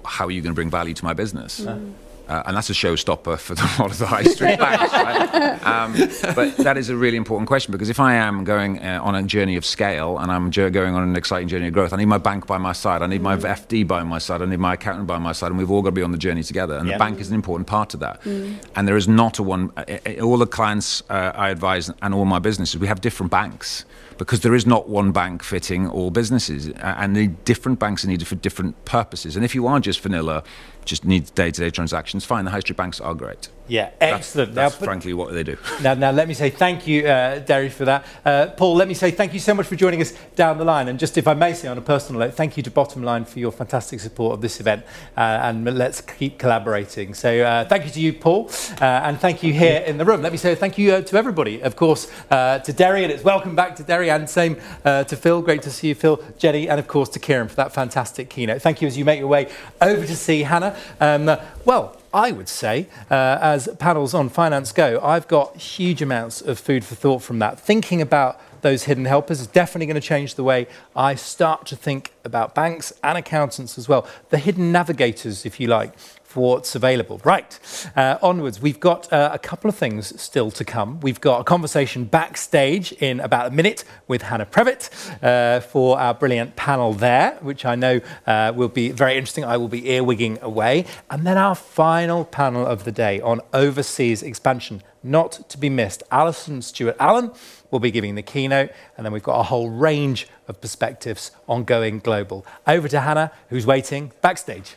how 0.06 0.26
are 0.28 0.32
you 0.32 0.42
going 0.42 0.52
to 0.52 0.56
bring 0.56 0.70
value 0.70 0.94
to 0.94 1.04
my 1.04 1.14
business? 1.14 1.62
Mm. 1.62 1.94
Uh, 2.28 2.44
and 2.46 2.58
that's 2.58 2.70
a 2.70 2.74
showstopper 2.74 3.38
for 3.38 3.56
the, 3.56 3.62
a 3.62 3.82
lot 3.82 3.92
of 3.92 3.98
the 4.00 4.08
high 4.08 4.24
street 4.24 4.58
banks. 4.60 4.92
Right? 4.94 5.60
Um, 5.66 5.94
but 6.36 6.58
that 6.58 6.78
is 6.78 6.90
a 6.90 6.96
really 6.96 7.18
important 7.18 7.48
question 7.48 7.72
because 7.72 7.90
if 7.90 8.00
I 8.00 8.16
am 8.16 8.44
going 8.44 8.80
uh, 8.80 9.00
on 9.02 9.16
a 9.16 9.24
journey 9.24 9.56
of 9.56 9.66
scale 9.66 10.18
and 10.20 10.32
I'm 10.32 10.52
jo- 10.52 10.70
going 10.70 10.94
on 10.94 11.02
an 11.04 11.16
exciting 11.16 11.48
journey 11.48 11.68
of 11.68 11.74
growth, 11.74 11.92
I 11.92 11.98
need 11.98 12.06
my 12.06 12.20
bank 12.20 12.46
by 12.46 12.58
my 12.60 12.72
side, 12.72 13.02
I 13.02 13.08
need 13.08 13.22
my 13.22 13.36
FD 13.36 13.88
by 13.88 14.04
my 14.04 14.20
side, 14.20 14.42
I 14.42 14.46
need 14.46 14.60
my 14.60 14.74
accountant 14.76 15.08
by 15.08 15.18
my 15.18 15.32
side, 15.32 15.48
and 15.48 15.58
we've 15.58 15.72
all 15.72 15.82
got 15.82 15.90
to 15.90 15.96
be 15.96 16.04
on 16.04 16.12
the 16.12 16.18
journey 16.20 16.44
together. 16.44 16.78
And 16.78 16.88
Yeah. 16.88 16.96
the 16.96 17.00
bank 17.00 17.20
is 17.20 17.30
an 17.30 17.36
important 17.36 17.68
part 17.68 17.94
of 17.96 18.00
that. 18.02 18.24
And 18.26 18.88
there 18.88 18.98
is 18.98 19.08
not 19.08 19.40
a 19.40 19.44
one. 19.44 19.72
Uh, 19.76 19.84
uh, 20.06 20.22
all 20.24 20.38
the 20.38 20.46
clients 20.48 21.02
uh, 21.10 21.32
I 21.36 21.50
advise 21.50 21.90
and 22.02 22.14
all 22.14 22.26
my 22.26 22.40
businesses, 22.40 22.80
we 22.80 22.88
have 22.88 23.02
different 23.02 23.32
banks 23.32 23.86
because 24.18 24.42
there 24.42 24.56
is 24.56 24.66
not 24.66 24.88
one 24.88 25.12
bank 25.12 25.44
fitting 25.44 25.90
all 25.90 26.10
businesses, 26.12 26.70
and 26.70 27.16
the 27.16 27.28
different 27.44 27.80
banks 27.80 28.06
are 28.06 28.08
needed 28.08 28.28
for 28.28 28.36
different 28.36 28.86
purposes. 28.86 29.36
And 29.36 29.44
if 29.44 29.54
you 29.56 29.68
are 29.68 29.80
just 29.80 30.00
vanilla, 30.00 30.44
just 30.86 31.04
need 31.04 31.34
day-to-day 31.36 31.72
transactions, 31.72 32.15
fine. 32.24 32.46
The 32.46 32.52
high 32.52 32.60
street 32.60 32.78
banks 32.78 33.02
are 33.02 33.14
great. 33.14 33.50
Yeah, 33.68 33.90
excellent. 34.00 34.54
That's, 34.54 34.74
that's 34.74 34.82
now, 34.82 34.86
frankly 34.86 35.14
what 35.14 35.34
they 35.34 35.44
do. 35.44 35.58
Now, 35.82 35.94
now 35.94 36.12
let 36.12 36.28
me 36.28 36.34
say 36.34 36.50
thank 36.50 36.88
you, 36.88 37.08
uh, 37.08 37.40
Deri, 37.40 37.70
for 37.70 37.86
that. 37.86 38.06
Uh, 38.24 38.48
Paul, 38.48 38.76
let 38.76 38.88
me 38.88 38.94
say 38.94 39.12
thank 39.12 39.34
you 39.34 39.40
so 39.40 39.54
much 39.54 39.68
for 39.68 39.76
joining 39.76 40.02
us 40.02 40.14
down 40.36 40.58
the 40.58 40.64
line. 40.64 40.88
And 40.88 40.98
just 40.98 41.18
if 41.18 41.28
I 41.28 41.34
may 41.34 41.54
say 41.54 41.68
on 41.68 41.78
a 41.78 41.82
personal 41.82 42.22
note, 42.22 42.34
thank 42.34 42.58
you 42.58 42.64
to 42.64 42.72
Bottomline 42.72 43.28
for 43.28 43.40
your 43.40 43.52
fantastic 43.52 44.00
support 44.00 44.34
of 44.34 44.42
this 44.42 44.60
event. 44.60 44.84
Uh, 45.18 45.22
and 45.44 45.66
let's 45.78 46.02
keep 46.02 46.40
collaborating. 46.40 47.14
So 47.14 47.42
uh, 47.42 47.66
thank 47.66 47.86
you 47.86 47.92
to 47.92 48.00
you, 48.00 48.14
Paul, 48.14 48.50
uh, 48.80 48.86
and 48.86 49.20
thank 49.20 49.44
you 49.44 49.54
here 49.54 49.82
in 49.82 49.98
the 49.98 50.06
room. 50.06 50.22
Let 50.22 50.32
me 50.32 50.38
say 50.38 50.56
thank 50.56 50.78
you 50.78 50.94
uh, 50.94 51.02
to 51.02 51.18
everybody. 51.18 51.62
Of 51.62 51.76
course, 51.76 52.06
to 52.30 52.74
Deri, 52.76 53.04
and 53.04 53.12
it's 53.12 53.24
welcome 53.24 53.56
back 53.56 53.76
to 53.76 53.84
Deri, 53.84 54.10
and 54.10 54.30
same 54.30 54.56
to 54.84 55.16
Phil. 55.16 55.42
Great 55.42 55.62
to 55.64 55.72
see 55.72 55.90
you, 55.90 55.96
Phil, 55.96 56.24
Jenny, 56.38 56.70
and 56.70 56.80
of 56.80 56.88
course 56.88 57.10
to 57.10 57.20
Ciaran 57.20 57.50
for 57.50 57.56
that 57.56 57.74
fantastic 57.74 58.30
keynote. 58.30 58.62
Thank 58.62 58.82
you 58.82 58.88
as 58.88 58.98
you 58.98 59.06
make 59.06 59.20
your 59.20 59.28
way 59.28 59.52
over 59.82 60.06
to 60.06 60.16
see 60.16 60.44
Hannah. 60.44 60.78
Um, 61.00 61.38
well, 61.66 62.00
I 62.14 62.32
would 62.32 62.48
say, 62.48 62.88
uh, 63.10 63.40
as 63.42 63.68
panels 63.80 64.14
on 64.14 64.30
finance 64.30 64.72
go, 64.72 65.00
I've 65.02 65.28
got 65.28 65.58
huge 65.58 66.02
amounts 66.02 66.42
of 66.42 66.60
food 66.60 66.86
for 66.86 66.96
thought 66.96 67.24
from 67.24 67.40
that. 67.40 67.60
Thinking 67.60 68.02
about 68.02 68.40
those 68.62 68.84
hidden 68.84 69.06
helpers 69.06 69.42
is 69.42 69.48
definitely 69.48 69.88
going 69.88 70.00
to 70.00 70.08
change 70.08 70.36
the 70.36 70.44
way 70.44 70.68
I 70.96 71.16
start 71.16 71.66
to 71.68 71.76
think 71.76 72.14
about 72.24 72.56
banks 72.56 72.94
and 73.04 73.18
accountants 73.18 73.78
as 73.78 73.90
well. 73.90 74.08
The 74.30 74.38
hidden 74.38 74.72
navigators, 74.72 75.46
if 75.46 75.60
you 75.60 75.68
like, 75.68 75.94
what's 76.36 76.76
available. 76.76 77.22
Right, 77.24 77.60
uh, 77.96 78.18
onwards, 78.22 78.62
we've 78.62 78.80
got 78.80 79.12
uh, 79.12 79.30
a 79.34 79.40
couple 79.40 79.70
of 79.70 79.76
things 79.76 80.20
still 80.22 80.52
to 80.52 80.64
come. 80.64 81.00
We've 81.00 81.22
got 81.22 81.42
a 81.42 81.44
conversation 81.44 82.06
backstage 82.06 82.92
in 82.94 83.20
about 83.20 83.48
a 83.48 83.52
minute 83.52 83.84
with 84.08 84.24
Hannah 84.24 84.46
Prevett 84.46 84.90
uh, 85.24 85.60
for 85.62 86.00
our 86.00 86.14
brilliant 86.14 86.56
panel 86.56 86.94
there, 86.94 87.38
which 87.42 87.66
I 87.66 87.76
know 87.76 88.02
uh, 88.28 88.54
will 88.56 88.70
be 88.70 88.92
very 88.92 89.18
interesting. 89.18 89.44
I 89.44 89.58
will 89.58 89.68
be 89.68 89.84
earwigging 89.84 90.42
away. 90.42 90.86
And 91.10 91.26
then 91.26 91.38
our 91.38 91.56
final 91.56 92.26
panel 92.26 92.66
of 92.66 92.84
the 92.84 92.92
day 92.92 93.22
on 93.22 93.42
overseas 93.54 94.24
expansion, 94.24 94.84
not 95.04 95.50
to 95.50 95.58
be 95.58 95.70
missed. 95.70 96.04
Alison 96.12 96.62
Stewart 96.62 96.96
Allen 97.00 97.32
will 97.72 97.80
be 97.80 97.92
giving 97.92 98.16
the 98.16 98.22
keynote, 98.22 98.72
and 98.96 99.06
then 99.06 99.14
we've 99.14 99.24
got 99.24 99.40
a 99.40 99.44
whole 99.44 99.70
range 99.70 100.28
of 100.48 100.62
perspectives 100.62 101.32
on 101.48 101.64
going 101.64 102.00
global. 102.00 102.46
Over 102.68 102.88
to 102.88 103.02
Hannah, 103.02 103.32
who's 103.50 103.66
waiting 103.66 104.12
backstage. 104.22 104.76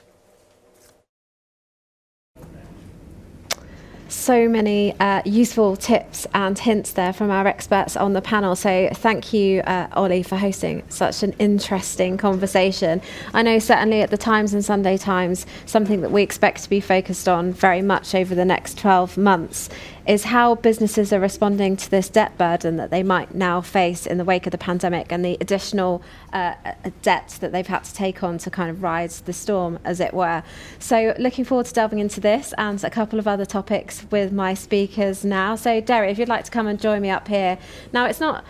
So 4.09 4.49
many 4.49 4.99
uh, 5.01 5.23
useful 5.25 5.77
tips 5.77 6.27
and 6.35 6.59
hints 6.59 6.93
there 6.93 7.13
from 7.13 7.31
our 7.31 7.47
experts 7.47 7.97
on 7.97 8.15
the 8.15 8.23
panel. 8.23 8.57
So 8.57 8.89
thank 8.95 9.33
you, 9.33 9.61
uh, 9.61 9.89
Ollie, 9.93 10.23
for 10.23 10.37
hosting 10.37 10.83
such 10.89 11.23
an 11.23 11.33
interesting 11.39 12.17
conversation. 12.17 13.01
I 13.35 13.43
know 13.43 13.59
certainly 13.59 14.01
at 14.03 14.11
the 14.11 14.19
Times 14.19 14.55
and 14.55 14.65
Sunday 14.65 14.97
Times, 14.97 15.47
something 15.67 16.01
that 16.01 16.11
we 16.11 16.23
expect 16.23 16.63
to 16.65 16.71
be 16.71 16.81
focused 16.81 17.29
on 17.29 17.53
very 17.53 17.83
much 17.83 18.15
over 18.15 18.35
the 18.35 18.45
next 18.45 18.79
12 18.79 19.17
months 19.17 19.69
is 20.09 20.25
how 20.25 20.55
businesses 20.55 21.13
are 21.13 21.21
responding 21.21 21.77
to 21.77 21.91
this 21.91 22.09
debt 22.09 22.37
burden 22.39 22.77
that 22.77 22.91
they 22.91 23.03
might 23.03 23.35
now 23.35 23.61
face 23.61 24.07
in 24.07 24.17
the 24.17 24.25
wake 24.25 24.47
of 24.47 24.53
the 24.53 24.59
pandemic 24.59 25.13
and 25.13 25.23
the 25.23 25.37
additional 25.41 26.03
uh, 26.33 26.55
uh, 26.65 26.75
debt 27.03 27.37
that 27.41 27.53
they've 27.53 27.67
had 27.67 27.85
to 27.85 27.95
take 27.95 28.23
on 28.23 28.39
to 28.39 28.51
kind 28.51 28.71
of 28.71 28.83
ride 28.83 29.11
the 29.11 29.33
storm, 29.33 29.79
as 29.85 30.01
it 30.01 30.13
were. 30.13 30.43
So, 30.79 31.15
looking 31.19 31.45
forward 31.45 31.67
to 31.67 31.75
delving 31.75 31.99
into 31.99 32.21
this 32.21 32.55
and 32.59 32.83
a 32.85 32.91
couple 32.91 33.19
of 33.19 33.27
other 33.27 33.47
topics 33.47 34.05
with 34.11 34.33
my 34.33 34.55
speakers 34.55 35.25
now. 35.25 35.57
So, 35.57 35.81
Deri, 35.81 36.11
if 36.11 36.19
you'd 36.19 36.29
like 36.29 36.45
to 36.45 36.51
come 36.51 36.67
and 36.67 36.81
join 36.81 37.03
me 37.03 37.11
up 37.11 37.29
here. 37.29 37.59
Now, 37.93 38.07
it's 38.07 38.21
not 38.21 38.45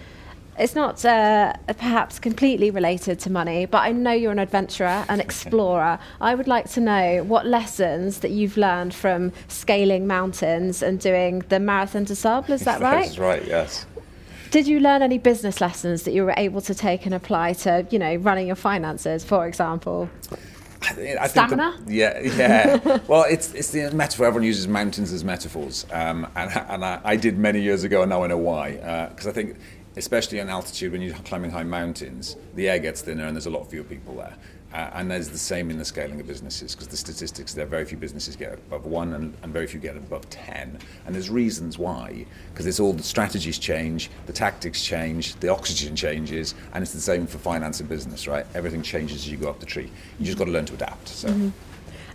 it's 0.59 0.75
not 0.75 1.05
uh, 1.05 1.53
perhaps 1.67 2.19
completely 2.19 2.71
related 2.71 3.21
to 3.21 3.31
money, 3.31 3.67
but 3.67 3.79
I 3.79 3.93
know 3.93 4.11
you're 4.11 4.33
an 4.33 4.41
adventurer, 4.41 5.05
an 5.09 5.21
explorer. 5.21 5.99
I 6.21 6.35
would 6.35 6.49
like 6.49 6.69
to 6.73 6.81
know 6.81 7.23
what 7.23 7.47
lessons 7.47 8.21
that 8.21 8.33
you've 8.33 8.57
learned 8.57 8.93
from 8.93 9.33
scaling 9.47 10.07
mountains 10.07 10.83
and 10.83 10.99
doing 10.99 11.45
the 11.49 11.61
Marathon 11.61 12.05
des 12.05 12.17
Sables. 12.17 12.61
Is 12.61 12.65
that 12.65 12.81
right? 12.81 13.07
That's 13.07 13.19
right. 13.19 13.47
Yes. 13.47 13.87
Did 14.51 14.67
you 14.67 14.81
learn 14.81 15.03
any 15.03 15.19
business 15.19 15.61
lessons 15.61 16.05
that 16.05 16.13
you 16.13 16.25
were 16.25 16.35
able 16.37 16.61
to 16.63 16.75
take 16.75 17.05
and 17.05 17.15
apply 17.15 17.53
to, 17.55 17.87
you 17.91 17.99
know, 17.99 18.15
running 18.17 18.47
your 18.47 18.57
finances, 18.57 19.25
for 19.25 19.47
example? 19.47 20.09
I, 20.81 21.17
I 21.21 21.27
Stamina? 21.27 21.79
The, 21.85 21.95
yeah, 21.95 22.21
yeah. 22.21 22.99
well, 23.09 23.25
it's 23.29 23.53
it's 23.53 23.71
the 23.73 23.91
metaphor. 23.91 24.27
Everyone 24.27 24.47
uses 24.47 24.69
mountains 24.69 25.13
as 25.13 25.25
metaphors, 25.25 25.87
um, 25.93 26.27
and 26.37 26.51
and 26.69 26.85
I, 26.85 27.01
I, 27.05 27.17
did 27.17 27.37
many 27.37 27.61
years 27.61 27.83
ago, 27.83 28.03
and 28.03 28.11
now 28.11 28.23
I 28.23 28.29
know 28.29 28.39
why. 28.39 29.09
Because 29.11 29.27
uh, 29.27 29.31
I 29.31 29.33
think 29.33 29.57
especially 29.99 30.41
on 30.41 30.49
altitude 30.49 30.93
when 30.93 31.03
you're 31.03 31.15
climbing 31.17 31.51
high 31.51 31.65
mountains, 31.65 32.37
the 32.55 32.69
air 32.69 32.79
gets 32.79 33.03
thinner 33.03 33.27
and 33.27 33.37
there's 33.37 33.47
a 33.47 33.51
lot 33.51 33.69
fewer 33.69 33.85
people 33.85 34.15
there. 34.15 34.37
And 34.93 35.11
there's 35.11 35.29
the 35.29 35.39
same 35.39 35.71
in 35.71 35.79
the 35.79 35.85
scaling 35.85 36.21
of 36.21 36.27
businesses 36.27 36.75
because 36.75 36.89
the 36.89 36.97
statistics 36.97 37.53
there, 37.55 37.65
are 37.65 37.69
very 37.69 37.85
few 37.85 37.99
businesses 37.99 38.37
get 38.37 38.53
above 38.53 38.87
one 38.87 39.15
and, 39.15 39.37
and 39.43 39.53
very 39.53 39.67
few 39.67 39.81
get 39.81 39.97
above 39.97 40.29
10. 40.31 40.79
And 41.07 41.15
there's 41.15 41.31
reasons 41.31 41.79
why, 41.79 42.27
because 42.53 42.67
it's 42.67 42.79
all 42.79 42.93
the 42.93 43.03
strategies 43.03 43.59
change, 43.59 44.11
the 44.27 44.33
tactics 44.33 44.85
change, 44.85 45.35
the 45.37 45.49
oxygen 45.49 45.97
changes, 45.97 46.55
and 46.73 46.83
it's 46.83 46.93
the 46.93 47.01
same 47.01 47.27
for 47.27 47.39
finance 47.39 47.81
and 47.81 47.89
business, 47.89 48.29
right? 48.29 48.47
Everything 48.55 48.83
changes 48.83 49.19
as 49.19 49.31
you 49.31 49.37
go 49.37 49.51
up 49.51 49.61
the 49.61 49.67
tree. 49.67 49.91
You 50.19 50.27
just 50.27 50.39
got 50.39 50.45
to 50.45 50.53
learn 50.53 50.67
to 50.67 50.75
adapt. 50.75 51.09
So. 51.09 51.29
Mm-hmm. 51.29 51.49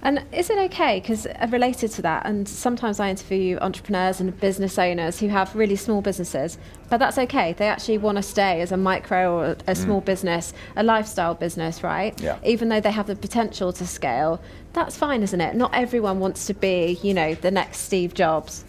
And 0.03 0.21
is 0.33 0.49
it 0.49 0.57
okay? 0.57 0.99
Because 0.99 1.25
uh, 1.25 1.47
related 1.49 1.91
to 1.91 2.01
that, 2.01 2.25
and 2.25 2.47
sometimes 2.47 2.99
I 2.99 3.09
interview 3.09 3.57
entrepreneurs 3.61 4.19
and 4.19 4.37
business 4.37 4.77
owners 4.77 5.17
who 5.17 5.29
have 5.29 5.55
really 5.55 5.77
small 5.77 6.01
businesses, 6.01 6.57
but 6.89 6.97
that's 6.97 7.17
okay. 7.17 7.53
They 7.53 7.67
actually 7.67 7.97
want 7.99 8.17
to 8.17 8.21
stay 8.21 8.59
as 8.59 8.73
a 8.73 8.77
micro 8.77 9.33
or 9.33 9.45
a 9.45 9.55
mm. 9.55 9.77
small 9.77 10.01
business, 10.01 10.53
a 10.75 10.83
lifestyle 10.83 11.35
business, 11.35 11.83
right? 11.83 12.19
Yeah. 12.19 12.37
Even 12.43 12.67
though 12.67 12.81
they 12.81 12.91
have 12.91 13.07
the 13.07 13.15
potential 13.15 13.71
to 13.71 13.87
scale, 13.87 14.41
that's 14.73 14.97
fine, 14.97 15.23
isn't 15.23 15.39
it? 15.39 15.55
Not 15.55 15.73
everyone 15.73 16.19
wants 16.19 16.47
to 16.47 16.53
be, 16.53 16.99
you 17.01 17.13
know, 17.13 17.35
the 17.35 17.51
next 17.51 17.79
Steve 17.79 18.13
Jobs. 18.13 18.65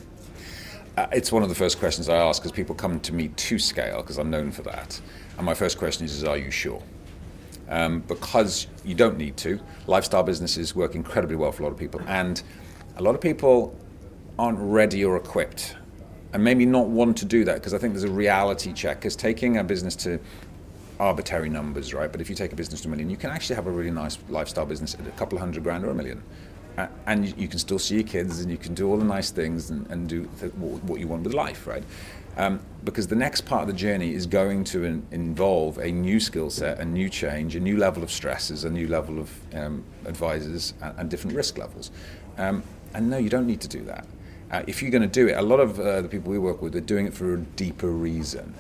Uh, 0.97 1.09
it's 1.11 1.33
one 1.33 1.43
of 1.43 1.49
the 1.49 1.55
first 1.57 1.81
questions 1.81 2.09
I 2.09 2.17
ask 2.17 2.41
because 2.41 2.53
people 2.53 2.77
come 2.77 3.01
to 3.01 3.13
me 3.13 3.27
to 3.27 3.59
scale 3.59 3.97
because 3.97 4.19
I'm 4.19 4.31
known 4.31 4.53
for 4.53 4.63
that. 4.63 5.01
And 5.37 5.45
my 5.45 5.55
first 5.55 5.79
question 5.79 6.05
is, 6.05 6.15
is 6.15 6.23
are 6.23 6.39
you 6.39 6.53
sure? 6.53 6.81
Um, 7.69 8.01
because 8.01 8.67
you 8.85 8.95
don't 8.95 9.17
need 9.17 9.37
to. 9.39 9.61
Lifestyle 9.87 10.23
businesses 10.23 10.75
work 10.75 10.95
incredibly 10.95 11.37
well 11.37 11.53
for 11.53 11.63
a 11.63 11.67
lot 11.67 11.73
of 11.73 11.79
people, 11.79 12.01
and 12.07 12.43
a 12.97 13.03
lot 13.03 13.15
of 13.15 13.21
people 13.21 13.79
aren't 14.39 14.59
ready 14.59 15.05
or 15.05 15.17
equipped, 15.17 15.77
and 16.33 16.43
maybe 16.43 16.67
not 16.67 16.89
want 16.89 17.17
to 17.19 17.25
do 17.25 17.45
that 17.45 17.55
because 17.57 17.75
I 17.75 17.79
think 17.79 17.93
there's 17.93 18.05
a 18.05 18.11
reality 18.11 18.73
check. 18.73 19.01
Because 19.01 19.17
taking 19.17 19.59
a 19.59 19.65
business 19.65 19.97
to 19.97 20.19
arbitrary 21.01 21.49
numbers, 21.49 21.93
right? 21.93 22.11
But 22.11 22.21
if 22.21 22.31
you 22.31 22.37
take 22.37 22.53
a 22.53 22.57
business 22.57 22.81
to 22.83 22.89
a 22.89 22.91
million, 22.91 23.11
you 23.11 23.17
can 23.17 23.31
actually 23.31 23.57
have 23.57 23.67
a 23.67 23.71
really 23.71 23.91
nice 23.91 24.19
lifestyle 24.29 24.67
business 24.67 24.95
at 24.95 25.07
a 25.07 25.11
couple 25.13 25.39
hundred 25.39 25.63
grand 25.63 25.85
or 25.85 25.91
a 25.91 25.95
million. 25.95 26.23
And 27.07 27.39
you, 27.41 27.47
can 27.47 27.61
still 27.61 27.79
see 27.79 27.97
your 27.97 28.05
kids 28.05 28.41
and 28.41 28.51
you 28.51 28.57
can 28.57 28.75
do 28.75 28.89
all 28.89 28.97
the 28.97 29.05
nice 29.05 29.31
things 29.31 29.71
and, 29.71 29.89
and 29.91 30.09
do 30.09 30.25
what 30.25 30.99
you 30.99 31.07
want 31.07 31.23
with 31.23 31.33
life, 31.33 31.69
right? 31.69 31.85
Um, 32.37 32.61
because 32.85 33.07
the 33.07 33.17
next 33.17 33.43
part 33.43 33.63
of 33.63 33.69
the 33.69 33.75
journey 33.75 34.13
is 34.13 34.27
going 34.27 34.65
to 34.65 34.85
in, 34.85 35.07
involve 35.11 35.79
a 35.79 35.91
new 35.91 36.21
skill 36.21 36.51
set, 36.51 36.79
a 36.81 36.85
new 36.85 37.09
change, 37.09 37.57
a 37.57 37.61
new 37.61 37.77
level 37.77 38.03
of 38.03 38.11
stresses, 38.11 38.65
a 38.65 38.71
new 38.71 38.89
level 38.89 39.19
of 39.19 39.31
um, 39.55 39.85
advisors, 40.05 40.75
and, 40.83 40.99
and, 40.99 41.11
different 41.11 41.37
risk 41.37 41.57
levels. 41.59 41.91
Um, 42.37 42.63
and 42.93 43.09
no, 43.09 43.19
you 43.19 43.31
don't 43.31 43.47
need 43.47 43.61
to 43.63 43.69
do 43.69 43.83
that. 43.85 44.07
Uh, 44.51 44.63
if 44.67 44.83
you're 44.83 44.91
going 44.91 45.03
to 45.03 45.09
do 45.09 45.29
it, 45.29 45.33
a 45.33 45.43
lot 45.43 45.61
of 45.61 45.81
uh, 45.81 46.03
the 46.03 46.09
people 46.09 46.31
we 46.31 46.39
work 46.39 46.61
with 46.61 46.77
are 46.77 46.81
doing 46.81 47.07
it 47.07 47.15
for 47.15 47.35
a 47.35 47.39
deeper 47.39 47.91
reason. 47.91 48.55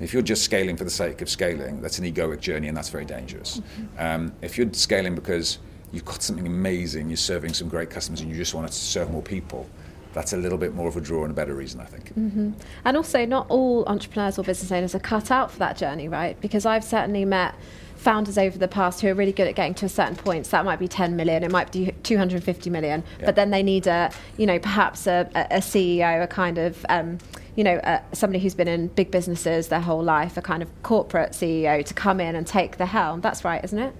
If 0.00 0.12
you're 0.12 0.22
just 0.22 0.42
scaling 0.42 0.76
for 0.76 0.84
the 0.84 0.90
sake 0.90 1.20
of 1.20 1.28
scaling, 1.28 1.82
that's 1.82 1.98
an 1.98 2.04
egoic 2.04 2.40
journey, 2.40 2.68
and 2.68 2.76
that's 2.76 2.88
very 2.88 3.04
dangerous. 3.04 3.58
Mm-hmm. 3.60 4.00
Um, 4.02 4.32
if 4.42 4.56
you're 4.56 4.72
scaling 4.72 5.14
because 5.14 5.58
you've 5.92 6.04
got 6.04 6.22
something 6.22 6.46
amazing, 6.46 7.08
you're 7.08 7.16
serving 7.16 7.52
some 7.52 7.68
great 7.68 7.90
customers, 7.90 8.20
and 8.20 8.30
you 8.30 8.36
just 8.36 8.54
want 8.54 8.66
to 8.66 8.72
serve 8.72 9.10
more 9.10 9.22
people, 9.22 9.68
that's 10.12 10.32
a 10.32 10.36
little 10.36 10.58
bit 10.58 10.74
more 10.74 10.88
of 10.88 10.96
a 10.96 11.00
draw 11.00 11.22
and 11.22 11.30
a 11.30 11.34
better 11.34 11.54
reason, 11.54 11.80
I 11.80 11.84
think. 11.84 12.14
Mm-hmm. 12.14 12.52
And 12.84 12.96
also, 12.96 13.24
not 13.24 13.46
all 13.48 13.84
entrepreneurs 13.86 14.38
or 14.38 14.44
business 14.44 14.72
owners 14.72 14.94
are 14.94 15.00
cut 15.00 15.30
out 15.30 15.50
for 15.50 15.58
that 15.60 15.76
journey, 15.76 16.08
right? 16.08 16.40
Because 16.40 16.66
I've 16.66 16.84
certainly 16.84 17.24
met 17.24 17.54
founders 18.00 18.38
over 18.38 18.56
the 18.56 18.66
past 18.66 19.02
who 19.02 19.08
are 19.08 19.14
really 19.14 19.32
good 19.32 19.46
at 19.46 19.54
getting 19.54 19.74
to 19.74 19.86
a 19.86 19.88
certain 19.88 20.16
point. 20.16 20.46
So 20.46 20.52
that 20.52 20.64
might 20.64 20.78
be 20.78 20.88
10 20.88 21.16
million, 21.16 21.42
it 21.42 21.50
might 21.50 21.70
be 21.70 21.92
250 22.02 22.70
million, 22.70 23.04
yeah. 23.18 23.26
but 23.26 23.36
then 23.36 23.50
they 23.50 23.62
need 23.62 23.86
a, 23.86 24.10
you 24.38 24.46
know, 24.46 24.58
perhaps 24.58 25.06
a, 25.06 25.28
a 25.34 25.58
CEO, 25.58 26.22
a 26.22 26.26
kind 26.26 26.56
of, 26.56 26.84
um, 26.88 27.18
you 27.56 27.64
know, 27.64 27.76
uh, 27.76 28.00
somebody 28.12 28.42
who's 28.42 28.54
been 28.54 28.68
in 28.68 28.88
big 28.88 29.10
businesses 29.10 29.68
their 29.68 29.80
whole 29.80 30.02
life, 30.02 30.38
a 30.38 30.42
kind 30.42 30.62
of 30.62 30.82
corporate 30.82 31.32
CEO 31.32 31.84
to 31.84 31.92
come 31.92 32.20
in 32.20 32.34
and 32.34 32.46
take 32.46 32.78
the 32.78 32.86
helm. 32.86 33.20
That's 33.20 33.44
right, 33.44 33.62
isn't 33.62 33.78
it? 33.78 33.94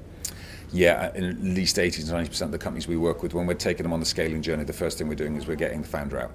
Yeah, 0.72 1.10
at 1.14 1.20
least 1.42 1.78
80 1.78 2.02
to 2.04 2.12
90% 2.12 2.42
of 2.42 2.52
the 2.52 2.58
companies 2.58 2.86
we 2.86 2.96
work 2.96 3.22
with, 3.22 3.34
when 3.34 3.46
we're 3.46 3.54
taking 3.54 3.82
them 3.82 3.92
on 3.92 4.00
the 4.00 4.06
scaling 4.06 4.40
journey, 4.40 4.64
the 4.64 4.72
first 4.72 4.98
thing 4.98 5.08
we're 5.08 5.14
doing 5.14 5.36
is 5.36 5.46
we're 5.46 5.56
getting 5.56 5.82
the 5.82 5.88
founder 5.88 6.20
out. 6.20 6.30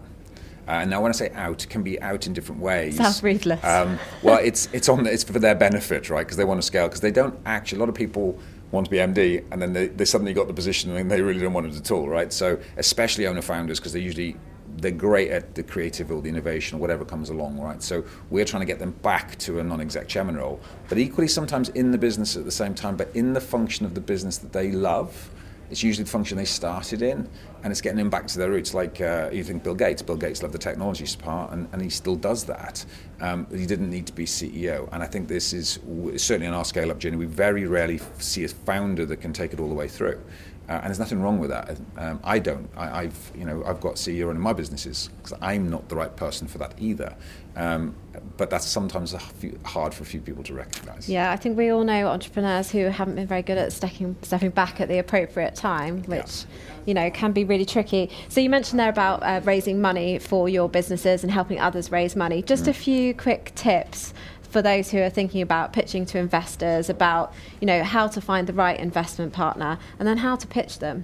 Uh, 0.67 0.71
and 0.71 0.89
now, 0.89 0.99
when 1.01 1.09
I 1.09 1.13
say 1.13 1.31
out, 1.33 1.63
it 1.63 1.69
can 1.69 1.83
be 1.83 2.01
out 2.01 2.25
in 2.25 2.33
different 2.33 2.59
ways. 2.59 2.97
Sounds 2.97 3.21
ruthless. 3.21 3.63
Um, 3.63 3.99
well, 4.23 4.39
it's 4.43 4.67
it's 4.73 4.89
on 4.89 5.05
it's 5.05 5.23
for 5.23 5.37
their 5.37 5.53
benefit, 5.53 6.09
right? 6.09 6.25
Because 6.25 6.37
they 6.37 6.43
want 6.43 6.59
to 6.59 6.65
scale. 6.65 6.87
Because 6.87 7.01
they 7.01 7.11
don't 7.11 7.37
actually. 7.45 7.77
A 7.77 7.79
lot 7.81 7.89
of 7.89 7.93
people 7.93 8.39
want 8.71 8.85
to 8.85 8.91
be 8.91 8.97
MD, 8.97 9.43
and 9.51 9.61
then 9.61 9.73
they, 9.73 9.87
they 9.87 10.05
suddenly 10.05 10.33
got 10.33 10.47
the 10.47 10.53
position, 10.53 10.95
and 10.95 11.11
they 11.11 11.21
really 11.21 11.39
don't 11.39 11.53
want 11.53 11.67
it 11.67 11.75
at 11.75 11.91
all, 11.91 12.09
right? 12.09 12.33
So, 12.33 12.59
especially 12.77 13.27
owner 13.27 13.43
founders, 13.43 13.79
because 13.79 13.93
they 13.93 13.99
usually 13.99 14.37
they're 14.77 14.91
great 14.91 15.29
at 15.29 15.55
the 15.55 15.63
creative 15.63 16.11
or 16.11 16.21
the 16.21 16.29
innovation 16.29 16.77
or 16.77 16.81
whatever 16.81 17.05
comes 17.05 17.29
along, 17.29 17.59
right? 17.59 17.81
So 17.81 18.03
we're 18.29 18.45
trying 18.45 18.61
to 18.61 18.65
get 18.65 18.79
them 18.79 18.91
back 18.91 19.37
to 19.39 19.59
a 19.59 19.63
non-exec 19.63 20.07
chairman 20.07 20.37
role, 20.37 20.59
but 20.89 20.97
equally 20.97 21.27
sometimes 21.27 21.69
in 21.69 21.91
the 21.91 21.97
business 21.97 22.35
at 22.35 22.45
the 22.45 22.51
same 22.51 22.73
time, 22.73 22.95
but 22.95 23.09
in 23.15 23.33
the 23.33 23.41
function 23.41 23.85
of 23.85 23.93
the 23.95 24.01
business 24.01 24.37
that 24.39 24.53
they 24.53 24.71
love. 24.71 25.31
It's 25.71 25.81
usually 25.81 26.03
the 26.03 26.11
function 26.11 26.37
they 26.37 26.45
started 26.45 27.01
in, 27.01 27.27
and 27.63 27.71
it's 27.71 27.81
getting 27.81 27.97
them 27.97 28.11
back 28.11 28.27
to 28.27 28.37
their 28.37 28.51
roots. 28.51 28.75
Like 28.75 29.01
uh, 29.01 29.31
you 29.33 29.43
think 29.43 29.63
Bill 29.63 29.73
Gates. 29.73 30.03
Bill 30.03 30.15
Gates 30.15 30.43
loved 30.43 30.53
the 30.53 30.59
technology 30.59 31.07
part, 31.17 31.53
and, 31.53 31.67
and 31.71 31.81
he 31.81 31.89
still 31.89 32.15
does 32.15 32.43
that. 32.45 32.85
Um, 33.19 33.47
he 33.49 33.65
didn't 33.65 33.89
need 33.89 34.05
to 34.05 34.13
be 34.13 34.25
CEO, 34.25 34.87
and 34.91 35.01
I 35.01 35.07
think 35.07 35.27
this 35.27 35.53
is 35.53 35.79
certainly 36.17 36.45
on 36.45 36.53
our 36.53 36.65
scale-up 36.65 36.99
journey. 36.99 37.17
We 37.17 37.25
very 37.25 37.65
rarely 37.65 37.99
see 38.19 38.43
a 38.43 38.47
founder 38.47 39.07
that 39.07 39.17
can 39.17 39.33
take 39.33 39.53
it 39.53 39.59
all 39.59 39.67
the 39.67 39.73
way 39.73 39.87
through. 39.87 40.21
Uh, 40.67 40.73
and 40.73 40.85
there's 40.85 40.99
nothing 40.99 41.21
wrong 41.21 41.39
with 41.39 41.51
that. 41.51 41.77
Um, 41.97 42.19
I 42.23 42.39
don't. 42.39 42.69
I, 42.75 43.03
have 43.03 43.31
you 43.35 43.45
know, 43.45 43.63
I've 43.65 43.79
got 43.79 43.95
CEO 43.95 44.27
running 44.27 44.41
my 44.41 44.53
businesses 44.53 45.09
because 45.17 45.37
I'm 45.41 45.69
not 45.69 45.89
the 45.89 45.95
right 45.95 46.15
person 46.15 46.47
for 46.47 46.57
that 46.57 46.73
either. 46.79 47.15
Um, 47.55 47.95
but 48.37 48.49
that's 48.49 48.65
sometimes 48.65 49.15
few, 49.39 49.57
hard 49.63 49.93
for 49.93 50.03
a 50.03 50.05
few 50.05 50.19
people 50.19 50.43
to 50.43 50.53
recognise. 50.53 51.07
Yeah, 51.07 51.31
I 51.31 51.37
think 51.37 51.57
we 51.57 51.69
all 51.69 51.83
know 51.83 52.07
entrepreneurs 52.07 52.69
who 52.69 52.85
haven't 52.85 53.15
been 53.15 53.27
very 53.27 53.43
good 53.43 53.57
at 53.57 53.71
stepping 53.71 54.15
stepping 54.23 54.49
back 54.49 54.81
at 54.81 54.89
the 54.89 54.99
appropriate 54.99 55.55
time, 55.55 56.03
which 56.03 56.45
yeah. 56.45 56.85
you 56.85 56.93
know 56.93 57.09
can 57.11 57.31
be 57.31 57.45
really 57.45 57.65
tricky. 57.65 58.09
So 58.27 58.41
you 58.41 58.49
mentioned 58.49 58.79
there 58.79 58.89
about 58.89 59.23
uh, 59.23 59.41
raising 59.43 59.81
money 59.81 60.19
for 60.19 60.49
your 60.49 60.67
businesses 60.67 61.23
and 61.23 61.31
helping 61.31 61.59
others 61.59 61.91
raise 61.91 62.15
money. 62.15 62.41
Just 62.41 62.65
mm. 62.65 62.69
a 62.69 62.73
few 62.73 63.13
quick 63.13 63.53
tips 63.55 64.13
for 64.55 64.61
those 64.61 64.89
who 64.89 65.01
are 65.01 65.09
thinking 65.09 65.41
about 65.41 65.73
pitching 65.73 66.05
to 66.05 66.17
investors 66.17 66.89
about 66.89 67.33
you 67.59 67.67
know 67.67 67.83
how 67.83 68.07
to 68.07 68.21
find 68.21 68.47
the 68.47 68.53
right 68.53 68.79
investment 68.79 69.33
partner 69.33 69.77
and 69.99 70.07
then 70.07 70.15
how 70.15 70.33
to 70.33 70.47
pitch 70.47 70.79
them 70.79 71.03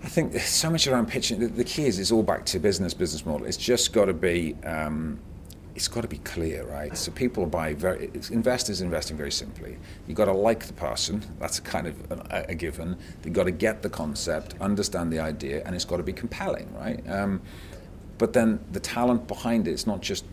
I 0.00 0.06
think 0.06 0.30
there's 0.30 0.44
so 0.44 0.70
much 0.70 0.86
around 0.86 1.08
pitching. 1.08 1.40
The, 1.40 1.48
the 1.48 1.64
key 1.64 1.86
is 1.86 1.98
it's 1.98 2.12
all 2.12 2.22
back 2.22 2.44
to 2.46 2.58
business, 2.58 2.92
business 2.92 3.24
model. 3.24 3.46
It's 3.46 3.56
just 3.56 3.94
got 3.94 4.04
to 4.04 4.12
be, 4.12 4.54
um, 4.62 5.18
it's 5.74 5.88
got 5.88 6.02
to 6.02 6.08
be 6.08 6.18
clear, 6.18 6.62
right? 6.66 6.94
So 6.94 7.10
people 7.10 7.46
buy 7.46 7.72
very, 7.72 8.10
investors 8.30 8.82
investing 8.82 9.16
very 9.16 9.32
simply. 9.32 9.78
You've 10.06 10.18
got 10.18 10.26
to 10.26 10.34
like 10.34 10.66
the 10.66 10.74
person. 10.74 11.24
That's 11.40 11.58
a 11.58 11.62
kind 11.62 11.86
of 11.86 11.94
a, 12.10 12.44
a 12.50 12.54
given. 12.54 12.98
They've 13.22 13.32
got 13.32 13.44
to 13.44 13.50
get 13.50 13.80
the 13.80 13.88
concept, 13.88 14.54
understand 14.60 15.10
the 15.10 15.20
idea, 15.20 15.62
and 15.64 15.74
it's 15.74 15.86
got 15.86 15.96
to 15.96 16.02
be 16.02 16.12
compelling, 16.12 16.70
right? 16.74 17.02
Um, 17.08 17.40
but 18.18 18.34
then 18.34 18.60
the 18.72 18.80
talent 18.80 19.26
behind 19.26 19.66
it, 19.66 19.70
it's 19.70 19.86
not 19.86 20.02
just 20.02 20.26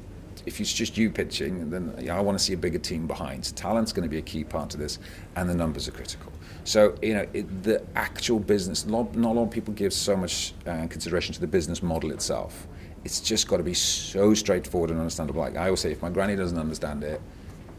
if 0.46 0.60
it's 0.60 0.72
just 0.72 0.98
you 0.98 1.10
pitching, 1.10 1.70
then 1.70 1.94
you 2.00 2.08
know, 2.08 2.18
I 2.18 2.22
want 2.22 2.38
to 2.38 2.44
see 2.44 2.54
a 2.54 2.58
bigger 2.58 2.80
team 2.80 3.08
behind. 3.08 3.46
So 3.46 3.56
talent's 3.56 3.94
going 3.94 4.04
to 4.04 4.10
be 4.10 4.18
a 4.18 4.22
key 4.22 4.44
part 4.44 4.74
of 4.74 4.80
this, 4.80 5.00
and 5.36 5.50
the 5.50 5.56
numbers 5.56 5.88
are 5.88 5.92
critical. 5.92 6.32
So 6.64 6.96
you 7.02 7.14
know, 7.14 7.28
it, 7.34 7.64
the 7.64 7.84
actual 7.96 8.40
business. 8.40 8.86
Not, 8.86 9.16
not 9.16 9.32
a 9.32 9.36
lot 9.40 9.44
of 9.44 9.52
people 9.52 9.74
give 9.74 9.94
so 9.94 10.16
much 10.16 10.54
uh, 10.66 10.88
consideration 10.88 11.34
to 11.34 11.42
the 11.42 11.48
business 11.48 11.82
model 11.82 12.12
itself. 12.12 12.68
It's 13.04 13.20
just 13.20 13.48
got 13.48 13.58
to 13.58 13.64
be 13.64 13.74
so 13.74 14.34
straightforward 14.34 14.92
and 14.92 15.00
understandable. 15.00 15.42
Like 15.42 15.58
I 15.58 15.66
always 15.66 15.80
say, 15.80 15.92
if 15.92 16.02
my 16.02 16.10
granny 16.10 16.36
doesn't 16.36 16.58
understand 16.58 17.04
it, 17.04 17.22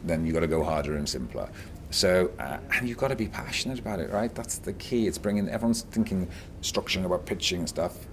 then 0.05 0.26
you 0.26 0.32
got 0.32 0.40
to 0.40 0.48
go 0.48 0.64
harder 0.64 0.96
and 0.96 1.09
simpler. 1.09 1.48
So, 1.90 2.30
uh, 2.38 2.59
and 2.74 2.88
you've 2.88 2.98
got 2.98 3.09
to 3.09 3.16
be 3.16 3.28
passionate 3.28 3.78
about 3.78 4.00
it, 4.00 4.11
right? 4.11 4.34
That's 4.34 4.59
the 4.59 4.72
key. 4.72 5.07
It's 5.07 5.18
bringing 5.18 5.48
everyone's 5.48 5.82
thinking, 5.82 6.28
structuring 6.62 7.05
about 7.05 7.26
pitching 7.26 7.61
and 7.61 7.68
stuff. 7.68 8.07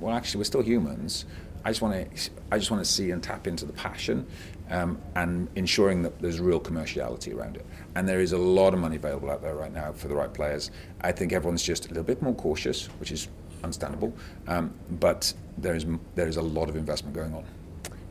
Well, 0.00 0.14
actually, 0.14 0.38
we're 0.38 0.44
still 0.44 0.62
humans. 0.62 1.26
I 1.64 1.70
just 1.70 1.82
want 1.82 1.94
to 2.14 2.30
I 2.50 2.58
just 2.58 2.70
want 2.70 2.84
to 2.84 2.90
see 2.90 3.10
and 3.10 3.22
tap 3.22 3.46
into 3.46 3.64
the 3.64 3.72
passion 3.72 4.26
um, 4.70 5.00
and 5.14 5.48
ensuring 5.56 6.02
that 6.02 6.20
there's 6.20 6.40
real 6.40 6.60
commerciality 6.60 7.34
around 7.34 7.56
it. 7.56 7.66
And 7.94 8.08
there 8.08 8.20
is 8.20 8.32
a 8.32 8.38
lot 8.38 8.72
of 8.72 8.80
money 8.80 8.96
available 8.96 9.30
out 9.30 9.42
there 9.42 9.54
right 9.54 9.72
now 9.72 9.92
for 9.92 10.08
the 10.08 10.14
right 10.14 10.32
players. 10.32 10.70
I 11.00 11.12
think 11.12 11.32
everyone's 11.32 11.62
just 11.62 11.86
a 11.86 11.88
little 11.88 12.04
bit 12.04 12.22
more 12.22 12.34
cautious, 12.34 12.86
which 13.00 13.10
is 13.10 13.28
understandable. 13.62 14.14
Um, 14.46 14.72
but 14.92 15.32
there 15.58 15.74
is 15.74 15.86
there 16.14 16.28
is 16.28 16.36
a 16.36 16.42
lot 16.42 16.68
of 16.68 16.76
investment 16.76 17.14
going 17.14 17.34
on. 17.34 17.44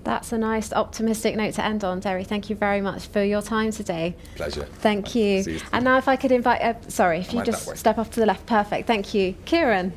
That's 0.04 0.32
a 0.32 0.38
nice 0.38 0.72
optimistic 0.72 1.36
note 1.36 1.56
to 1.56 1.64
end 1.64 1.84
on, 1.84 2.00
Deri. 2.00 2.24
Thank 2.24 2.50
you 2.50 2.56
very 2.56 2.82
much 2.82 3.08
for 3.08 3.24
your 3.24 3.42
time 3.42 3.72
today. 3.72 4.16
Pleasure. 4.36 4.64
Thank 4.80 5.14
you. 5.14 5.42
you 5.42 5.60
and 5.74 5.84
now, 5.84 5.98
if 5.98 6.08
I 6.08 6.16
could 6.16 6.32
invite, 6.32 6.62
uh, 6.62 6.74
sorry, 6.88 7.20
if 7.20 7.34
you 7.34 7.44
just 7.44 7.78
step 7.78 7.98
off 7.98 8.10
to 8.12 8.20
the 8.20 8.26
left, 8.26 8.46
perfect. 8.46 8.88
Thank 8.88 9.14
you, 9.14 9.36
Ciaran. 9.46 9.94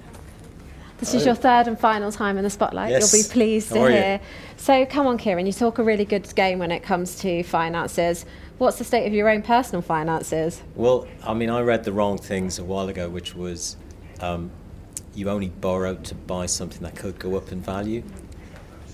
This 1.03 1.15
is 1.15 1.27
your 1.27 1.35
third 1.35 1.67
and 1.67 1.77
final 1.77 2.13
time 2.13 2.39
in 2.39 2.45
the 2.45 2.51
spotlight. 2.51 2.91
Yes. 2.91 3.13
You'll 3.13 3.25
be 3.25 3.29
pleased 3.29 3.71
How 3.71 3.89
to 3.89 3.93
hear. 3.93 4.13
You? 4.13 4.21
So, 4.57 4.87
come 4.87 5.09
on, 5.09 5.19
Ciaran. 5.19 5.47
You 5.47 5.53
talk 5.53 5.79
a 5.79 5.83
really 5.83 6.05
good 6.05 6.33
game 6.37 6.61
when 6.61 6.71
it 6.71 6.85
comes 6.85 7.19
to 7.23 7.43
finances. 7.43 8.25
What's 8.59 8.79
the 8.79 8.85
state 8.85 9.09
of 9.09 9.13
your 9.13 9.29
own 9.29 9.43
personal 9.43 9.83
finances? 9.83 10.63
Well, 10.77 11.09
I 11.27 11.35
mean, 11.35 11.51
I 11.51 11.61
read 11.63 11.83
the 11.83 11.93
wrong 11.93 12.19
things 12.19 12.61
a 12.61 12.65
while 12.65 12.89
ago, 12.89 13.09
which 13.09 13.35
was 13.35 13.77
um, 14.21 14.53
you 15.13 15.29
only 15.29 15.49
borrow 15.49 15.97
to 15.97 16.15
buy 16.15 16.47
something 16.47 16.83
that 16.83 16.95
could 16.95 17.19
go 17.19 17.35
up 17.37 17.51
in 17.51 17.61
value. 17.61 18.05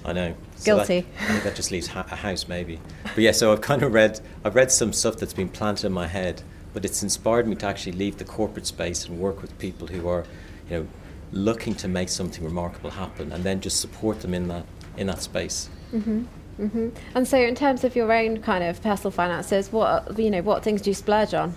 I 0.03 0.15
know. 0.15 0.35
So 0.57 0.77
Guilty. 0.77 1.01
That, 1.01 1.23
I 1.23 1.33
think 1.33 1.45
that 1.45 1.57
just 1.57 1.71
leaves 1.71 1.89
ha- 1.89 2.07
a 2.11 2.17
house, 2.17 2.49
maybe. 2.49 2.81
But 3.05 3.19
yeah, 3.19 3.33
so 3.33 3.53
I've 3.53 3.61
kind 3.61 3.83
of 3.83 3.93
read, 3.93 4.19
I've 4.47 4.55
read 4.55 4.73
some 4.73 4.95
stuff 4.95 5.19
that's 5.19 5.35
been 5.35 5.51
planted 5.51 5.85
in 5.85 5.93
my 5.93 6.07
head, 6.07 6.41
but 6.73 6.87
it's 6.87 7.03
inspired 7.03 7.47
me 7.47 7.55
to 7.57 7.67
actually 7.67 7.93
leave 7.93 8.17
the 8.17 8.25
corporate 8.25 8.67
space 8.67 9.05
and 9.05 9.19
work 9.19 9.43
with 9.43 9.59
people 9.59 9.89
who 9.89 10.09
are, 10.09 10.25
you 10.71 10.79
know, 10.79 10.89
looking 11.33 11.75
to 11.77 11.89
make 11.89 12.09
something 12.09 12.45
remarkable 12.45 12.91
happen, 12.91 13.33
and 13.33 13.45
then 13.45 13.61
just 13.61 13.81
support 13.81 14.21
them 14.21 14.35
in 14.35 14.49
that 14.49 14.65
in 14.97 15.07
that 15.07 15.23
space. 15.23 15.71
Mm-hmm. 15.93 16.25
Mm-hmm. 16.61 16.89
And 17.15 17.27
so, 17.27 17.39
in 17.39 17.55
terms 17.55 17.85
of 17.85 17.95
your 17.95 18.13
own 18.13 18.43
kind 18.43 18.65
of 18.65 18.83
personal 18.83 19.11
finances, 19.11 19.71
what 19.73 20.19
you 20.19 20.31
know, 20.31 20.43
what 20.43 20.63
things 20.63 20.83
do 20.83 20.91
you 20.91 20.95
splurge 20.95 21.35
on? 21.35 21.55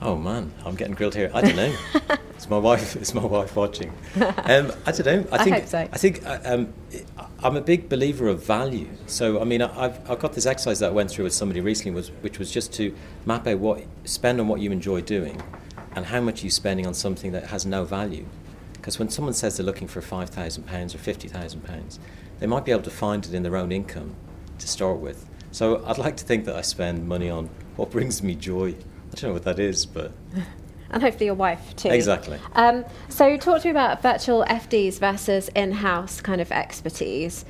Oh 0.00 0.16
man, 0.16 0.52
I'm 0.64 0.74
getting 0.74 0.94
grilled 0.94 1.14
here. 1.14 1.30
I 1.32 1.42
don't 1.42 1.56
know. 1.56 1.74
it's 2.30 2.48
my 2.48 2.58
wife. 2.58 2.96
It's 3.02 3.14
my 3.14 3.24
wife 3.24 3.54
watching. 3.56 3.92
Um, 4.16 4.72
I 4.86 4.92
don't 4.92 5.06
know. 5.06 5.26
I 5.30 5.44
think. 5.44 5.56
I, 5.56 5.60
hope 5.60 5.68
so. 5.68 5.78
I 5.78 5.98
think 5.98 6.26
uh, 6.26 6.38
um, 6.44 6.72
I'm 7.40 7.56
a 7.56 7.60
big 7.60 7.88
believer 7.88 8.28
of 8.28 8.44
value. 8.44 8.88
So 9.06 9.40
I 9.40 9.44
mean, 9.44 9.62
I've, 9.62 9.98
I've 10.10 10.18
got 10.18 10.32
this 10.32 10.46
exercise 10.46 10.80
that 10.80 10.88
I 10.88 10.92
went 10.92 11.10
through 11.10 11.24
with 11.24 11.34
somebody 11.34 11.60
recently, 11.60 11.92
was 11.92 12.08
which 12.20 12.38
was 12.38 12.50
just 12.50 12.72
to 12.74 12.94
map 13.26 13.46
out 13.46 13.58
what 13.58 13.84
spend 14.04 14.40
on 14.40 14.48
what 14.48 14.60
you 14.60 14.72
enjoy 14.72 15.02
doing, 15.02 15.40
and 15.94 16.06
how 16.06 16.20
much 16.20 16.42
you're 16.42 16.50
spending 16.50 16.86
on 16.86 16.94
something 16.94 17.32
that 17.32 17.46
has 17.46 17.66
no 17.66 17.84
value. 17.84 18.26
Because 18.82 18.98
when 18.98 19.10
someone 19.10 19.32
says 19.32 19.56
they're 19.56 19.64
looking 19.64 19.86
for 19.86 20.00
£5,000 20.00 20.58
or 20.58 20.98
£50,000, 20.98 21.98
they 22.40 22.46
might 22.48 22.64
be 22.64 22.72
able 22.72 22.82
to 22.82 22.90
find 22.90 23.24
it 23.24 23.32
in 23.32 23.44
their 23.44 23.56
own 23.56 23.70
income 23.70 24.16
to 24.58 24.66
start 24.66 24.98
with. 24.98 25.30
So 25.52 25.84
I'd 25.86 25.98
like 25.98 26.16
to 26.16 26.24
think 26.24 26.46
that 26.46 26.56
I 26.56 26.62
spend 26.62 27.06
money 27.06 27.30
on 27.30 27.48
what 27.76 27.92
brings 27.92 28.24
me 28.24 28.34
joy. 28.34 28.70
I 28.70 29.14
don't 29.14 29.22
know 29.22 29.32
what 29.34 29.44
that 29.44 29.60
is, 29.60 29.86
but. 29.86 30.10
and 30.90 31.00
hopefully 31.00 31.26
your 31.26 31.36
wife 31.36 31.76
too. 31.76 31.90
Exactly. 31.90 32.40
Um, 32.56 32.84
so 33.08 33.36
talk 33.36 33.62
to 33.62 33.68
me 33.68 33.70
about 33.70 34.02
virtual 34.02 34.44
FDs 34.48 34.98
versus 34.98 35.48
in-house 35.54 36.20
kind 36.20 36.40
of 36.40 36.50
expertise. 36.50 37.44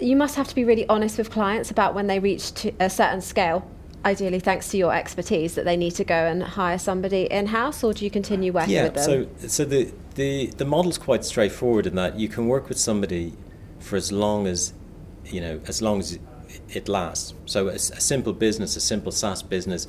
You 0.00 0.16
must 0.16 0.34
have 0.34 0.48
to 0.48 0.54
be 0.54 0.64
really 0.64 0.86
honest 0.86 1.16
with 1.16 1.30
clients 1.30 1.70
about 1.70 1.94
when 1.94 2.08
they 2.08 2.18
reach 2.18 2.52
a 2.78 2.90
certain 2.90 3.22
scale 3.22 3.66
ideally 4.04 4.40
thanks 4.40 4.68
to 4.68 4.76
your 4.76 4.94
expertise 4.94 5.54
that 5.54 5.64
they 5.64 5.76
need 5.76 5.92
to 5.92 6.04
go 6.04 6.14
and 6.14 6.42
hire 6.42 6.78
somebody 6.78 7.24
in 7.24 7.46
house 7.46 7.84
or 7.84 7.92
do 7.92 8.04
you 8.04 8.10
continue 8.10 8.52
working 8.52 8.74
yeah, 8.74 8.84
with 8.84 8.94
them? 8.94 9.04
So 9.40 9.48
so 9.48 9.64
the, 9.64 9.92
the 10.14 10.46
the 10.46 10.64
model's 10.64 10.98
quite 10.98 11.24
straightforward 11.24 11.86
in 11.86 11.94
that 11.94 12.18
you 12.18 12.28
can 12.28 12.46
work 12.48 12.68
with 12.68 12.78
somebody 12.78 13.34
for 13.78 13.96
as 13.96 14.12
long 14.12 14.46
as 14.46 14.72
you 15.26 15.40
know, 15.40 15.60
as 15.66 15.82
long 15.82 16.00
as 16.00 16.18
it 16.68 16.88
lasts. 16.88 17.34
So 17.46 17.68
a, 17.68 17.74
a 17.74 17.78
simple 17.78 18.32
business, 18.32 18.76
a 18.76 18.80
simple 18.80 19.12
SaaS 19.12 19.42
business, 19.42 19.86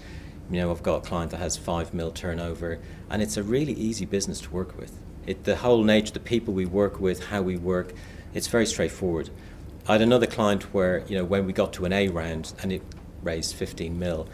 you 0.49 0.59
know, 0.59 0.71
I've 0.71 0.83
got 0.83 1.05
a 1.05 1.07
client 1.07 1.31
that 1.31 1.37
has 1.37 1.57
five 1.57 1.93
mil 1.93 2.11
turnover 2.11 2.79
and 3.09 3.21
it's 3.21 3.37
a 3.37 3.43
really 3.43 3.73
easy 3.73 4.05
business 4.05 4.41
to 4.41 4.49
work 4.51 4.77
with. 4.77 4.99
It, 5.25 5.45
the 5.45 5.57
whole 5.57 5.83
nature, 5.83 6.13
the 6.13 6.19
people 6.19 6.53
we 6.53 6.65
work 6.65 6.99
with, 6.99 7.27
how 7.27 7.41
we 7.41 7.57
work, 7.57 7.93
it's 8.33 8.47
very 8.47 8.65
straightforward. 8.65 9.29
I 9.87 9.93
had 9.93 10.01
another 10.01 10.27
client 10.27 10.73
where, 10.73 11.03
you 11.07 11.17
know, 11.17 11.25
when 11.25 11.45
we 11.45 11.53
got 11.53 11.73
to 11.73 11.85
an 11.85 11.93
A 11.93 12.07
round 12.07 12.53
and 12.61 12.71
it 12.71 12.81
raised 13.23 13.55
15 13.55 13.97
mil. 13.97 14.27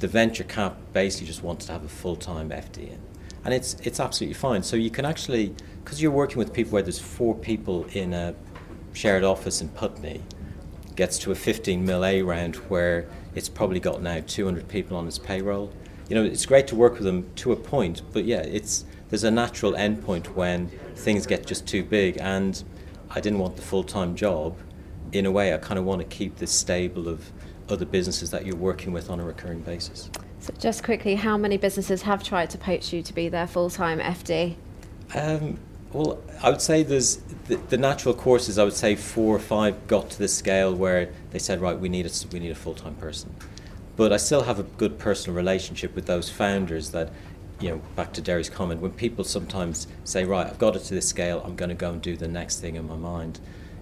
The 0.00 0.08
venture 0.08 0.44
cap 0.44 0.76
basically 0.92 1.26
just 1.26 1.42
wants 1.42 1.66
to 1.66 1.72
have 1.72 1.84
a 1.84 1.88
full 1.88 2.16
time 2.16 2.50
FD 2.50 2.78
in. 2.78 3.00
And 3.44 3.52
it's, 3.52 3.74
it's 3.82 4.00
absolutely 4.00 4.34
fine. 4.34 4.62
So 4.62 4.76
you 4.76 4.90
can 4.90 5.04
actually, 5.04 5.54
because 5.84 6.00
you're 6.00 6.10
working 6.10 6.38
with 6.38 6.52
people 6.52 6.72
where 6.72 6.82
there's 6.82 6.98
four 6.98 7.34
people 7.34 7.84
in 7.92 8.14
a 8.14 8.34
shared 8.94 9.24
office 9.24 9.60
in 9.60 9.68
Putney, 9.68 10.22
gets 10.96 11.18
to 11.18 11.32
a 11.32 11.34
15 11.34 11.84
mil 11.84 12.04
A 12.04 12.22
round 12.22 12.56
where 12.56 13.08
it's 13.34 13.48
probably 13.48 13.80
got 13.80 14.00
now 14.00 14.22
200 14.26 14.68
people 14.68 14.96
on 14.96 15.06
its 15.06 15.18
payroll. 15.18 15.72
You 16.08 16.14
know, 16.16 16.24
it's 16.24 16.46
great 16.46 16.66
to 16.68 16.76
work 16.76 16.94
with 16.94 17.04
them 17.04 17.30
to 17.36 17.52
a 17.52 17.56
point, 17.56 18.02
but 18.12 18.24
yeah, 18.24 18.40
it's 18.40 18.84
there's 19.08 19.24
a 19.24 19.30
natural 19.30 19.72
endpoint 19.72 20.26
when 20.34 20.68
things 20.96 21.26
get 21.26 21.46
just 21.46 21.66
too 21.66 21.82
big. 21.82 22.18
And 22.20 22.62
I 23.10 23.20
didn't 23.20 23.38
want 23.38 23.56
the 23.56 23.62
full 23.62 23.84
time 23.84 24.14
job. 24.14 24.56
In 25.12 25.26
a 25.26 25.30
way, 25.30 25.54
I 25.54 25.58
kind 25.58 25.78
of 25.78 25.84
want 25.84 26.00
to 26.00 26.06
keep 26.06 26.36
this 26.36 26.50
stable 26.50 27.08
of 27.08 27.30
other 27.68 27.84
businesses 27.84 28.30
that 28.30 28.44
you're 28.46 28.56
working 28.56 28.92
with 28.92 29.10
on 29.10 29.20
a 29.20 29.24
recurring 29.24 29.60
basis. 29.60 30.10
So, 30.40 30.52
just 30.58 30.84
quickly, 30.84 31.14
how 31.14 31.36
many 31.36 31.56
businesses 31.56 32.02
have 32.02 32.22
tried 32.22 32.50
to 32.50 32.58
poach 32.58 32.92
you 32.92 33.02
to 33.02 33.12
be 33.14 33.28
their 33.28 33.46
full 33.46 33.70
time 33.70 33.98
FD? 33.98 34.56
Um, 35.14 35.58
well, 35.92 36.20
I 36.42 36.50
would 36.50 36.60
say 36.60 36.82
there's 36.82 37.16
the, 37.46 37.56
the, 37.56 37.76
natural 37.76 38.14
courses. 38.14 38.58
I 38.58 38.64
would 38.64 38.74
say 38.74 38.96
four 38.96 39.36
or 39.36 39.38
five 39.38 39.86
got 39.86 40.10
to 40.10 40.18
the 40.18 40.28
scale 40.28 40.74
where 40.74 41.10
they 41.30 41.38
said, 41.38 41.60
right, 41.60 41.78
we 41.78 41.88
need 41.88 42.04
a, 42.06 42.10
we 42.32 42.40
need 42.40 42.50
a 42.50 42.56
full 42.56 42.74
time 42.74 42.94
person. 42.96 43.34
But 43.96 44.12
I 44.12 44.16
still 44.16 44.42
have 44.42 44.58
a 44.58 44.64
good 44.64 44.98
personal 44.98 45.36
relationship 45.36 45.94
with 45.94 46.06
those 46.06 46.28
founders 46.28 46.90
that 46.90 47.10
you 47.60 47.70
know, 47.70 47.80
back 47.96 48.12
to 48.14 48.20
Deri's 48.20 48.50
comment, 48.50 48.80
when 48.80 48.92
people 48.92 49.24
sometimes 49.24 49.86
say, 50.04 50.24
right, 50.24 50.46
I've 50.46 50.58
got 50.58 50.76
it 50.76 50.80
to 50.80 50.94
this 50.94 51.08
scale, 51.08 51.42
I'm 51.44 51.56
going 51.56 51.68
to 51.68 51.74
go 51.74 51.90
and 51.90 52.02
do 52.02 52.16
the 52.16 52.28
next 52.28 52.60
thing 52.60 52.76
in 52.76 52.86
my 52.86 52.96
mind, 52.96 53.40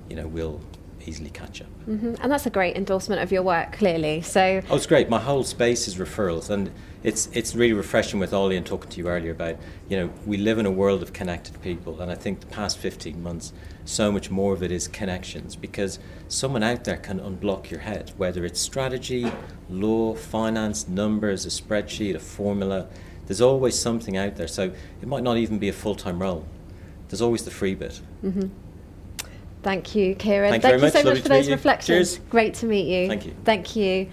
you 0.08 0.16
know, 0.16 0.26
we'll 0.26 0.60
easily 1.06 1.30
catch 1.30 1.60
up. 1.60 1.68
hmm 1.84 2.14
And 2.20 2.30
that's 2.32 2.46
a 2.46 2.50
great 2.50 2.76
endorsement 2.76 3.20
of 3.22 3.32
your 3.32 3.42
work, 3.42 3.72
clearly. 3.72 4.20
So, 4.22 4.62
Oh, 4.70 4.76
it's 4.76 4.86
great. 4.86 5.08
My 5.08 5.18
whole 5.18 5.44
space 5.44 5.88
is 5.88 5.96
referrals, 5.96 6.50
and 6.50 6.70
it's 7.02 7.28
it's 7.32 7.54
really 7.54 7.72
refreshing 7.72 8.20
with 8.20 8.32
Ollie 8.32 8.56
and 8.56 8.64
talking 8.64 8.88
to 8.90 8.98
you 8.98 9.08
earlier 9.08 9.32
about 9.32 9.56
you 9.88 9.96
know 9.96 10.10
we 10.24 10.36
live 10.36 10.58
in 10.58 10.66
a 10.66 10.70
world 10.70 11.02
of 11.02 11.12
connected 11.12 11.60
people, 11.62 12.00
and 12.00 12.10
I 12.10 12.14
think 12.14 12.40
the 12.40 12.46
past 12.46 12.78
15 12.78 13.22
months, 13.22 13.52
so 13.84 14.12
much 14.12 14.30
more 14.30 14.52
of 14.54 14.62
it 14.62 14.70
is 14.70 14.86
connections 14.88 15.56
because 15.56 15.98
someone 16.28 16.62
out 16.62 16.84
there 16.84 16.96
can 16.98 17.18
unblock 17.20 17.70
your 17.70 17.80
head, 17.80 18.12
whether 18.16 18.44
it's 18.44 18.60
strategy, 18.60 19.30
law, 19.68 20.14
finance, 20.14 20.86
numbers, 20.88 21.44
a 21.44 21.48
spreadsheet, 21.48 22.14
a 22.14 22.20
formula. 22.20 22.86
There's 23.26 23.40
always 23.40 23.78
something 23.78 24.16
out 24.16 24.36
there, 24.36 24.48
so 24.48 24.72
it 25.00 25.08
might 25.08 25.22
not 25.22 25.36
even 25.38 25.58
be 25.58 25.68
a 25.68 25.72
full 25.72 25.94
time 25.94 26.20
role. 26.22 26.46
There's 27.08 27.22
always 27.22 27.44
the 27.44 27.50
free 27.50 27.74
bit. 27.74 28.00
Thank 29.62 29.94
you, 29.94 30.14
Ciaran. 30.14 30.50
Thank 30.50 30.62
you 30.64 30.68
very 30.68 30.80
you 30.80 30.82
much. 30.86 30.92
so 30.92 30.98
Lovely 30.98 31.12
much 31.14 31.22
for 31.22 31.28
those 31.28 31.48
you. 31.48 31.54
reflections. 31.54 31.86
Cheers. 31.86 32.20
Great 32.30 32.54
to 32.54 32.66
meet 32.66 32.86
you. 32.86 33.08
Thank 33.08 33.26
you. 33.26 33.34
Thank 33.44 33.76
you. 33.76 34.08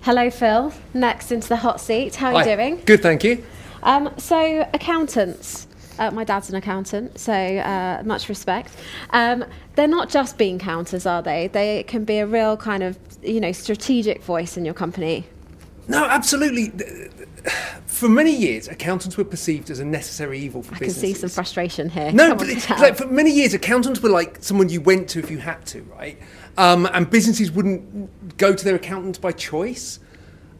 Hello, 0.00 0.30
Phil. 0.30 0.72
Next 0.92 1.32
into 1.32 1.48
the 1.48 1.56
hot 1.56 1.80
seat. 1.80 2.16
How 2.16 2.34
are 2.34 2.46
you 2.46 2.56
doing? 2.56 2.82
Good, 2.84 3.02
thank 3.02 3.24
you. 3.24 3.44
Um, 3.82 4.10
so, 4.18 4.68
accountants. 4.72 5.66
Uh, 5.98 6.10
my 6.10 6.24
dad's 6.24 6.50
an 6.50 6.56
accountant, 6.56 7.18
so 7.20 7.32
uh, 7.32 8.02
much 8.04 8.28
respect. 8.28 8.74
Um, 9.10 9.44
they're 9.76 9.86
not 9.86 10.10
just 10.10 10.36
bean 10.36 10.58
counters, 10.58 11.06
are 11.06 11.22
they? 11.22 11.46
They 11.48 11.84
can 11.84 12.04
be 12.04 12.18
a 12.18 12.26
real 12.26 12.56
kind 12.56 12.82
of, 12.82 12.98
you 13.22 13.40
know, 13.40 13.52
strategic 13.52 14.22
voice 14.22 14.56
in 14.56 14.64
your 14.64 14.74
company. 14.74 15.24
No, 15.88 16.04
absolutely. 16.04 16.72
For 17.86 18.08
many 18.08 18.34
years, 18.34 18.68
accountants 18.68 19.16
were 19.16 19.24
perceived 19.24 19.70
as 19.70 19.78
a 19.78 19.84
necessary 19.84 20.38
evil 20.38 20.62
for 20.62 20.72
business. 20.72 20.98
I 20.98 21.00
can 21.00 21.14
see 21.14 21.20
some 21.20 21.30
frustration 21.30 21.88
here. 21.88 22.10
No, 22.12 22.34
but 22.34 22.48
on, 22.48 22.56
it's 22.56 22.66
tell. 22.66 22.80
like 22.80 22.96
for 22.96 23.06
many 23.06 23.30
years, 23.30 23.54
accountants 23.54 24.00
were 24.00 24.08
like 24.08 24.42
someone 24.42 24.68
you 24.68 24.80
went 24.80 25.08
to 25.10 25.18
if 25.18 25.30
you 25.30 25.38
had 25.38 25.64
to, 25.66 25.82
right? 25.82 26.18
Um, 26.56 26.86
and 26.92 27.08
businesses 27.08 27.50
wouldn't 27.52 28.36
go 28.36 28.54
to 28.54 28.64
their 28.64 28.76
accountants 28.76 29.18
by 29.18 29.32
choice. 29.32 30.00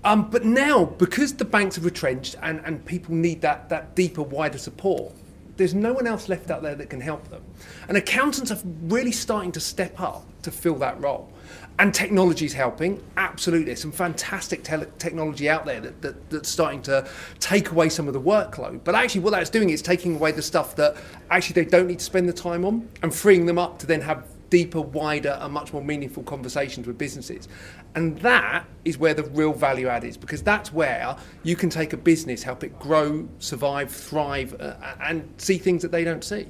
Um, 0.04 0.28
but 0.30 0.44
now, 0.44 0.84
because 0.84 1.34
the 1.34 1.46
banks 1.46 1.76
have 1.76 1.84
retrenched 1.84 2.36
and, 2.42 2.60
and 2.64 2.84
people 2.84 3.14
need 3.14 3.40
that, 3.40 3.70
that 3.70 3.94
deeper, 3.96 4.22
wider 4.22 4.58
support, 4.58 5.14
there's 5.56 5.74
no 5.74 5.92
one 5.92 6.06
else 6.06 6.28
left 6.28 6.50
out 6.50 6.62
there 6.62 6.74
that 6.74 6.90
can 6.90 7.00
help 7.00 7.28
them. 7.28 7.42
And 7.88 7.96
accountants 7.96 8.50
are 8.50 8.58
really 8.82 9.12
starting 9.12 9.52
to 9.52 9.60
step 9.60 9.98
up 10.00 10.26
to 10.42 10.50
fill 10.50 10.74
that 10.76 11.00
role. 11.00 11.32
And 11.78 11.92
technology 11.92 12.46
is 12.46 12.52
helping, 12.52 13.02
absolutely. 13.16 13.66
There's 13.66 13.80
some 13.82 13.92
fantastic 13.92 14.62
tele- 14.62 14.86
technology 14.98 15.48
out 15.48 15.64
there 15.66 15.80
that, 15.80 16.02
that, 16.02 16.30
that's 16.30 16.48
starting 16.48 16.82
to 16.82 17.08
take 17.40 17.70
away 17.70 17.88
some 17.88 18.06
of 18.06 18.14
the 18.14 18.20
workload. 18.20 18.84
But 18.84 18.94
actually, 18.94 19.22
what 19.22 19.30
that's 19.30 19.50
doing 19.50 19.70
is 19.70 19.82
taking 19.82 20.14
away 20.14 20.32
the 20.32 20.42
stuff 20.42 20.76
that 20.76 20.96
actually 21.30 21.64
they 21.64 21.68
don't 21.68 21.88
need 21.88 21.98
to 21.98 22.04
spend 22.04 22.28
the 22.28 22.32
time 22.32 22.64
on 22.64 22.88
and 23.02 23.12
freeing 23.12 23.46
them 23.46 23.58
up 23.58 23.78
to 23.80 23.86
then 23.86 24.00
have 24.02 24.24
deeper, 24.50 24.80
wider, 24.80 25.36
and 25.40 25.52
much 25.52 25.72
more 25.72 25.82
meaningful 25.82 26.22
conversations 26.22 26.86
with 26.86 26.96
businesses. 26.96 27.48
And 27.96 28.16
that 28.18 28.66
is 28.84 28.98
where 28.98 29.12
the 29.12 29.24
real 29.24 29.52
value 29.52 29.88
add 29.88 30.04
is 30.04 30.16
because 30.16 30.44
that's 30.44 30.72
where 30.72 31.16
you 31.42 31.56
can 31.56 31.70
take 31.70 31.92
a 31.92 31.96
business, 31.96 32.44
help 32.44 32.62
it 32.62 32.78
grow, 32.78 33.28
survive, 33.40 33.90
thrive, 33.90 34.54
uh, 34.60 34.74
and 35.00 35.28
see 35.38 35.58
things 35.58 35.82
that 35.82 35.90
they 35.90 36.04
don't 36.04 36.22
see. 36.22 36.46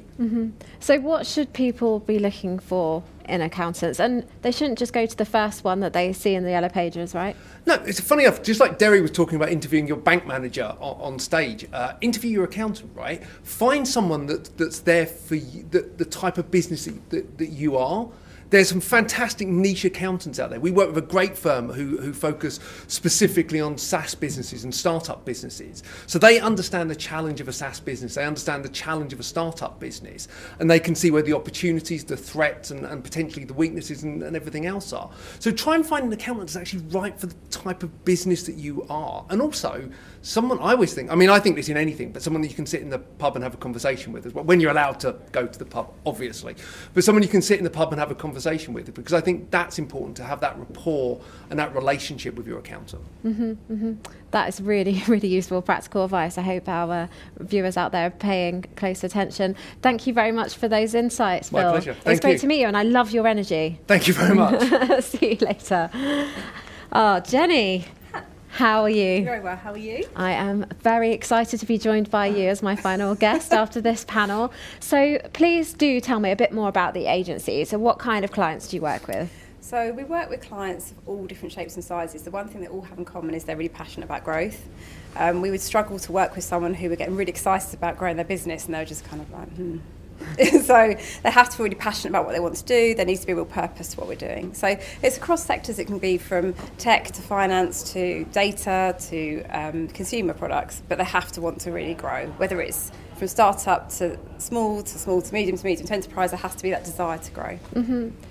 So, 0.80 1.00
what 1.00 1.26
should 1.26 1.54
people 1.54 2.00
be 2.00 2.18
looking 2.18 2.58
for 2.58 3.02
in 3.28 3.40
accountants? 3.40 3.98
And 4.00 4.26
they 4.42 4.50
shouldn't 4.50 4.78
just 4.78 4.92
go 4.92 5.06
to 5.06 5.16
the 5.16 5.24
first 5.24 5.64
one 5.64 5.80
that 5.80 5.92
they 5.92 6.12
see 6.12 6.34
in 6.34 6.44
the 6.44 6.50
yellow 6.50 6.68
pages, 6.68 7.14
right? 7.14 7.36
No, 7.66 7.74
it's 7.74 8.00
funny 8.00 8.24
enough. 8.24 8.42
Just 8.42 8.60
like 8.60 8.78
Deri 8.78 9.00
was 9.00 9.10
talking 9.10 9.36
about 9.36 9.50
interviewing 9.50 9.86
your 9.86 9.96
bank 9.96 10.26
manager 10.26 10.76
on, 10.80 11.00
on 11.00 11.18
stage, 11.18 11.66
uh, 11.72 11.94
interview 12.00 12.30
your 12.30 12.44
accountant. 12.44 12.90
Right, 12.94 13.24
find 13.42 13.86
someone 13.86 14.26
that, 14.26 14.56
that's 14.56 14.80
there 14.80 15.06
for 15.06 15.36
you, 15.36 15.66
the, 15.70 15.82
the 15.96 16.04
type 16.04 16.38
of 16.38 16.50
business 16.50 16.84
that, 16.86 17.10
that, 17.10 17.38
that 17.38 17.50
you 17.50 17.76
are. 17.76 18.08
There's 18.54 18.68
some 18.68 18.80
fantastic 18.80 19.48
niche 19.48 19.84
accountants 19.84 20.38
out 20.38 20.50
there. 20.50 20.60
We 20.60 20.70
work 20.70 20.86
with 20.86 20.98
a 20.98 21.08
great 21.08 21.36
firm 21.36 21.72
who, 21.72 21.98
who 21.98 22.12
focus 22.12 22.60
specifically 22.86 23.60
on 23.60 23.76
SaaS 23.76 24.14
businesses 24.14 24.62
and 24.62 24.72
startup 24.72 25.24
businesses. 25.24 25.82
So 26.06 26.20
they 26.20 26.38
understand 26.38 26.88
the 26.88 26.94
challenge 26.94 27.40
of 27.40 27.48
a 27.48 27.52
SaaS 27.52 27.80
business, 27.80 28.14
they 28.14 28.24
understand 28.24 28.64
the 28.64 28.68
challenge 28.68 29.12
of 29.12 29.18
a 29.18 29.24
startup 29.24 29.80
business, 29.80 30.28
and 30.60 30.70
they 30.70 30.78
can 30.78 30.94
see 30.94 31.10
where 31.10 31.20
the 31.20 31.32
opportunities, 31.32 32.04
the 32.04 32.16
threats, 32.16 32.70
and, 32.70 32.86
and 32.86 33.02
potentially 33.02 33.44
the 33.44 33.54
weaknesses 33.54 34.04
and, 34.04 34.22
and 34.22 34.36
everything 34.36 34.66
else 34.66 34.92
are. 34.92 35.10
So 35.40 35.50
try 35.50 35.74
and 35.74 35.84
find 35.84 36.04
an 36.04 36.12
accountant 36.12 36.46
that's 36.46 36.54
actually 36.54 36.84
right 36.90 37.18
for 37.18 37.26
the 37.26 37.34
type 37.50 37.82
of 37.82 38.04
business 38.04 38.44
that 38.44 38.54
you 38.54 38.86
are. 38.88 39.26
And 39.30 39.42
also, 39.42 39.90
someone 40.24 40.58
I 40.58 40.72
always 40.72 40.94
think, 40.94 41.12
I 41.12 41.14
mean, 41.14 41.28
I 41.28 41.38
think 41.38 41.54
this 41.54 41.68
in 41.68 41.76
anything, 41.76 42.10
but 42.10 42.22
someone 42.22 42.40
that 42.42 42.48
you 42.48 42.54
can 42.54 42.64
sit 42.64 42.80
in 42.80 42.88
the 42.88 42.98
pub 42.98 43.36
and 43.36 43.44
have 43.44 43.52
a 43.52 43.58
conversation 43.58 44.10
with 44.10 44.24
as 44.24 44.32
well, 44.32 44.42
when 44.42 44.58
you're 44.58 44.70
allowed 44.70 44.98
to 45.00 45.16
go 45.32 45.46
to 45.46 45.58
the 45.58 45.66
pub, 45.66 45.92
obviously. 46.06 46.56
But 46.94 47.04
someone 47.04 47.22
you 47.22 47.28
can 47.28 47.42
sit 47.42 47.58
in 47.58 47.64
the 47.64 47.70
pub 47.70 47.92
and 47.92 48.00
have 48.00 48.10
a 48.10 48.14
conversation 48.14 48.72
with, 48.72 48.92
because 48.94 49.12
I 49.12 49.20
think 49.20 49.50
that's 49.50 49.78
important 49.78 50.16
to 50.16 50.24
have 50.24 50.40
that 50.40 50.58
rapport 50.58 51.20
and 51.50 51.58
that 51.58 51.74
relationship 51.74 52.36
with 52.36 52.46
your 52.46 52.58
accountant. 52.58 53.02
Mm-hmm, 53.22 53.50
mm-hmm. 53.72 53.92
That 54.30 54.48
is 54.48 54.62
really, 54.62 55.02
really 55.08 55.28
useful 55.28 55.60
practical 55.60 56.04
advice. 56.04 56.38
I 56.38 56.42
hope 56.42 56.70
our 56.70 56.90
uh, 56.90 57.06
viewers 57.40 57.76
out 57.76 57.92
there 57.92 58.06
are 58.06 58.10
paying 58.10 58.64
close 58.76 59.04
attention. 59.04 59.54
Thank 59.82 60.06
you 60.06 60.14
very 60.14 60.32
much 60.32 60.54
for 60.56 60.68
those 60.68 60.94
insights, 60.94 61.52
My 61.52 61.60
Phil. 61.62 61.70
pleasure. 61.72 61.90
It's 61.90 62.00
Thank 62.00 62.20
great 62.22 62.32
you. 62.32 62.38
to 62.38 62.46
meet 62.46 62.60
you, 62.60 62.66
and 62.66 62.78
I 62.78 62.82
love 62.82 63.10
your 63.10 63.26
energy. 63.26 63.78
Thank 63.86 64.08
you 64.08 64.14
very 64.14 64.34
much. 64.44 65.04
See 65.04 65.32
you 65.32 65.46
later. 65.46 65.90
Oh, 66.92 67.20
Jenny, 67.26 67.84
how 68.54 68.82
are 68.82 68.90
you? 68.90 69.24
Very 69.24 69.40
well. 69.40 69.56
How 69.56 69.72
are 69.72 69.78
you? 69.78 70.06
I 70.14 70.30
am 70.30 70.66
very 70.80 71.10
excited 71.12 71.58
to 71.58 71.66
be 71.66 71.76
joined 71.76 72.08
by 72.08 72.26
you 72.26 72.48
as 72.48 72.62
my 72.62 72.76
final 72.76 73.14
guest 73.16 73.52
after 73.62 73.80
this 73.80 74.04
panel. 74.04 74.52
So, 74.78 75.18
please 75.32 75.72
do 75.72 76.00
tell 76.00 76.20
me 76.20 76.30
a 76.30 76.36
bit 76.36 76.52
more 76.52 76.68
about 76.68 76.94
the 76.94 77.06
agency. 77.06 77.64
So, 77.64 77.78
what 77.78 77.98
kind 77.98 78.24
of 78.24 78.30
clients 78.30 78.68
do 78.68 78.76
you 78.76 78.82
work 78.82 79.08
with? 79.08 79.30
So 79.60 79.92
we 79.92 80.04
work 80.04 80.28
with 80.28 80.42
clients 80.42 80.90
of 80.90 81.08
all 81.08 81.26
different 81.26 81.50
shapes 81.50 81.74
and 81.76 81.82
sizes. 81.82 82.22
The 82.22 82.30
one 82.30 82.48
thing 82.48 82.60
they 82.60 82.68
all 82.68 82.82
have 82.82 82.98
in 82.98 83.06
common 83.06 83.34
is 83.34 83.44
they're 83.44 83.56
really 83.56 83.70
passionate 83.70 84.04
about 84.04 84.22
growth. 84.22 84.68
Um, 85.16 85.40
we 85.40 85.50
would 85.50 85.62
struggle 85.62 85.98
to 85.98 86.12
work 86.12 86.36
with 86.36 86.44
someone 86.44 86.74
who 86.74 86.90
were 86.90 86.96
getting 86.96 87.16
really 87.16 87.30
excited 87.30 87.72
about 87.72 87.96
growing 87.96 88.16
their 88.16 88.26
business 88.26 88.66
and 88.66 88.74
they 88.74 88.78
were 88.78 88.84
just 88.84 89.06
kind 89.06 89.22
of 89.22 89.30
like, 89.30 89.48
hmm. 89.48 89.78
so 90.62 90.96
they 91.22 91.30
have 91.30 91.50
to 91.50 91.56
be 91.56 91.64
really 91.64 91.74
passionate 91.74 92.10
about 92.10 92.24
what 92.24 92.32
they 92.32 92.40
want 92.40 92.56
to 92.56 92.64
do. 92.64 92.94
There 92.94 93.06
needs 93.06 93.20
to 93.20 93.26
be 93.26 93.34
real 93.34 93.44
purpose 93.44 93.88
to 93.88 94.00
what 94.00 94.08
we're 94.08 94.14
doing. 94.14 94.54
So 94.54 94.76
it's 95.02 95.16
across 95.16 95.44
sectors. 95.44 95.78
It 95.78 95.86
can 95.86 95.98
be 95.98 96.18
from 96.18 96.54
tech 96.78 97.06
to 97.12 97.22
finance 97.22 97.92
to 97.92 98.24
data 98.32 98.96
to 99.08 99.42
um, 99.44 99.88
consumer 99.88 100.34
products, 100.34 100.82
but 100.88 100.98
they 100.98 101.04
have 101.04 101.32
to 101.32 101.40
want 101.40 101.60
to 101.62 101.72
really 101.72 101.94
grow. 101.94 102.26
Whether 102.38 102.60
it's 102.60 102.90
from 103.14 103.28
startup 103.28 103.88
to 103.90 104.18
small 104.38 104.82
to 104.82 104.98
small 104.98 105.22
to 105.22 105.32
medium 105.32 105.56
to 105.56 105.64
medium 105.64 105.86
to 105.86 105.94
enterprise, 105.94 106.30
there 106.30 106.38
has 106.38 106.54
to 106.54 106.62
be 106.62 106.70
that 106.70 106.84
desire 106.84 107.18
to 107.18 107.30
grow. 107.32 107.58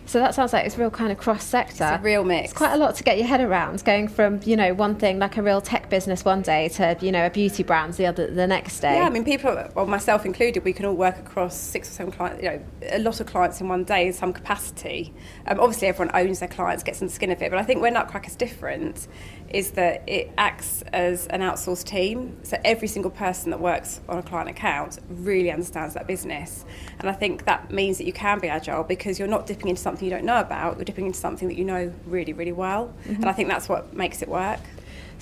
So 0.05 0.19
that 0.19 0.35
sounds 0.35 0.53
like 0.53 0.65
it's 0.65 0.77
real 0.77 0.91
kind 0.91 1.11
of 1.11 1.17
cross 1.17 1.43
sector. 1.43 1.85
It's 1.93 1.99
a 1.99 2.03
real 2.03 2.23
mix. 2.23 2.49
It's 2.49 2.57
quite 2.57 2.73
a 2.73 2.77
lot 2.77 2.95
to 2.95 3.03
get 3.03 3.17
your 3.17 3.27
head 3.27 3.41
around, 3.41 3.83
going 3.83 4.07
from 4.07 4.39
you 4.43 4.55
know 4.55 4.73
one 4.73 4.95
thing 4.95 5.19
like 5.19 5.37
a 5.37 5.41
real 5.41 5.61
tech 5.61 5.89
business 5.89 6.25
one 6.25 6.41
day 6.41 6.69
to 6.69 6.97
you 7.01 7.11
know 7.11 7.25
a 7.25 7.29
beauty 7.29 7.63
brand 7.63 7.93
the 7.93 8.05
other 8.05 8.27
the 8.27 8.47
next 8.47 8.79
day. 8.79 8.95
Yeah, 8.95 9.05
I 9.05 9.09
mean, 9.09 9.23
people, 9.23 9.69
well, 9.75 9.85
myself 9.85 10.25
included, 10.25 10.63
we 10.63 10.73
can 10.73 10.85
all 10.85 10.95
work 10.95 11.17
across 11.17 11.57
six 11.57 11.89
or 11.89 11.93
seven 11.93 12.11
clients, 12.11 12.43
you 12.43 12.49
know, 12.49 12.61
a 12.91 12.99
lot 12.99 13.19
of 13.19 13.27
clients 13.27 13.61
in 13.61 13.67
one 13.67 13.83
day 13.83 14.07
in 14.07 14.13
some 14.13 14.33
capacity. 14.33 15.13
Um, 15.47 15.59
obviously, 15.59 15.87
everyone 15.87 16.15
owns 16.15 16.39
their 16.39 16.49
clients, 16.49 16.83
gets 16.83 17.01
in 17.01 17.07
the 17.07 17.13
skin 17.13 17.31
of 17.31 17.41
it, 17.41 17.49
but 17.49 17.59
I 17.59 17.63
think 17.63 17.81
where 17.81 17.91
Nutcracker's 17.91 18.35
different 18.35 19.07
is 19.53 19.71
that 19.71 20.03
it 20.07 20.31
acts 20.37 20.81
as 20.91 21.27
an 21.27 21.41
outsourced 21.41 21.85
team. 21.85 22.35
So 22.43 22.57
every 22.65 22.87
single 22.87 23.11
person 23.11 23.51
that 23.51 23.59
works 23.59 24.01
on 24.09 24.17
a 24.17 24.23
client 24.23 24.49
account 24.49 24.97
really 25.07 25.51
understands 25.51 25.93
that 25.93 26.07
business. 26.07 26.65
And 26.99 27.07
I 27.07 27.13
think 27.13 27.45
that 27.45 27.71
means 27.71 27.99
that 27.99 28.05
you 28.05 28.13
can 28.13 28.39
be 28.39 28.49
agile 28.49 28.83
because 28.83 29.19
you're 29.19 29.27
not 29.27 29.45
dipping 29.45 29.69
into 29.69 29.81
something 29.81 30.03
you 30.03 30.11
don't 30.11 30.25
know 30.25 30.39
about, 30.39 30.77
you're 30.77 30.85
dipping 30.85 31.05
into 31.05 31.19
something 31.19 31.47
that 31.47 31.55
you 31.55 31.65
know 31.65 31.93
really, 32.07 32.33
really 32.33 32.51
well. 32.51 32.91
Mm-hmm. 33.03 33.15
And 33.15 33.25
I 33.25 33.33
think 33.33 33.47
that's 33.47 33.69
what 33.69 33.93
makes 33.93 34.23
it 34.23 34.27
work. 34.27 34.59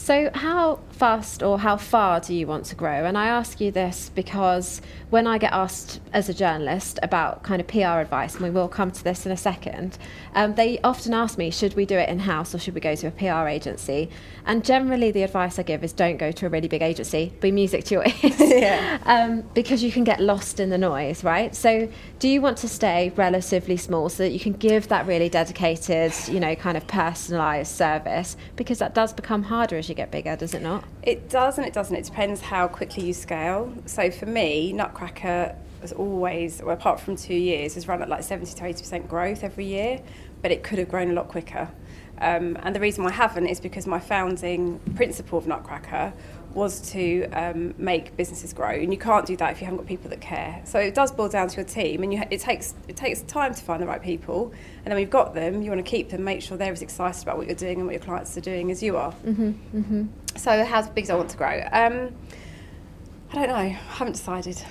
So, 0.02 0.32
how 0.34 0.80
fast 0.90 1.44
or 1.44 1.60
how 1.60 1.78
far 1.78 2.20
do 2.20 2.34
you 2.34 2.48
want 2.48 2.66
to 2.66 2.76
grow? 2.76 3.06
And 3.06 3.16
I 3.16 3.28
ask 3.28 3.62
you 3.62 3.70
this 3.70 4.10
because 4.16 4.82
when 5.12 5.28
I 5.28 5.38
get 5.38 5.54
asked 5.54 6.00
as 6.12 6.28
a 6.28 6.34
journalist 6.34 6.98
about 7.04 7.44
kind 7.44 7.62
of 7.62 7.68
PR 7.68 8.00
advice, 8.00 8.34
and 8.34 8.44
we 8.44 8.50
will 8.50 8.68
come 8.68 8.90
to 8.90 9.04
this 9.04 9.28
in 9.28 9.32
a 9.32 9.38
second, 9.38 10.00
um, 10.34 10.56
they 10.56 10.80
often 10.80 11.14
ask 11.14 11.38
me, 11.38 11.52
should 11.52 11.76
we 11.76 11.86
do 11.86 11.98
it 11.98 12.10
in 12.10 12.18
house 12.18 12.56
or 12.56 12.58
should 12.58 12.74
we 12.74 12.82
go 12.82 12.96
to 12.96 13.08
a 13.08 13.12
PR 13.12 13.48
agency? 13.48 14.10
And 14.48 14.66
generally, 14.66 15.12
the 15.12 15.22
advice 15.22 15.60
I 15.60 15.64
give 15.64 15.84
is 15.84 15.94
don't 15.94 16.18
go 16.18 16.32
to 16.32 16.46
a 16.48 16.50
really 16.50 16.68
big 16.68 16.82
agency, 16.82 17.32
be 17.40 17.52
music 17.52 17.84
to 17.86 17.96
your 17.96 18.06
ears. 18.24 18.40
Yeah. 18.40 18.98
um, 19.06 19.44
because 19.54 19.84
you 19.84 19.92
can 19.92 20.04
get 20.04 20.20
lost 20.20 20.60
in 20.60 20.72
the 20.72 20.80
noise, 20.80 21.24
right? 21.24 21.56
So, 21.56 21.88
do 22.18 22.28
you 22.28 22.42
want 22.42 22.58
to 22.60 22.68
stay 22.68 23.12
relatively 23.16 23.78
small 23.78 24.10
so 24.10 24.24
that 24.24 24.32
you 24.32 24.40
can 24.40 24.54
give 24.54 24.88
that 24.88 25.06
really 25.06 25.30
dedicated, 25.30 26.12
you 26.28 26.40
know, 26.40 26.56
kind 26.56 26.76
of 26.76 26.88
personalised 26.88 27.68
service? 27.68 28.36
Because 28.56 28.80
that 28.80 28.96
does 28.96 29.14
become 29.14 29.44
harder 29.44 29.78
as 29.78 29.90
you 29.90 29.91
get 29.94 30.12
bigger, 30.12 30.36
does 30.36 30.54
it 30.54 30.62
not? 30.62 30.84
It 31.04 31.30
does 31.30 31.58
and 31.58 31.68
it 31.68 31.74
doesn't. 31.74 31.96
It 31.96 32.06
depends 32.06 32.42
how 32.42 32.68
quickly 32.68 33.06
you 33.06 33.14
scale. 33.14 33.74
So 33.86 34.12
for 34.12 34.26
me, 34.26 34.74
Nutcracker 34.74 35.56
has 35.82 35.92
always, 35.92 36.62
well, 36.62 36.76
apart 36.76 37.00
from 37.00 37.16
two 37.16 37.36
years, 37.36 37.76
has 37.76 37.88
run 37.88 38.02
at 38.02 38.10
like 38.10 38.24
70 38.24 38.54
to 38.54 38.64
80% 38.64 39.08
growth 39.08 39.44
every 39.44 39.66
year, 39.66 40.02
but 40.42 40.52
it 40.52 40.64
could 40.64 40.80
have 40.80 40.90
grown 40.90 41.10
a 41.12 41.14
lot 41.14 41.28
quicker. 41.28 41.70
Um, 42.20 42.56
and 42.62 42.76
the 42.76 42.80
reason 42.80 43.04
why 43.04 43.10
I 43.10 43.14
haven't 43.14 43.48
is 43.48 43.60
because 43.60 43.88
my 43.88 44.00
founding 44.00 44.80
principle 44.96 45.40
of 45.40 45.48
Nutcracker 45.48 46.14
was 46.54 46.92
to 46.92 47.26
um, 47.32 47.74
make 47.78 48.16
businesses 48.18 48.54
grow, 48.54 48.70
and 48.70 48.92
you 48.92 49.00
can't 49.00 49.26
do 49.26 49.36
that 49.38 49.52
if 49.52 49.62
you 49.62 49.66
haven't 49.66 49.78
got 49.78 49.88
people 49.88 50.10
that 50.10 50.22
care. 50.22 50.62
So 50.66 50.80
it 50.80 50.94
does 50.94 51.12
boil 51.12 51.30
down 51.30 51.48
to 51.50 51.56
your 51.58 51.66
team, 51.66 52.04
and 52.04 52.14
you, 52.14 52.22
it 52.30 52.40
takes 52.40 52.74
it 52.88 52.96
takes 52.96 53.22
time 53.24 53.54
to 53.54 53.62
find 53.62 53.82
the 53.82 53.88
right 53.88 54.02
people, 54.02 54.52
and 54.80 54.86
then 54.86 54.96
when 54.96 55.02
you've 55.02 55.10
got 55.10 55.34
them, 55.34 55.62
you 55.62 55.70
want 55.70 55.84
to 55.84 55.90
keep 55.90 56.10
them, 56.10 56.24
make 56.24 56.42
sure 56.42 56.58
they're 56.58 56.72
as 56.72 56.82
excited 56.82 57.24
about 57.24 57.38
what 57.38 57.48
you're 57.48 57.56
doing 57.56 57.78
and 57.78 57.86
what 57.86 57.94
your 57.94 58.04
clients 58.04 58.36
are 58.38 58.42
doing 58.42 58.72
as 58.72 58.82
you 58.84 58.98
are. 58.98 59.12
Mm-hmm, 59.26 59.52
mm-hmm. 59.78 60.06
So 60.38 60.64
how 60.66 60.88
big 60.90 61.08
do 61.08 61.14
I 61.14 61.16
want 61.16 61.30
to 61.30 61.38
grow? 61.38 61.62
Um, 61.72 62.14
I 63.32 63.36
don't 63.36 63.48
know. 63.48 63.56
I 63.56 63.68
haven't 63.68 64.14
decided. 64.14 64.62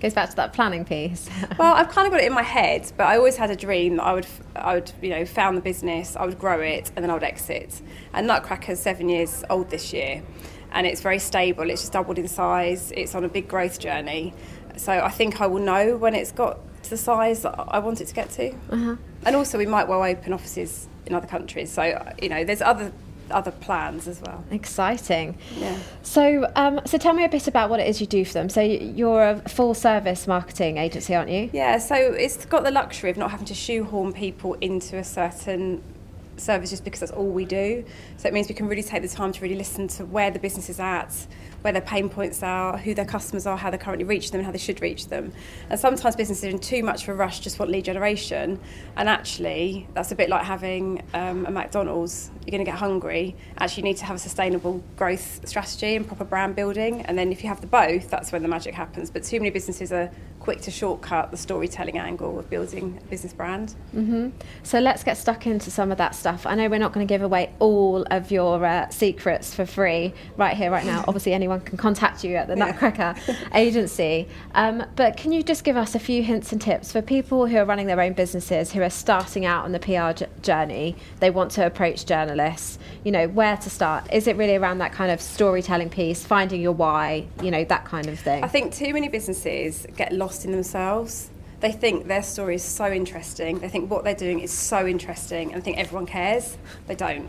Goes 0.00 0.14
back 0.14 0.30
to 0.30 0.36
that 0.36 0.52
planning 0.52 0.84
piece. 0.84 1.30
well, 1.58 1.74
I've 1.74 1.88
kind 1.88 2.06
of 2.08 2.12
got 2.12 2.20
it 2.20 2.26
in 2.26 2.32
my 2.32 2.42
head, 2.42 2.90
but 2.96 3.04
I 3.04 3.16
always 3.16 3.36
had 3.36 3.50
a 3.50 3.56
dream 3.56 3.96
that 3.96 4.02
I 4.02 4.12
would, 4.12 4.26
I 4.56 4.74
would, 4.74 4.92
you 5.00 5.10
know, 5.10 5.24
found 5.24 5.56
the 5.56 5.60
business, 5.60 6.16
I 6.16 6.24
would 6.24 6.40
grow 6.40 6.60
it, 6.60 6.90
and 6.96 7.04
then 7.04 7.10
I 7.10 7.14
would 7.14 7.22
exit. 7.22 7.80
And 8.12 8.28
Nutcracker's 8.28 8.80
seven 8.80 9.08
years 9.08 9.44
old 9.48 9.70
this 9.70 9.92
year, 9.92 10.24
and 10.72 10.86
it's 10.86 11.00
very 11.00 11.18
stable. 11.18 11.68
It's 11.70 11.82
just 11.82 11.92
doubled 11.92 12.18
in 12.18 12.28
size. 12.28 12.92
It's 12.96 13.14
on 13.14 13.24
a 13.24 13.28
big 13.28 13.48
growth 13.48 13.78
journey. 13.78 14.34
So 14.76 14.92
I 14.92 15.10
think 15.10 15.40
I 15.40 15.46
will 15.46 15.60
know 15.60 15.96
when 15.96 16.14
it's 16.14 16.32
got 16.32 16.58
to 16.84 16.90
the 16.90 16.96
size 16.96 17.42
that 17.42 17.54
I 17.68 17.78
want 17.78 18.00
it 18.00 18.06
to 18.06 18.14
get 18.14 18.30
to. 18.30 18.50
Uh-huh. 18.70 18.96
And 19.24 19.36
also, 19.36 19.58
we 19.58 19.66
might 19.66 19.86
well 19.86 20.02
open 20.02 20.32
offices 20.32 20.88
in 21.06 21.14
other 21.14 21.26
countries. 21.26 21.70
So 21.70 22.14
you 22.20 22.28
know, 22.28 22.44
there's 22.44 22.62
other 22.62 22.92
other 23.30 23.50
plans 23.50 24.06
as 24.08 24.20
well. 24.20 24.44
Exciting. 24.50 25.38
Yeah. 25.56 25.78
So, 26.02 26.50
um, 26.54 26.80
so 26.84 26.98
tell 26.98 27.14
me 27.14 27.24
a 27.24 27.28
bit 27.28 27.48
about 27.48 27.70
what 27.70 27.80
it 27.80 27.88
is 27.88 28.00
you 28.00 28.06
do 28.06 28.24
for 28.24 28.34
them. 28.34 28.48
So, 28.48 28.60
you're 28.60 29.22
a 29.22 29.48
full 29.48 29.72
service 29.74 30.26
marketing 30.26 30.76
agency, 30.76 31.14
aren't 31.14 31.30
you? 31.30 31.48
Yeah. 31.52 31.78
So 31.78 31.94
it's 31.94 32.44
got 32.44 32.64
the 32.64 32.70
luxury 32.70 33.10
of 33.10 33.16
not 33.16 33.30
having 33.30 33.46
to 33.46 33.54
shoehorn 33.54 34.12
people 34.12 34.54
into 34.54 34.98
a 34.98 35.04
certain 35.04 35.82
service 36.36 36.70
just 36.70 36.84
because 36.84 37.00
that's 37.00 37.12
all 37.12 37.28
we 37.28 37.44
do. 37.44 37.84
So 38.16 38.28
it 38.28 38.34
means 38.34 38.48
we 38.48 38.54
can 38.54 38.68
really 38.68 38.82
take 38.82 39.02
the 39.02 39.08
time 39.08 39.32
to 39.32 39.40
really 39.40 39.56
listen 39.56 39.88
to 39.88 40.04
where 40.04 40.30
the 40.30 40.38
business 40.38 40.68
is 40.68 40.80
at, 40.80 41.14
where 41.62 41.72
their 41.72 41.82
pain 41.82 42.08
points 42.08 42.42
are, 42.42 42.76
who 42.76 42.94
their 42.94 43.04
customers 43.04 43.46
are, 43.46 43.56
how 43.56 43.70
they 43.70 43.78
currently 43.78 44.04
reach 44.04 44.30
them, 44.30 44.40
and 44.40 44.46
how 44.46 44.52
they 44.52 44.58
should 44.58 44.80
reach 44.82 45.08
them. 45.08 45.32
And 45.70 45.78
sometimes 45.78 46.16
businesses 46.16 46.44
are 46.44 46.48
in 46.48 46.58
too 46.58 46.82
much 46.82 47.02
of 47.04 47.10
a 47.10 47.14
rush, 47.14 47.40
just 47.40 47.58
want 47.58 47.70
lead 47.70 47.84
generation. 47.84 48.58
And 48.96 49.08
actually, 49.08 49.86
that's 49.94 50.12
a 50.12 50.14
bit 50.14 50.28
like 50.28 50.44
having 50.44 51.02
um, 51.14 51.46
a 51.46 51.50
McDonald's. 51.50 52.30
You're 52.44 52.52
going 52.52 52.64
to 52.64 52.70
get 52.70 52.78
hungry. 52.78 53.36
Actually, 53.58 53.82
you 53.82 53.88
need 53.90 53.98
to 53.98 54.04
have 54.04 54.16
a 54.16 54.18
sustainable 54.18 54.82
growth 54.96 55.46
strategy 55.48 55.96
and 55.96 56.06
proper 56.06 56.24
brand 56.24 56.56
building. 56.56 57.02
And 57.02 57.16
then 57.16 57.30
if 57.30 57.42
you 57.42 57.48
have 57.48 57.60
the 57.60 57.66
both, 57.66 58.10
that's 58.10 58.32
when 58.32 58.42
the 58.42 58.48
magic 58.48 58.74
happens. 58.74 59.10
But 59.10 59.22
too 59.22 59.38
many 59.38 59.50
businesses 59.50 59.92
are 59.92 60.10
quick 60.42 60.60
to 60.60 60.72
shortcut 60.72 61.30
the 61.30 61.36
storytelling 61.36 61.98
angle 61.98 62.36
of 62.36 62.50
building 62.50 62.98
a 63.00 63.06
business 63.06 63.32
brand. 63.32 63.76
Mm-hmm. 63.94 64.30
So 64.64 64.80
let's 64.80 65.04
get 65.04 65.16
stuck 65.16 65.46
into 65.46 65.70
some 65.70 65.92
of 65.92 65.98
that 65.98 66.16
stuff. 66.16 66.46
I 66.46 66.56
know 66.56 66.68
we're 66.68 66.78
not 66.78 66.92
going 66.92 67.06
to 67.06 67.12
give 67.12 67.22
away 67.22 67.52
all 67.60 68.04
of 68.10 68.32
your 68.32 68.64
uh, 68.64 68.88
secrets 68.90 69.54
for 69.54 69.64
free 69.64 70.12
right 70.36 70.56
here, 70.56 70.72
right 70.72 70.84
now. 70.84 71.04
Obviously, 71.08 71.32
anyone 71.32 71.60
can 71.60 71.78
contact 71.78 72.24
you 72.24 72.34
at 72.34 72.48
the 72.48 72.56
Nutcracker 72.56 73.14
agency. 73.54 74.28
Um, 74.54 74.84
but 74.96 75.16
can 75.16 75.30
you 75.30 75.44
just 75.44 75.62
give 75.62 75.76
us 75.76 75.94
a 75.94 76.00
few 76.00 76.24
hints 76.24 76.50
and 76.50 76.60
tips 76.60 76.90
for 76.90 77.02
people 77.02 77.46
who 77.46 77.56
are 77.58 77.64
running 77.64 77.86
their 77.86 78.00
own 78.00 78.12
businesses, 78.12 78.72
who 78.72 78.82
are 78.82 78.90
starting 78.90 79.46
out 79.46 79.64
on 79.64 79.70
the 79.70 79.78
PR 79.78 80.12
j- 80.12 80.26
journey? 80.42 80.96
They 81.20 81.30
want 81.30 81.52
to 81.52 81.64
approach 81.64 82.04
journalists. 82.04 82.80
You 83.04 83.12
know, 83.12 83.28
where 83.28 83.56
to 83.58 83.70
start? 83.70 84.12
Is 84.12 84.26
it 84.26 84.36
really 84.36 84.56
around 84.56 84.78
that 84.78 84.92
kind 84.92 85.12
of 85.12 85.20
storytelling 85.20 85.90
piece, 85.90 86.24
finding 86.24 86.60
your 86.60 86.72
why? 86.72 87.26
You 87.40 87.52
know, 87.52 87.62
that 87.64 87.84
kind 87.84 88.08
of 88.08 88.18
thing. 88.18 88.42
I 88.42 88.48
think 88.48 88.74
too 88.74 88.92
many 88.92 89.08
businesses 89.08 89.86
get 89.96 90.12
lost 90.12 90.31
lost 90.32 90.46
in 90.46 90.52
themselves. 90.52 91.30
They 91.60 91.72
think 91.72 92.06
their 92.06 92.22
story 92.22 92.54
is 92.54 92.64
so 92.64 92.90
interesting. 92.90 93.58
They 93.58 93.68
think 93.68 93.90
what 93.90 94.02
they're 94.02 94.14
doing 94.14 94.40
is 94.40 94.50
so 94.50 94.86
interesting, 94.86 95.52
and 95.52 95.60
I 95.60 95.62
think 95.62 95.76
everyone 95.76 96.06
cares. 96.06 96.56
They 96.86 96.94
don't. 96.94 97.28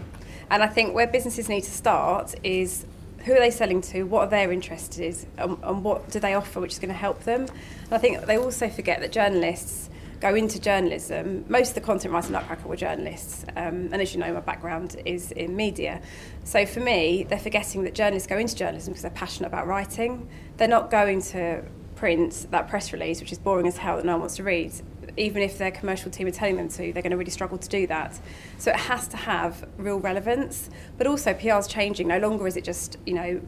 And 0.49 0.63
I 0.63 0.67
think 0.67 0.95
where 0.95 1.05
businesses 1.05 1.49
need 1.49 1.65
to 1.65 1.71
start 1.71 2.33
is 2.43 2.85
who 3.25 3.33
are 3.33 3.39
they 3.39 3.51
selling 3.51 3.81
to, 3.81 4.03
what 4.03 4.21
are 4.21 4.29
their 4.29 4.53
interests, 4.53 4.97
and, 5.37 5.57
and 5.61 5.83
what 5.83 6.09
do 6.11 6.19
they 6.21 6.33
offer 6.33 6.61
which 6.61 6.71
is 6.71 6.79
going 6.79 6.93
to 6.93 6.97
help 6.97 7.23
them. 7.25 7.41
And 7.41 7.91
I 7.91 7.97
think 7.97 8.25
they 8.25 8.37
also 8.37 8.69
forget 8.69 9.01
that 9.01 9.11
journalists 9.11 9.89
go 10.21 10.33
into 10.33 10.61
journalism. 10.61 11.43
Most 11.49 11.69
of 11.69 11.75
the 11.75 11.81
content 11.81 12.13
writers 12.13 12.29
in 12.29 12.33
Nutcracker 12.33 12.69
were 12.69 12.77
journalists, 12.77 13.43
um, 13.57 13.89
and 13.91 13.95
as 13.95 14.13
you 14.13 14.21
know, 14.21 14.33
my 14.33 14.39
background 14.39 14.95
is 15.05 15.33
in 15.33 15.57
media. 15.57 16.01
So 16.45 16.65
for 16.65 16.79
me, 16.79 17.25
they're 17.27 17.37
forgetting 17.37 17.83
that 17.83 17.95
journalists 17.95 18.27
go 18.27 18.37
into 18.37 18.55
journalism 18.55 18.93
because 18.93 19.01
they're 19.01 19.11
passionate 19.11 19.47
about 19.47 19.67
writing. 19.67 20.29
They're 20.55 20.69
not 20.69 20.89
going 20.89 21.21
to 21.33 21.63
print 22.03 22.47
that 22.51 22.67
press 22.67 22.91
release, 22.91 23.21
which 23.21 23.31
is 23.31 23.39
boring 23.39 23.65
as 23.65 23.77
hell 23.77 23.95
that 23.95 24.03
no 24.03 24.11
one 24.11 24.19
wants 24.19 24.35
to 24.35 24.43
read, 24.43 24.73
even 25.15 25.41
if 25.41 25.57
their 25.57 25.71
commercial 25.71 26.11
team 26.11 26.27
are 26.27 26.31
telling 26.31 26.57
them 26.57 26.67
to, 26.67 26.91
they're 26.91 27.01
going 27.01 27.11
to 27.11 27.15
really 27.15 27.31
struggle 27.31 27.57
to 27.57 27.69
do 27.69 27.87
that. 27.87 28.19
So 28.57 28.71
it 28.71 28.75
has 28.75 29.07
to 29.07 29.15
have 29.15 29.65
real 29.77 30.01
relevance, 30.01 30.69
but 30.97 31.07
also 31.07 31.33
PR 31.33 31.59
is 31.59 31.67
changing. 31.67 32.09
No 32.09 32.19
longer 32.19 32.45
is 32.45 32.57
it 32.57 32.65
just, 32.65 32.97
you 33.05 33.13
know, 33.13 33.39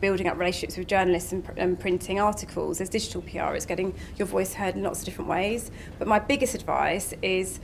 building 0.00 0.26
up 0.26 0.36
relationships 0.36 0.76
with 0.76 0.88
journalists 0.88 1.30
and, 1.30 1.48
and, 1.56 1.78
printing 1.78 2.18
articles. 2.18 2.78
There's 2.78 2.90
digital 2.90 3.22
PR, 3.22 3.54
it's 3.54 3.64
getting 3.64 3.94
your 4.16 4.26
voice 4.26 4.54
heard 4.54 4.74
in 4.74 4.82
lots 4.82 4.98
of 4.98 5.04
different 5.04 5.30
ways. 5.30 5.70
But 6.00 6.08
my 6.08 6.18
biggest 6.18 6.56
advice 6.56 7.14
is 7.22 7.60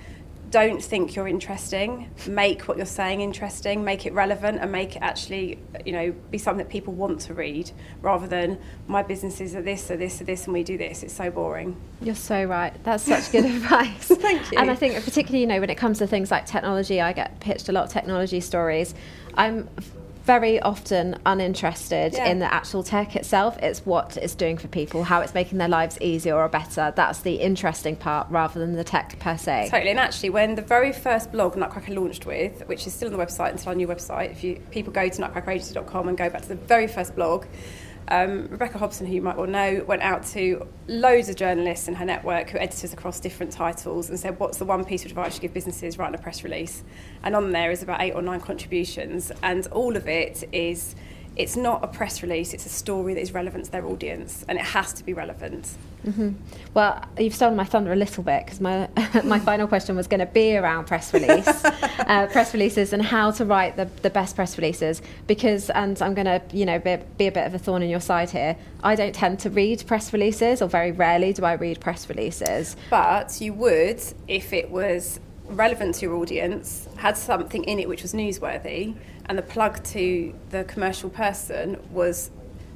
don't 0.54 0.80
think 0.80 1.16
you're 1.16 1.26
interesting. 1.26 2.08
Make 2.28 2.68
what 2.68 2.76
you're 2.76 2.86
saying 2.86 3.20
interesting, 3.20 3.82
make 3.82 4.06
it 4.06 4.12
relevant, 4.12 4.60
and 4.60 4.70
make 4.70 4.94
it 4.94 5.00
actually, 5.02 5.58
you 5.84 5.90
know, 5.90 6.14
be 6.30 6.38
something 6.38 6.64
that 6.64 6.70
people 6.70 6.92
want 6.92 7.18
to 7.22 7.34
read 7.34 7.72
rather 8.00 8.28
than 8.28 8.60
my 8.86 9.02
businesses 9.02 9.56
are 9.56 9.62
this 9.62 9.90
or 9.90 9.96
this 9.96 10.20
or 10.20 10.24
this 10.24 10.44
and 10.44 10.54
we 10.54 10.62
do 10.62 10.78
this. 10.78 11.02
It's 11.02 11.12
so 11.12 11.28
boring. 11.28 11.76
You're 12.00 12.14
so 12.14 12.44
right. 12.44 12.72
That's 12.84 13.02
such 13.02 13.32
good 13.32 13.44
advice. 13.56 14.06
Thank 14.06 14.52
you. 14.52 14.58
And 14.58 14.70
I 14.70 14.76
think, 14.76 14.94
particularly, 15.04 15.40
you 15.40 15.48
know, 15.48 15.58
when 15.58 15.70
it 15.70 15.74
comes 15.74 15.98
to 15.98 16.06
things 16.06 16.30
like 16.30 16.46
technology, 16.46 17.00
I 17.00 17.12
get 17.12 17.40
pitched 17.40 17.68
a 17.68 17.72
lot 17.72 17.82
of 17.82 17.90
technology 17.90 18.38
stories. 18.38 18.94
I'm 19.36 19.68
very 20.24 20.58
often 20.60 21.18
uninterested 21.26 22.14
yeah. 22.14 22.26
in 22.26 22.38
the 22.38 22.52
actual 22.52 22.82
tech 22.82 23.14
itself. 23.14 23.58
It's 23.58 23.84
what 23.84 24.16
it's 24.16 24.34
doing 24.34 24.56
for 24.56 24.68
people, 24.68 25.04
how 25.04 25.20
it's 25.20 25.34
making 25.34 25.58
their 25.58 25.68
lives 25.68 25.98
easier 26.00 26.36
or 26.36 26.48
better. 26.48 26.92
That's 26.96 27.20
the 27.20 27.34
interesting 27.34 27.96
part 27.96 28.28
rather 28.30 28.58
than 28.58 28.72
the 28.72 28.84
tech 28.84 29.18
per 29.18 29.36
se. 29.36 29.68
Totally. 29.70 29.90
And 29.90 30.00
actually, 30.00 30.30
when 30.30 30.54
the 30.54 30.62
very 30.62 30.92
first 30.92 31.30
blog 31.30 31.56
Nutcracker 31.56 31.92
launched 31.92 32.24
with, 32.24 32.66
which 32.66 32.86
is 32.86 32.94
still 32.94 33.12
on 33.12 33.18
the 33.18 33.24
website 33.24 33.52
until 33.52 33.70
our 33.70 33.74
new 33.74 33.86
website, 33.86 34.32
if 34.32 34.42
you 34.42 34.60
people 34.70 34.92
go 34.92 35.08
to 35.08 35.22
nutcrackeragency.com 35.22 36.08
and 36.08 36.16
go 36.16 36.30
back 36.30 36.42
to 36.42 36.48
the 36.48 36.54
very 36.54 36.86
first 36.86 37.14
blog, 37.14 37.44
um, 38.08 38.48
Rebecca 38.48 38.78
Hobson, 38.78 39.06
who 39.06 39.14
you 39.14 39.22
might 39.22 39.36
well 39.36 39.46
know, 39.46 39.84
went 39.86 40.02
out 40.02 40.24
to 40.26 40.66
loads 40.88 41.28
of 41.28 41.36
journalists 41.36 41.88
in 41.88 41.94
her 41.94 42.04
network 42.04 42.50
who 42.50 42.58
editors 42.58 42.92
across 42.92 43.20
different 43.20 43.52
titles 43.52 44.10
and 44.10 44.18
said, 44.18 44.38
What's 44.38 44.58
the 44.58 44.64
one 44.64 44.84
piece 44.84 45.04
of 45.04 45.10
advice 45.10 45.36
you 45.36 45.40
give 45.40 45.54
businesses 45.54 45.98
writing 45.98 46.14
a 46.14 46.22
press 46.22 46.44
release? 46.44 46.84
And 47.22 47.34
on 47.34 47.52
there 47.52 47.70
is 47.70 47.82
about 47.82 48.02
eight 48.02 48.12
or 48.12 48.22
nine 48.22 48.40
contributions, 48.40 49.32
and 49.42 49.66
all 49.68 49.96
of 49.96 50.06
it 50.06 50.44
is 50.52 50.94
it's 51.36 51.56
not 51.56 51.82
a 51.82 51.88
press 51.88 52.22
release, 52.22 52.54
it's 52.54 52.66
a 52.66 52.70
story 52.70 53.14
that 53.14 53.20
is 53.20 53.32
relevant 53.32 53.64
to 53.66 53.72
their 53.72 53.84
audience, 53.86 54.44
and 54.48 54.58
it 54.58 54.64
has 54.64 54.92
to 54.92 55.04
be 55.04 55.12
relevant. 55.12 55.68
Mm-hmm. 56.06 56.32
Well, 56.74 57.02
you've 57.18 57.34
stolen 57.34 57.56
my 57.56 57.64
thunder 57.64 57.92
a 57.92 57.96
little 57.96 58.22
bit 58.22 58.44
because 58.44 58.60
my 58.60 58.88
my 59.24 59.40
final 59.40 59.66
question 59.66 59.96
was 59.96 60.06
going 60.06 60.20
to 60.20 60.26
be 60.26 60.56
around 60.56 60.86
press 60.86 61.12
release, 61.12 61.48
uh, 61.64 62.28
press 62.30 62.52
releases, 62.52 62.92
and 62.92 63.02
how 63.02 63.30
to 63.32 63.44
write 63.44 63.76
the, 63.76 63.86
the 64.02 64.10
best 64.10 64.36
press 64.36 64.56
releases. 64.56 65.02
Because, 65.26 65.70
and 65.70 66.00
I'm 66.02 66.14
going 66.14 66.26
to 66.26 66.42
you 66.52 66.66
know 66.66 66.78
be, 66.78 66.98
be 67.18 67.26
a 67.26 67.32
bit 67.32 67.46
of 67.46 67.54
a 67.54 67.58
thorn 67.58 67.82
in 67.82 67.88
your 67.88 68.00
side 68.00 68.30
here. 68.30 68.56
I 68.82 68.94
don't 68.94 69.14
tend 69.14 69.40
to 69.40 69.50
read 69.50 69.84
press 69.86 70.12
releases, 70.12 70.62
or 70.62 70.68
very 70.68 70.92
rarely 70.92 71.32
do 71.32 71.44
I 71.44 71.54
read 71.54 71.80
press 71.80 72.08
releases. 72.08 72.76
But 72.90 73.40
you 73.40 73.54
would 73.54 74.02
if 74.28 74.52
it 74.52 74.70
was 74.70 75.20
relevant 75.46 75.96
to 75.96 76.06
your 76.06 76.16
audience, 76.16 76.88
had 76.96 77.16
something 77.16 77.64
in 77.64 77.78
it 77.78 77.88
which 77.88 78.02
was 78.02 78.14
newsworthy 78.14 78.94
and 79.26 79.38
the 79.38 79.42
plug 79.42 79.82
to 79.84 80.34
the 80.50 80.64
commercial 80.64 81.10
person 81.10 81.78
was 81.90 82.30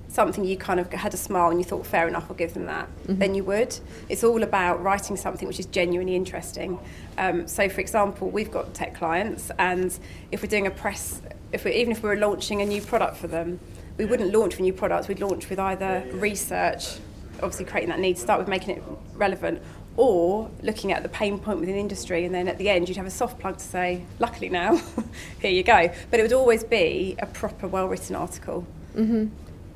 something 0.09 0.45
you 0.45 0.57
kind 0.57 0.81
of 0.81 0.91
had 0.93 1.13
a 1.13 1.17
smile 1.17 1.51
and 1.51 1.59
you 1.61 1.65
thought 1.65 1.87
fair 1.87 2.09
enough 2.09 2.25
i'll 2.31 2.37
give 2.37 2.55
them 2.55 2.65
that. 2.65 2.87
Mm-hmm. 2.87 3.19
then 3.19 3.35
you 3.35 3.45
would. 3.45 3.79
It's 4.09 4.25
all 4.25 4.43
about 4.43 4.83
writing 4.83 5.17
something 5.17 5.47
which 5.47 5.61
is 5.61 5.67
genuinely 5.67 6.17
interesting. 6.17 6.79
Um, 7.19 7.47
so 7.47 7.69
for 7.69 7.81
example 7.81 8.31
we've 8.31 8.51
got 8.51 8.75
tech 8.75 8.95
clients 8.95 9.51
and 9.59 9.97
if 10.33 10.43
we're 10.43 10.49
doing 10.49 10.67
a 10.67 10.71
press 10.71 11.21
if 11.53 11.65
we're 11.65 11.75
even 11.75 11.93
if 11.93 12.03
we 12.03 12.09
were 12.09 12.17
launching 12.17 12.63
a 12.63 12.67
new 12.67 12.81
product 12.81 13.17
for 13.17 13.27
them 13.29 13.61
we 13.99 14.05
wouldn't 14.05 14.33
launch 14.33 14.55
with 14.55 14.61
new 14.61 14.73
products. 14.73 15.09
We'd 15.09 15.21
launch 15.21 15.51
with 15.51 15.59
either 15.59 16.07
research 16.13 16.99
obviously 17.43 17.65
creating 17.65 17.91
that 17.91 18.01
need 18.01 18.19
start 18.19 18.39
with 18.39 18.49
making 18.49 18.77
it 18.77 18.83
relevant 19.15 19.63
or 19.99 20.49
looking 20.63 20.93
at 20.93 21.03
the 21.03 21.09
pain 21.09 21.39
point 21.39 21.59
within 21.59 21.75
industry 21.75 22.25
and 22.25 22.33
then 22.33 22.47
at 22.47 22.57
the 22.57 22.71
end 22.71 22.89
you'd 22.89 22.97
have 22.97 23.07
a 23.07 23.11
soft 23.11 23.39
plug 23.41 23.59
to 23.59 23.65
say 23.65 24.03
luckily 24.21 24.49
now 24.49 24.81
here 25.41 25.51
you 25.51 25.65
go 25.65 25.93
but 26.11 26.21
it 26.21 26.23
would 26.23 26.33
always 26.33 26.63
be 26.63 27.17
a 27.19 27.27
proper 27.27 27.67
well 27.67 27.89
written 27.89 28.15
article 28.15 28.65
mm-hmm. 28.95 29.27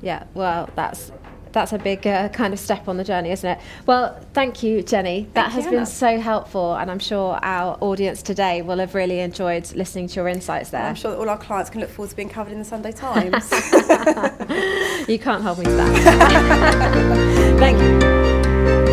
yeah 0.01 0.23
well 0.33 0.69
that's 0.75 1.11
that's 1.51 1.71
a 1.71 1.77
big 1.77 2.07
uh, 2.07 2.29
kind 2.29 2.51
of 2.51 2.59
step 2.59 2.87
on 2.87 2.97
the 2.97 3.03
journey, 3.03 3.29
isn't 3.29 3.47
it? 3.47 3.59
Well, 3.85 4.19
thank 4.33 4.63
you, 4.63 4.81
Jenny. 4.81 5.27
That 5.33 5.51
thank 5.51 5.65
has 5.65 5.71
been 5.71 5.85
so 5.85 6.19
helpful, 6.19 6.73
and 6.73 6.89
I'm 6.89 6.97
sure 6.97 7.39
our 7.43 7.77
audience 7.79 8.23
today 8.23 8.63
will 8.63 8.79
have 8.79 8.95
really 8.95 9.19
enjoyed 9.19 9.71
listening 9.75 10.07
to 10.07 10.15
your 10.15 10.27
insights 10.27 10.71
there. 10.71 10.81
Well, 10.81 10.89
I'm 10.89 10.95
sure 10.95 11.11
that 11.11 11.19
all 11.19 11.29
our 11.29 11.37
clients 11.37 11.69
can 11.69 11.81
look 11.81 11.91
forward 11.91 12.09
to 12.09 12.15
being 12.15 12.29
covered 12.29 12.53
in 12.53 12.59
the 12.59 12.65
Sunday 12.65 12.91
Times. 12.91 13.51
you 15.07 15.19
can't 15.19 15.43
hold 15.43 15.59
me 15.59 15.65
to 15.65 15.71
that. 17.59 18.89